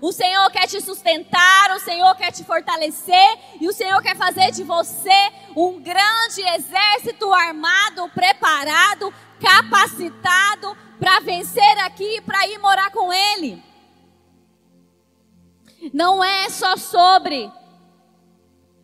O 0.00 0.12
Senhor 0.12 0.50
quer 0.50 0.66
te 0.66 0.80
sustentar, 0.80 1.76
o 1.76 1.80
Senhor 1.80 2.14
quer 2.16 2.32
te 2.32 2.42
fortalecer 2.42 3.38
e 3.60 3.68
o 3.68 3.72
Senhor 3.72 4.00
quer 4.00 4.16
fazer 4.16 4.50
de 4.50 4.64
você 4.64 5.10
um 5.54 5.80
grande 5.80 6.40
exército 6.54 7.32
armado, 7.32 8.08
preparado, 8.10 9.12
capacitado 9.38 10.76
para 10.98 11.20
vencer 11.20 11.78
aqui 11.80 12.16
e 12.16 12.20
para 12.22 12.46
ir 12.46 12.58
morar 12.58 12.90
com 12.90 13.12
Ele. 13.12 13.62
Não 15.92 16.22
é 16.22 16.48
só 16.48 16.76
sobre 16.76 17.50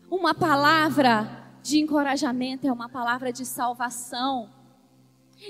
uma 0.09 0.33
palavra 0.33 1.45
de 1.61 1.79
encorajamento, 1.79 2.67
é 2.67 2.71
uma 2.71 2.89
palavra 2.89 3.31
de 3.31 3.45
salvação. 3.45 4.56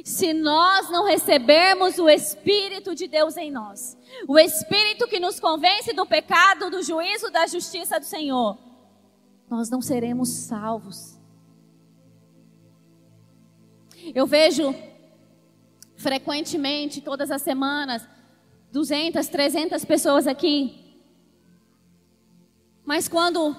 Se 0.03 0.33
nós 0.33 0.89
não 0.89 1.05
recebermos 1.05 1.97
o 1.97 2.09
Espírito 2.09 2.93
de 2.93 3.07
Deus 3.07 3.37
em 3.37 3.49
nós, 3.49 3.97
o 4.27 4.37
Espírito 4.37 5.07
que 5.07 5.19
nos 5.19 5.39
convence 5.39 5.93
do 5.93 6.05
pecado, 6.05 6.69
do 6.69 6.83
juízo, 6.83 7.31
da 7.31 7.47
justiça 7.47 7.99
do 7.99 8.05
Senhor, 8.05 8.57
nós 9.49 9.69
não 9.69 9.81
seremos 9.81 10.29
salvos. 10.29 11.17
Eu 14.13 14.27
vejo 14.27 14.75
frequentemente, 15.95 17.01
todas 17.01 17.31
as 17.31 17.41
semanas, 17.41 18.07
200, 18.71 19.27
300 19.27 19.83
pessoas 19.85 20.27
aqui. 20.27 21.01
Mas 22.85 23.07
quando 23.07 23.55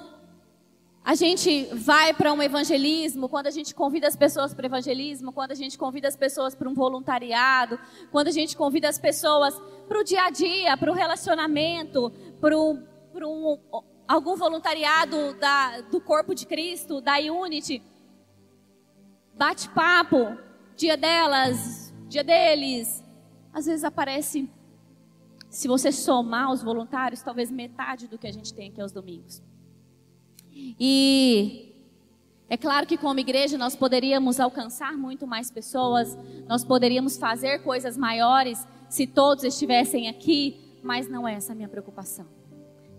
a 1.09 1.15
gente 1.15 1.65
vai 1.73 2.13
para 2.13 2.35
um 2.35 2.43
evangelismo, 2.43 3.31
quando 3.31 3.47
a 3.47 3.51
gente 3.51 3.75
convida 3.75 4.07
as 4.07 4.15
pessoas 4.15 4.53
para 4.53 4.65
o 4.65 4.67
evangelismo, 4.67 5.33
quando 5.33 5.53
a 5.53 5.55
gente 5.55 5.79
convida 5.79 6.07
as 6.07 6.15
pessoas 6.15 6.55
para 6.55 6.69
um 6.69 6.75
voluntariado, 6.75 7.81
quando 8.13 8.29
a 8.29 8.31
gente 8.31 8.55
convida 8.55 8.91
as 8.91 8.99
pessoas 8.99 9.59
para 9.89 9.99
o 9.99 10.05
dia 10.05 10.25
a 10.25 10.29
dia, 10.29 10.77
para 10.77 10.93
o 10.93 10.95
relacionamento, 10.95 12.13
para 12.39 12.55
um, 12.59 12.87
um, 13.15 13.59
algum 14.07 14.37
voluntariado 14.37 15.33
da, 15.41 15.81
do 15.81 15.99
corpo 15.99 16.35
de 16.35 16.45
Cristo, 16.45 17.01
da 17.01 17.17
Unity, 17.17 17.83
bate-papo, 19.33 20.37
dia 20.77 20.95
delas, 20.95 21.91
dia 22.07 22.23
deles, 22.23 23.03
às 23.51 23.65
vezes 23.65 23.83
aparece, 23.83 24.47
se 25.49 25.69
você 25.69 25.91
somar 25.91 26.53
os 26.53 26.63
voluntários, 26.63 27.23
talvez 27.23 27.51
metade 27.51 28.07
do 28.07 28.19
que 28.19 28.27
a 28.27 28.33
gente 28.33 28.53
tem 28.53 28.69
aqui 28.69 28.83
aos 28.83 28.93
domingos. 28.93 29.48
E 30.79 31.69
é 32.49 32.57
claro 32.57 32.87
que 32.87 32.97
como 32.97 33.21
igreja 33.21 33.59
nós 33.59 33.77
poderíamos 33.77 34.41
alcançar 34.41 34.97
muito 34.97 35.27
mais 35.27 35.51
pessoas, 35.51 36.17
nós 36.49 36.65
poderíamos 36.65 37.17
fazer 37.19 37.59
coisas 37.63 37.97
maiores 37.97 38.67
se 38.89 39.07
todos 39.07 39.45
estivessem 39.45 40.09
aqui, 40.09 40.79
mas 40.83 41.09
não 41.09 41.29
é 41.29 41.35
essa 41.35 41.53
a 41.53 41.55
minha 41.55 41.69
preocupação. 41.69 42.27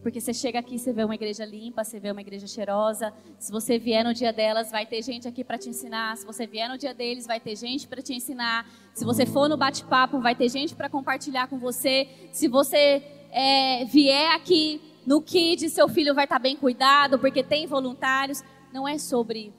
Porque 0.01 0.21
você 0.21 0.33
chega 0.33 0.59
aqui, 0.59 0.79
você 0.79 0.93
vê 0.93 1.03
uma 1.03 1.15
igreja 1.15 1.43
limpa, 1.43 1.83
você 1.83 1.99
vê 1.99 2.11
uma 2.11 2.21
igreja 2.21 2.47
cheirosa. 2.47 3.13
Se 3.37 3.51
você 3.51 3.77
vier 3.77 4.03
no 4.03 4.13
dia 4.13 4.31
delas, 4.31 4.71
vai 4.71 4.85
ter 4.85 5.01
gente 5.01 5.27
aqui 5.27 5.43
para 5.43 5.57
te 5.57 5.67
ensinar. 5.67 6.15
Se 6.15 6.25
você 6.25 6.47
vier 6.47 6.69
no 6.69 6.77
dia 6.77 6.93
deles, 6.93 7.27
vai 7.27 7.39
ter 7.39 7.55
gente 7.55 7.87
para 7.87 8.01
te 8.01 8.13
ensinar. 8.13 8.65
Se 8.93 9.03
você 9.03 9.25
for 9.25 9.49
no 9.49 9.57
bate-papo, 9.57 10.21
vai 10.21 10.35
ter 10.35 10.47
gente 10.47 10.73
para 10.73 10.89
compartilhar 10.89 11.47
com 11.47 11.59
você. 11.59 12.07
Se 12.31 12.47
você 12.47 13.03
é, 13.31 13.83
vier 13.85 14.31
aqui 14.35 14.88
no 15.09 15.23
Kid, 15.23 15.67
seu 15.71 15.89
filho 15.89 16.13
vai 16.13 16.25
estar 16.25 16.37
bem 16.37 16.55
cuidado, 16.55 17.17
porque 17.17 17.43
tem 17.43 17.65
voluntários. 17.65 18.43
Não 18.71 18.87
é 18.87 18.99
sobre 18.99 19.51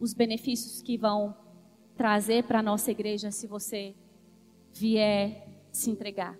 os 0.00 0.12
benefícios 0.12 0.82
que 0.82 0.98
vão 0.98 1.36
trazer 1.96 2.42
para 2.42 2.58
a 2.58 2.62
nossa 2.64 2.90
igreja 2.90 3.30
se 3.30 3.46
você 3.46 3.94
vier 4.72 5.46
se 5.70 5.92
entregar. 5.92 6.36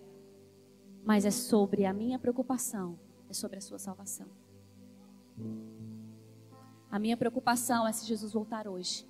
Mas 1.05 1.25
é 1.25 1.31
sobre 1.31 1.85
a 1.85 1.93
minha 1.93 2.19
preocupação, 2.19 2.99
é 3.31 3.33
sobre 3.33 3.59
a 3.59 3.61
sua 3.61 3.79
salvação. 3.79 4.27
A 6.91 6.99
minha 6.99 7.17
preocupação 7.17 7.87
é 7.87 7.93
se 7.93 8.07
Jesus 8.07 8.33
voltar 8.33 8.67
hoje. 8.67 9.07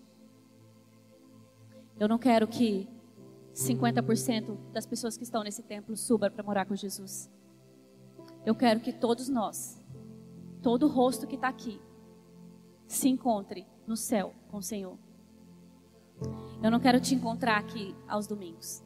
Eu 1.99 2.07
não 2.07 2.19
quero 2.19 2.47
que 2.47 2.87
50% 3.55 4.59
das 4.75 4.85
pessoas 4.85 5.17
que 5.17 5.25
estão 5.25 5.43
nesse 5.43 5.63
templo 5.63 5.97
suba 5.97 6.31
para 6.31 6.45
morar 6.45 6.67
com 6.67 6.77
Jesus. 6.77 7.31
Eu 8.45 8.55
quero 8.55 8.81
que 8.81 8.93
todos 8.93 9.29
nós, 9.29 9.81
todo 10.63 10.87
o 10.87 10.89
rosto 10.89 11.27
que 11.27 11.35
está 11.35 11.49
aqui, 11.49 11.81
se 12.87 13.09
encontre 13.09 13.67
no 13.87 13.97
céu 13.97 14.35
com 14.49 14.59
o 14.59 14.63
Senhor. 14.63 14.99
Eu 16.63 16.71
não 16.71 16.81
quero 16.81 17.01
te 17.01 17.15
encontrar 17.15 17.59
aqui 17.59 17.95
aos 18.09 18.27
domingos. 18.27 18.83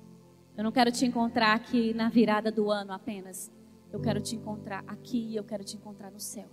Eu 0.56 0.64
não 0.64 0.72
quero 0.72 0.92
te 0.92 1.06
encontrar 1.06 1.54
aqui 1.54 1.94
na 1.94 2.08
virada 2.08 2.50
do 2.50 2.70
ano 2.70 2.92
apenas. 2.92 3.50
Eu 3.90 4.00
quero 4.00 4.20
te 4.20 4.36
encontrar 4.36 4.84
aqui 4.86 5.18
e 5.28 5.36
eu 5.36 5.44
quero 5.44 5.64
te 5.64 5.76
encontrar 5.76 6.10
no 6.10 6.20
céu. 6.20 6.48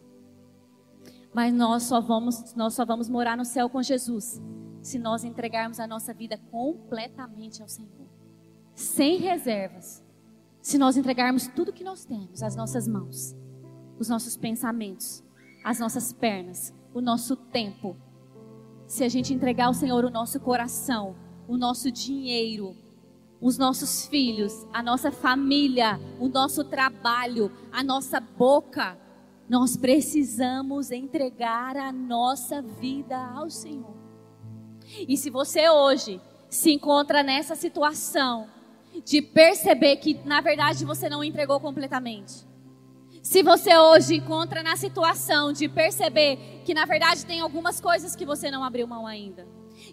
Mas 1.33 1.53
nós 1.53 1.83
só 1.83 1.99
vamos, 1.99 2.53
nós 2.55 2.73
só 2.73 2.85
vamos 2.85 3.09
morar 3.09 3.37
no 3.37 3.45
céu 3.45 3.69
com 3.69 3.81
Jesus 3.81 4.41
se 4.81 4.97
nós 4.97 5.23
entregarmos 5.23 5.79
a 5.79 5.87
nossa 5.87 6.13
vida 6.13 6.37
completamente 6.49 7.61
ao 7.61 7.67
Senhor, 7.67 8.07
sem 8.73 9.17
reservas, 9.17 10.03
Se 10.61 10.77
nós 10.77 10.97
entregarmos 10.97 11.47
tudo 11.47 11.73
que 11.73 11.83
nós 11.83 12.05
temos, 12.05 12.43
as 12.43 12.55
nossas 12.55 12.87
mãos, 12.87 13.35
os 13.97 14.09
nossos 14.09 14.35
pensamentos, 14.35 15.23
as 15.63 15.79
nossas 15.79 16.11
pernas, 16.11 16.73
o 16.93 17.01
nosso 17.01 17.35
tempo, 17.35 17.95
se 18.85 19.03
a 19.03 19.09
gente 19.09 19.33
entregar 19.33 19.67
ao 19.67 19.73
Senhor 19.73 20.03
o 20.03 20.09
nosso 20.09 20.39
coração, 20.39 21.15
o 21.47 21.57
nosso 21.57 21.91
dinheiro, 21.91 22.75
os 23.41 23.57
nossos 23.57 24.05
filhos, 24.05 24.67
a 24.73 24.83
nossa 24.83 25.11
família, 25.11 25.99
o 26.19 26.27
nosso 26.27 26.63
trabalho, 26.63 27.51
a 27.71 27.83
nossa 27.83 28.19
boca, 28.19 28.97
nós 29.47 29.77
precisamos 29.77 30.91
entregar 30.91 31.77
a 31.77 31.91
nossa 31.91 32.61
vida 32.61 33.17
ao 33.17 33.49
Senhor. 33.49 33.95
E 35.07 35.15
se 35.15 35.29
você 35.29 35.69
hoje 35.69 36.21
se 36.49 36.71
encontra 36.71 37.23
nessa 37.23 37.55
situação 37.55 38.47
de 39.05 39.21
perceber 39.21 39.97
que 39.97 40.19
na 40.25 40.41
verdade 40.41 40.85
você 40.85 41.09
não 41.09 41.23
entregou 41.23 41.59
completamente, 41.59 42.49
se 43.21 43.43
você 43.43 43.77
hoje 43.77 44.15
encontra 44.15 44.63
na 44.63 44.75
situação 44.75 45.51
de 45.51 45.67
perceber 45.67 46.61
que 46.63 46.73
na 46.73 46.85
verdade 46.85 47.25
tem 47.25 47.41
algumas 47.41 47.79
coisas 47.79 48.15
que 48.15 48.25
você 48.25 48.49
não 48.49 48.63
abriu 48.63 48.87
mão 48.87 49.05
ainda, 49.05 49.47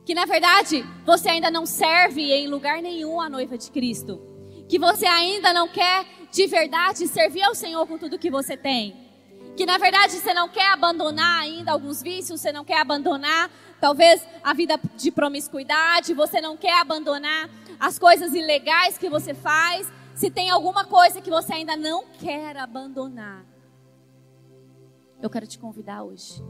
que 0.05 0.15
na 0.15 0.25
verdade 0.25 0.85
você 1.05 1.31
ainda 1.31 1.51
não 1.51 1.67
serve 1.67 2.33
em 2.33 2.49
lugar 2.49 2.81
nenhum 2.81 3.21
a 3.21 3.29
noiva 3.29 3.59
de 3.59 3.71
Cristo, 3.71 4.21
que 4.69 4.79
você 4.79 5.07
ainda 5.07 5.53
não 5.53 5.69
quer 5.69 6.07
de 6.31 6.47
verdade 6.47 7.07
servir 7.09 7.43
ao 7.43 7.55
Senhor 7.55 7.87
com 7.87 7.99
tudo 7.99 8.19
que 8.19 8.31
você 8.31 8.57
tem, 8.57 8.97
que 9.57 9.67
na 9.67 9.79
verdade 9.79 10.13
você 10.15 10.33
não 10.33 10.49
quer 10.49 10.73
abandonar 10.73 11.43
ainda 11.43 11.73
alguns 11.73 12.03
vícios, 12.03 12.41
você 12.41 12.53
não 12.53 12.65
quer 12.65 12.81
abandonar 12.81 13.51
talvez 13.81 14.27
a 14.43 14.55
vida 14.55 14.79
de 14.97 15.11
promiscuidade, 15.11 16.15
você 16.15 16.41
não 16.41 16.57
quer 16.57 16.81
abandonar 16.81 17.49
as 17.79 17.99
coisas 17.99 18.35
ilegais 18.35 18.99
que 18.99 19.09
você 19.09 19.35
faz, 19.35 19.91
se 20.15 20.31
tem 20.31 20.51
alguma 20.51 20.85
coisa 20.85 21.21
que 21.21 21.31
você 21.31 21.53
ainda 21.53 21.77
não 21.77 22.07
quer 22.19 22.57
abandonar, 22.57 23.45
eu 25.23 25.31
quero 25.31 25.47
te 25.47 25.59
convidar 25.59 26.03
hoje 26.03 26.43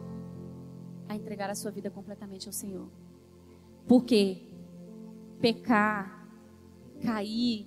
a 1.09 1.15
entregar 1.15 1.51
a 1.51 1.55
sua 1.55 1.71
vida 1.71 1.91
completamente 1.91 2.49
ao 2.49 2.53
Senhor. 2.53 2.89
Porque 3.87 4.43
pecar, 5.41 6.29
cair, 7.03 7.67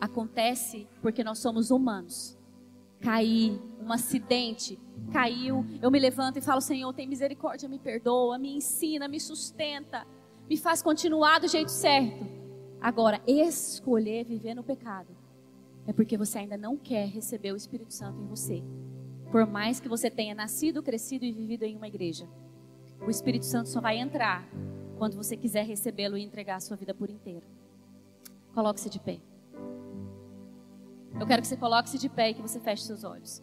acontece 0.00 0.86
porque 1.02 1.22
nós 1.22 1.38
somos 1.38 1.70
humanos. 1.70 2.36
Cair, 3.00 3.60
um 3.80 3.92
acidente, 3.92 4.78
caiu, 5.12 5.64
eu 5.80 5.90
me 5.90 6.00
levanto 6.00 6.38
e 6.38 6.42
falo: 6.42 6.60
Senhor, 6.60 6.92
tem 6.92 7.06
misericórdia, 7.06 7.68
me 7.68 7.78
perdoa, 7.78 8.38
me 8.38 8.56
ensina, 8.56 9.06
me 9.06 9.20
sustenta, 9.20 10.04
me 10.48 10.56
faz 10.56 10.82
continuar 10.82 11.38
do 11.38 11.46
jeito 11.46 11.70
certo. 11.70 12.37
Agora, 12.80 13.20
escolher 13.26 14.24
viver 14.24 14.54
no 14.54 14.62
pecado 14.62 15.16
é 15.86 15.92
porque 15.92 16.16
você 16.16 16.38
ainda 16.38 16.56
não 16.56 16.76
quer 16.76 17.06
receber 17.06 17.52
o 17.52 17.56
Espírito 17.56 17.92
Santo 17.92 18.20
em 18.20 18.26
você. 18.26 18.62
Por 19.30 19.46
mais 19.46 19.80
que 19.80 19.88
você 19.88 20.10
tenha 20.10 20.34
nascido, 20.34 20.82
crescido 20.82 21.24
e 21.24 21.32
vivido 21.32 21.64
em 21.64 21.76
uma 21.76 21.88
igreja, 21.88 22.28
o 23.00 23.10
Espírito 23.10 23.46
Santo 23.46 23.68
só 23.68 23.80
vai 23.80 23.98
entrar 23.98 24.48
quando 24.96 25.16
você 25.16 25.36
quiser 25.36 25.64
recebê-lo 25.64 26.16
e 26.16 26.22
entregar 26.22 26.56
a 26.56 26.60
sua 26.60 26.76
vida 26.76 26.94
por 26.94 27.10
inteiro. 27.10 27.46
Coloque-se 28.54 28.90
de 28.90 28.98
pé. 28.98 29.20
Eu 31.18 31.26
quero 31.26 31.42
que 31.42 31.48
você 31.48 31.56
coloque-se 31.56 31.98
de 31.98 32.08
pé 32.08 32.30
e 32.30 32.34
que 32.34 32.42
você 32.42 32.60
feche 32.60 32.82
seus 32.84 33.04
olhos. 33.04 33.42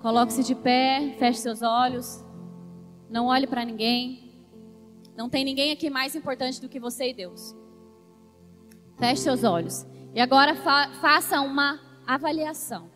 Coloque-se 0.00 0.44
de 0.44 0.54
pé, 0.54 1.14
feche 1.18 1.40
seus 1.40 1.62
olhos. 1.62 2.24
Não 3.08 3.26
olhe 3.26 3.46
para 3.46 3.64
ninguém. 3.64 4.25
Não 5.16 5.28
tem 5.28 5.44
ninguém 5.44 5.72
aqui 5.72 5.88
mais 5.88 6.14
importante 6.14 6.60
do 6.60 6.68
que 6.68 6.78
você 6.78 7.10
e 7.10 7.14
Deus. 7.14 7.54
Feche 8.98 9.22
seus 9.22 9.44
olhos. 9.44 9.86
E 10.14 10.20
agora 10.20 10.54
fa 10.54 10.90
faça 11.00 11.40
uma 11.40 11.80
avaliação. 12.06 12.90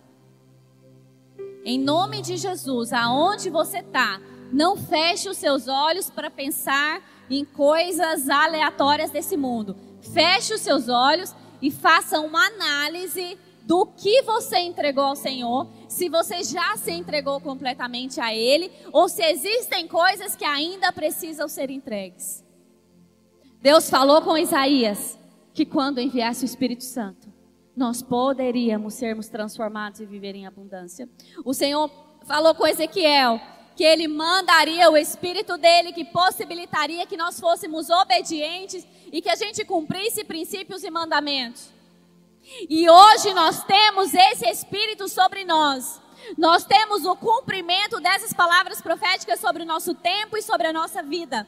Em 1.64 1.78
nome 1.78 2.22
de 2.22 2.36
Jesus, 2.36 2.92
aonde 2.92 3.50
você 3.50 3.78
está, 3.78 4.20
não 4.52 4.76
feche 4.76 5.28
os 5.28 5.36
seus 5.36 5.68
olhos 5.68 6.10
para 6.10 6.30
pensar 6.30 7.02
em 7.28 7.44
coisas 7.44 8.28
aleatórias 8.28 9.10
desse 9.10 9.36
mundo. 9.36 9.76
Feche 10.00 10.54
os 10.54 10.60
seus 10.60 10.88
olhos 10.88 11.34
e 11.60 11.70
faça 11.70 12.20
uma 12.20 12.46
análise 12.46 13.38
do 13.62 13.86
que 13.86 14.22
você 14.22 14.58
entregou 14.58 15.04
ao 15.04 15.16
Senhor, 15.16 15.68
se 15.90 16.08
você 16.08 16.44
já 16.44 16.76
se 16.76 16.92
entregou 16.92 17.40
completamente 17.40 18.20
a 18.20 18.32
Ele, 18.32 18.70
ou 18.92 19.08
se 19.08 19.24
existem 19.24 19.88
coisas 19.88 20.36
que 20.36 20.44
ainda 20.44 20.92
precisam 20.92 21.48
ser 21.48 21.68
entregues. 21.68 22.44
Deus 23.60 23.90
falou 23.90 24.22
com 24.22 24.38
Isaías 24.38 25.18
que 25.52 25.66
quando 25.66 26.00
enviasse 26.00 26.44
o 26.44 26.46
Espírito 26.46 26.84
Santo, 26.84 27.28
nós 27.76 28.02
poderíamos 28.02 28.94
sermos 28.94 29.28
transformados 29.28 29.98
e 29.98 30.06
viver 30.06 30.36
em 30.36 30.46
abundância. 30.46 31.08
O 31.44 31.52
Senhor 31.52 31.90
falou 32.24 32.54
com 32.54 32.68
Ezequiel 32.68 33.40
que 33.74 33.82
ele 33.82 34.06
mandaria 34.06 34.88
o 34.88 34.96
Espírito 34.96 35.58
dele, 35.58 35.92
que 35.92 36.04
possibilitaria 36.04 37.04
que 37.04 37.16
nós 37.16 37.40
fôssemos 37.40 37.90
obedientes 37.90 38.86
e 39.12 39.20
que 39.20 39.28
a 39.28 39.34
gente 39.34 39.64
cumprisse 39.64 40.22
princípios 40.22 40.84
e 40.84 40.90
mandamentos. 40.90 41.79
E 42.68 42.88
hoje 42.88 43.32
nós 43.34 43.64
temos 43.64 44.12
esse 44.14 44.48
Espírito 44.48 45.08
sobre 45.08 45.44
nós. 45.44 46.00
Nós 46.36 46.64
temos 46.64 47.04
o 47.04 47.16
cumprimento 47.16 48.00
dessas 48.00 48.32
palavras 48.32 48.80
proféticas 48.80 49.40
sobre 49.40 49.62
o 49.62 49.66
nosso 49.66 49.94
tempo 49.94 50.36
e 50.36 50.42
sobre 50.42 50.66
a 50.66 50.72
nossa 50.72 51.02
vida. 51.02 51.46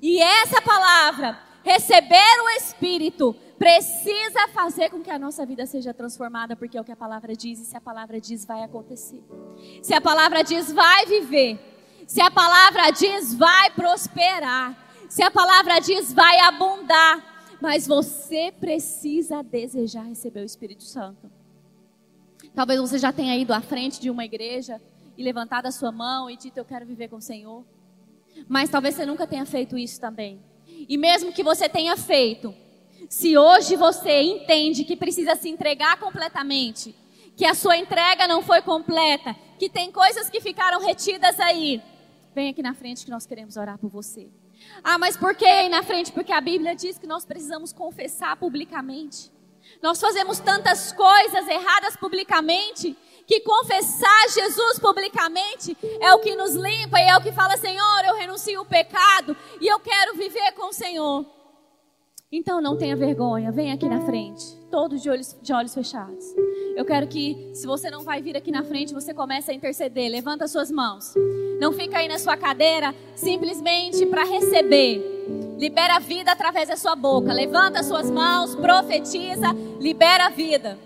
E 0.00 0.20
essa 0.20 0.60
palavra, 0.62 1.38
receber 1.64 2.40
o 2.44 2.50
Espírito, 2.50 3.34
precisa 3.58 4.48
fazer 4.48 4.90
com 4.90 5.02
que 5.02 5.10
a 5.10 5.18
nossa 5.18 5.44
vida 5.44 5.66
seja 5.66 5.92
transformada, 5.92 6.54
porque 6.54 6.76
é 6.76 6.80
o 6.80 6.84
que 6.84 6.92
a 6.92 6.96
palavra 6.96 7.34
diz, 7.34 7.58
e 7.58 7.64
se 7.64 7.76
a 7.76 7.80
palavra 7.80 8.20
diz, 8.20 8.44
vai 8.44 8.62
acontecer. 8.62 9.22
Se 9.82 9.94
a 9.94 10.00
palavra 10.00 10.42
diz, 10.42 10.72
vai 10.72 11.06
viver. 11.06 11.58
Se 12.06 12.20
a 12.20 12.30
palavra 12.30 12.90
diz, 12.90 13.34
vai 13.34 13.70
prosperar. 13.70 14.76
Se 15.08 15.22
a 15.22 15.30
palavra 15.30 15.80
diz, 15.80 16.12
vai 16.12 16.38
abundar 16.40 17.35
mas 17.60 17.86
você 17.86 18.52
precisa 18.52 19.42
desejar 19.42 20.02
receber 20.02 20.40
o 20.40 20.44
Espírito 20.44 20.84
Santo. 20.84 21.30
Talvez 22.54 22.80
você 22.80 22.98
já 22.98 23.12
tenha 23.12 23.36
ido 23.36 23.52
à 23.52 23.60
frente 23.60 24.00
de 24.00 24.10
uma 24.10 24.24
igreja 24.24 24.80
e 25.16 25.22
levantado 25.22 25.66
a 25.66 25.70
sua 25.70 25.92
mão 25.92 26.30
e 26.30 26.36
dito: 26.36 26.58
Eu 26.58 26.64
quero 26.64 26.86
viver 26.86 27.08
com 27.08 27.16
o 27.16 27.22
Senhor. 27.22 27.64
Mas 28.48 28.68
talvez 28.68 28.94
você 28.94 29.06
nunca 29.06 29.26
tenha 29.26 29.46
feito 29.46 29.78
isso 29.78 30.00
também. 30.00 30.40
E 30.66 30.96
mesmo 30.98 31.32
que 31.32 31.42
você 31.42 31.68
tenha 31.68 31.96
feito, 31.96 32.54
se 33.08 33.36
hoje 33.36 33.76
você 33.76 34.22
entende 34.22 34.84
que 34.84 34.96
precisa 34.96 35.34
se 35.36 35.48
entregar 35.48 35.98
completamente, 35.98 36.94
que 37.36 37.44
a 37.44 37.54
sua 37.54 37.76
entrega 37.76 38.26
não 38.26 38.42
foi 38.42 38.60
completa, 38.62 39.34
que 39.58 39.68
tem 39.68 39.90
coisas 39.90 40.28
que 40.28 40.40
ficaram 40.40 40.80
retidas 40.80 41.38
aí, 41.40 41.82
vem 42.34 42.48
aqui 42.48 42.62
na 42.62 42.74
frente 42.74 43.04
que 43.04 43.10
nós 43.10 43.26
queremos 43.26 43.56
orar 43.56 43.78
por 43.78 43.88
você. 43.88 44.28
Ah, 44.82 44.98
mas 44.98 45.16
por 45.16 45.34
que 45.34 45.44
aí 45.44 45.68
na 45.68 45.82
frente? 45.82 46.12
Porque 46.12 46.32
a 46.32 46.40
Bíblia 46.40 46.74
diz 46.74 46.98
que 46.98 47.06
nós 47.06 47.24
precisamos 47.24 47.72
confessar 47.72 48.36
publicamente. 48.36 49.32
Nós 49.82 50.00
fazemos 50.00 50.38
tantas 50.38 50.92
coisas 50.92 51.48
erradas 51.48 51.96
publicamente 51.96 52.96
que 53.26 53.40
confessar 53.40 54.28
Jesus 54.30 54.78
publicamente 54.78 55.76
é 56.00 56.14
o 56.14 56.20
que 56.20 56.36
nos 56.36 56.54
limpa 56.54 57.00
e 57.00 57.08
é 57.08 57.16
o 57.16 57.20
que 57.20 57.32
fala, 57.32 57.56
Senhor, 57.56 58.04
eu 58.06 58.14
renuncio 58.14 58.60
o 58.60 58.64
pecado 58.64 59.36
e 59.60 59.66
eu 59.66 59.80
quero 59.80 60.14
viver 60.14 60.52
com 60.52 60.68
o 60.68 60.72
Senhor. 60.72 61.35
Então 62.30 62.60
não 62.60 62.76
tenha 62.76 62.96
vergonha, 62.96 63.52
vem 63.52 63.70
aqui 63.70 63.88
na 63.88 64.00
frente, 64.00 64.44
todos 64.68 65.00
de 65.00 65.08
olhos, 65.08 65.36
de 65.40 65.52
olhos 65.52 65.72
fechados. 65.72 66.24
Eu 66.74 66.84
quero 66.84 67.06
que, 67.06 67.52
se 67.54 67.64
você 67.68 67.88
não 67.88 68.02
vai 68.02 68.20
vir 68.20 68.36
aqui 68.36 68.50
na 68.50 68.64
frente, 68.64 68.92
você 68.92 69.14
comece 69.14 69.52
a 69.52 69.54
interceder. 69.54 70.10
Levanta 70.10 70.48
suas 70.48 70.68
mãos. 70.68 71.14
Não 71.60 71.72
fica 71.72 71.98
aí 71.98 72.08
na 72.08 72.18
sua 72.18 72.36
cadeira 72.36 72.92
simplesmente 73.14 74.04
para 74.06 74.24
receber. 74.24 75.00
Libera 75.56 75.96
a 75.96 75.98
vida 76.00 76.32
através 76.32 76.68
da 76.68 76.76
sua 76.76 76.96
boca. 76.96 77.32
Levanta 77.32 77.84
suas 77.84 78.10
mãos, 78.10 78.56
profetiza, 78.56 79.52
libera 79.80 80.26
a 80.26 80.30
vida. 80.30 80.76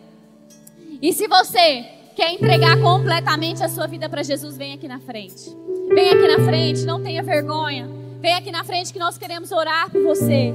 E 1.01 1.11
se 1.11 1.27
você 1.27 1.87
quer 2.15 2.35
entregar 2.35 2.79
completamente 2.83 3.65
a 3.65 3.69
sua 3.71 3.87
vida 3.87 4.11
para 4.11 4.23
Jesus, 4.23 4.59
vem 4.59 4.75
aqui 4.75 4.87
na 4.87 5.01
frente. 5.01 5.57
Vem 5.89 6.11
aqui 6.11 6.37
na 6.37 6.45
frente, 6.45 6.85
não 6.85 7.03
tenha 7.03 7.23
vergonha. 7.23 7.89
Vem 8.21 8.35
aqui 8.35 8.53
na 8.53 8.63
frente 8.63 8.93
que 8.93 8.99
nós 8.99 9.17
queremos 9.17 9.51
orar 9.51 9.91
por 9.91 10.03
você. 10.03 10.53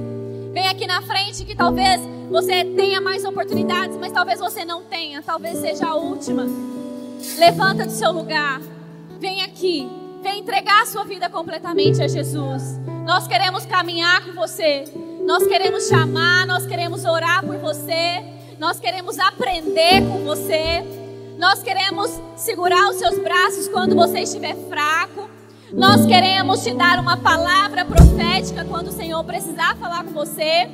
Vem 0.56 0.68
aqui 0.68 0.86
na 0.86 1.02
frente 1.02 1.44
que 1.44 1.54
talvez 1.54 2.00
você 2.30 2.64
tenha 2.64 2.98
mais 2.98 3.26
oportunidades, 3.26 3.94
mas 3.98 4.10
talvez 4.10 4.40
você 4.40 4.64
não 4.64 4.84
tenha, 4.84 5.20
talvez 5.20 5.58
seja 5.58 5.86
a 5.86 5.94
última. 5.94 6.46
Levanta 7.36 7.84
do 7.84 7.92
seu 7.92 8.10
lugar. 8.10 8.62
Vem 9.20 9.42
aqui. 9.42 9.86
Vem 10.22 10.40
entregar 10.40 10.82
a 10.82 10.86
sua 10.86 11.04
vida 11.04 11.28
completamente 11.28 12.02
a 12.02 12.08
Jesus. 12.08 12.80
Nós 13.04 13.28
queremos 13.28 13.66
caminhar 13.66 14.24
com 14.24 14.32
você. 14.32 14.84
Nós 15.26 15.46
queremos 15.46 15.88
chamar, 15.88 16.46
nós 16.46 16.64
queremos 16.64 17.04
orar 17.04 17.44
por 17.44 17.58
você. 17.58 18.24
Nós 18.58 18.80
queremos 18.80 19.18
aprender 19.18 20.08
com 20.08 20.24
você. 20.24 20.82
Nós 21.38 21.62
queremos 21.62 22.10
segurar 22.34 22.88
os 22.88 22.96
seus 22.96 23.18
braços 23.18 23.68
quando 23.68 23.94
você 23.94 24.20
estiver 24.20 24.56
fraco. 24.70 25.35
Nós 25.72 26.06
queremos 26.06 26.62
te 26.62 26.72
dar 26.72 27.00
uma 27.00 27.16
palavra 27.16 27.84
profética 27.84 28.64
quando 28.64 28.88
o 28.88 28.92
Senhor 28.92 29.22
precisar 29.24 29.76
falar 29.76 30.04
com 30.04 30.12
você. 30.12 30.68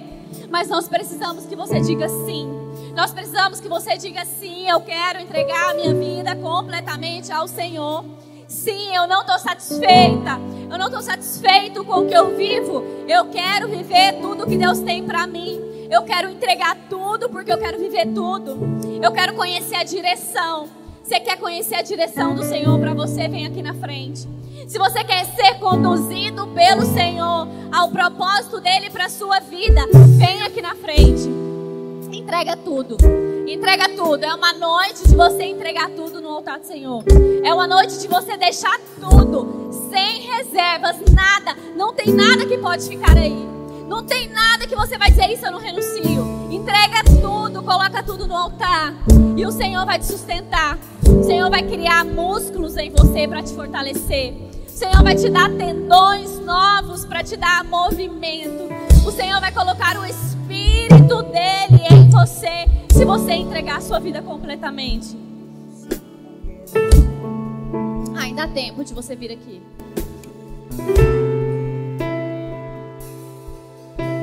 Mas 0.51 0.69
nós 0.69 0.87
precisamos 0.87 1.47
que 1.47 1.57
você 1.57 1.81
diga 1.81 2.09
sim. 2.09 2.47
Nós 2.95 3.11
precisamos 3.11 3.59
que 3.59 3.69
você 3.69 3.97
diga 3.97 4.23
sim, 4.27 4.69
eu 4.69 4.81
quero 4.81 5.21
entregar 5.21 5.71
a 5.71 5.75
minha 5.75 5.95
vida 5.95 6.37
completamente 6.37 7.33
ao 7.33 7.49
Senhor. 7.49 8.05
Sim, 8.47 8.95
eu 8.95 9.07
não 9.09 9.23
estou 9.23 9.39
satisfeita. 9.39 10.39
Eu 10.71 10.77
não 10.77 10.87
estou 10.87 11.01
satisfeito 11.01 11.83
com 11.85 12.01
o 12.01 12.07
que 12.07 12.15
eu 12.15 12.37
vivo. 12.37 12.85
Eu 13.09 13.31
quero 13.31 13.69
viver 13.69 14.21
tudo 14.21 14.47
que 14.47 14.57
Deus 14.57 14.81
tem 14.81 15.03
para 15.03 15.27
mim. 15.27 15.59
Eu 15.91 16.03
quero 16.03 16.31
entregar 16.31 16.77
tudo 16.91 17.31
porque 17.31 17.51
eu 17.51 17.59
quero 17.59 17.79
viver 17.79 18.13
tudo. 18.13 18.59
Eu 19.03 19.11
quero 19.11 19.35
conhecer 19.35 19.77
a 19.77 19.85
direção. 19.85 20.69
Você 21.03 21.19
quer 21.19 21.39
conhecer 21.39 21.77
a 21.77 21.83
direção 21.83 22.35
do 22.35 22.43
Senhor 22.43 22.79
para 22.79 22.93
você? 22.93 23.27
Vem 23.27 23.47
aqui 23.47 23.63
na 23.63 23.73
frente. 23.73 24.29
Se 24.67 24.79
você 24.79 25.03
quer 25.03 25.27
ser 25.27 25.59
conduzido 25.59 26.47
pelo 26.49 26.83
Senhor 26.83 27.49
ao 27.73 27.89
propósito 27.89 28.61
dele 28.61 28.91
para 28.91 29.09
sua 29.09 29.41
vida, 29.41 29.89
vem 30.17 30.43
aqui 30.43 30.63
na 30.63 30.75
frente. 30.77 31.29
Entrega 32.13 32.57
tudo. 32.57 32.97
Entrega 33.47 33.89
tudo. 33.91 34.25
É 34.25 34.35
uma 34.35 34.53
noite 34.53 35.09
de 35.09 35.17
você 35.17 35.45
entregar 35.45 35.91
tudo 35.91 36.21
no 36.21 36.29
altar 36.29 36.61
do 36.61 36.67
Senhor. 36.67 37.03
É 37.43 37.53
uma 37.53 37.67
noite 37.67 37.99
de 37.99 38.07
você 38.07 38.37
deixar 38.37 38.79
tudo, 39.01 39.71
sem 39.91 40.23
reservas, 40.23 40.97
nada. 41.13 41.57
Não 41.77 41.93
tem 41.93 42.13
nada 42.13 42.47
que 42.47 42.57
pode 42.59 42.87
ficar 42.87 43.17
aí. 43.17 43.47
Não 43.89 44.05
tem 44.05 44.29
nada 44.29 44.67
que 44.67 44.77
você 44.77 44.97
vai 44.97 45.11
dizer 45.11 45.33
isso 45.33 45.45
eu 45.45 45.53
não 45.53 45.59
renuncio. 45.59 46.49
Entrega 46.51 47.03
tudo, 47.21 47.63
coloca 47.63 48.03
tudo 48.03 48.27
no 48.27 48.37
altar. 48.37 48.95
E 49.37 49.45
o 49.45 49.51
Senhor 49.51 49.85
vai 49.85 49.99
te 49.99 50.07
sustentar. 50.07 50.79
O 51.07 51.25
Senhor 51.25 51.51
vai 51.51 51.63
criar 51.63 52.05
músculos 52.05 52.77
em 52.77 52.91
você 52.91 53.27
para 53.27 53.43
te 53.43 53.53
fortalecer. 53.55 54.52
O 54.73 54.75
Senhor 54.75 55.03
vai 55.03 55.15
te 55.15 55.29
dar 55.29 55.51
tendões 55.51 56.39
novos 56.41 57.05
para 57.05 57.23
te 57.23 57.37
dar 57.37 57.63
movimento. 57.63 58.71
O 59.07 59.13
Senhor 59.13 59.39
vai 59.39 59.53
colocar 59.53 59.99
o 59.99 60.07
Espírito 60.07 61.23
dele 61.25 61.83
em 61.91 62.09
você 62.09 62.67
se 62.91 63.05
você 63.05 63.33
entregar 63.33 63.77
a 63.77 63.81
sua 63.83 64.01
vida 64.01 64.23
completamente. 64.23 65.15
Ainda 68.17 68.45
há 68.45 68.49
tempo 68.49 68.83
de 68.83 68.95
você 68.95 69.15
vir 69.15 69.31
aqui. 69.31 69.61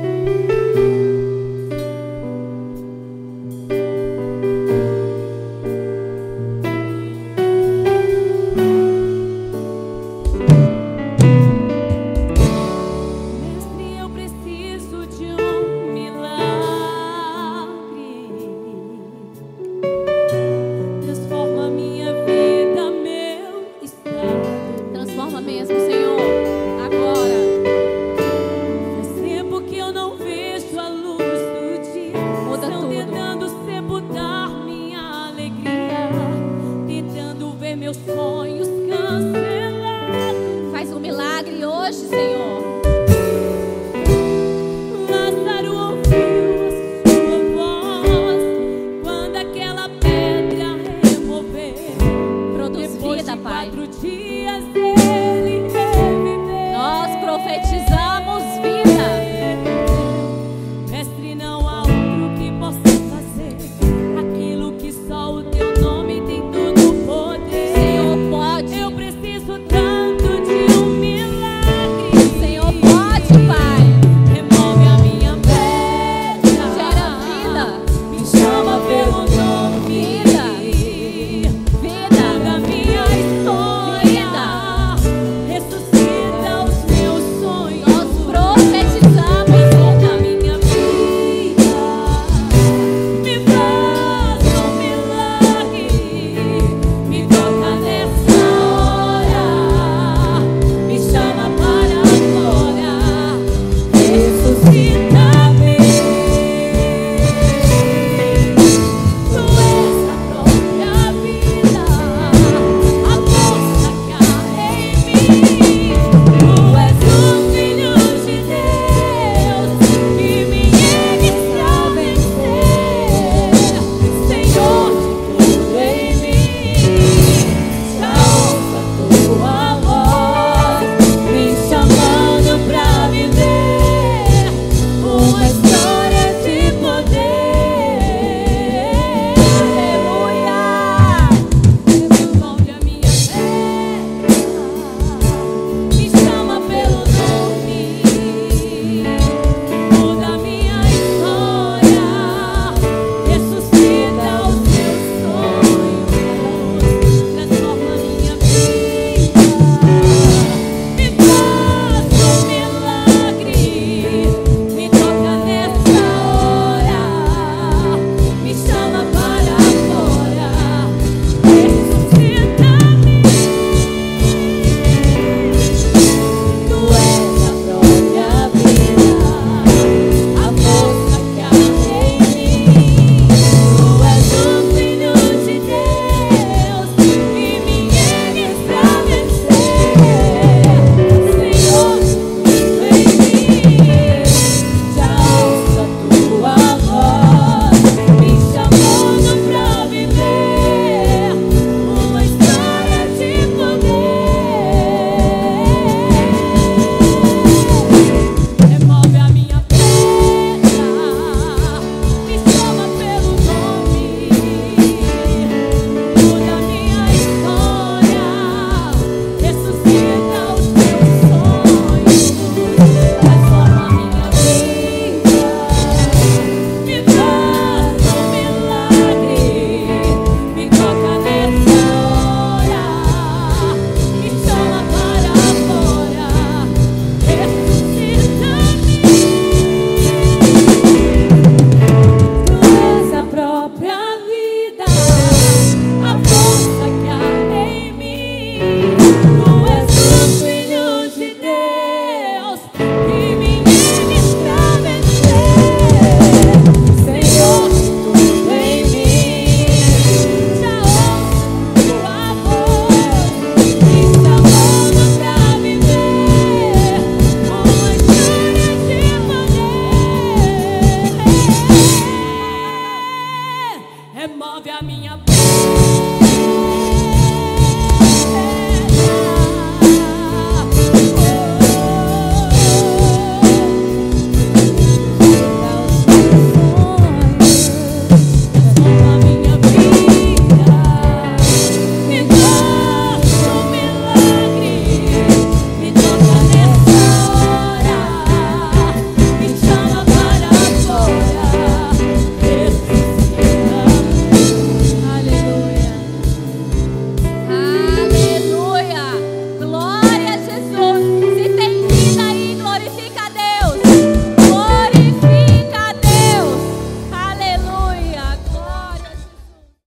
quatro 0.00 0.48
dias 0.48 0.69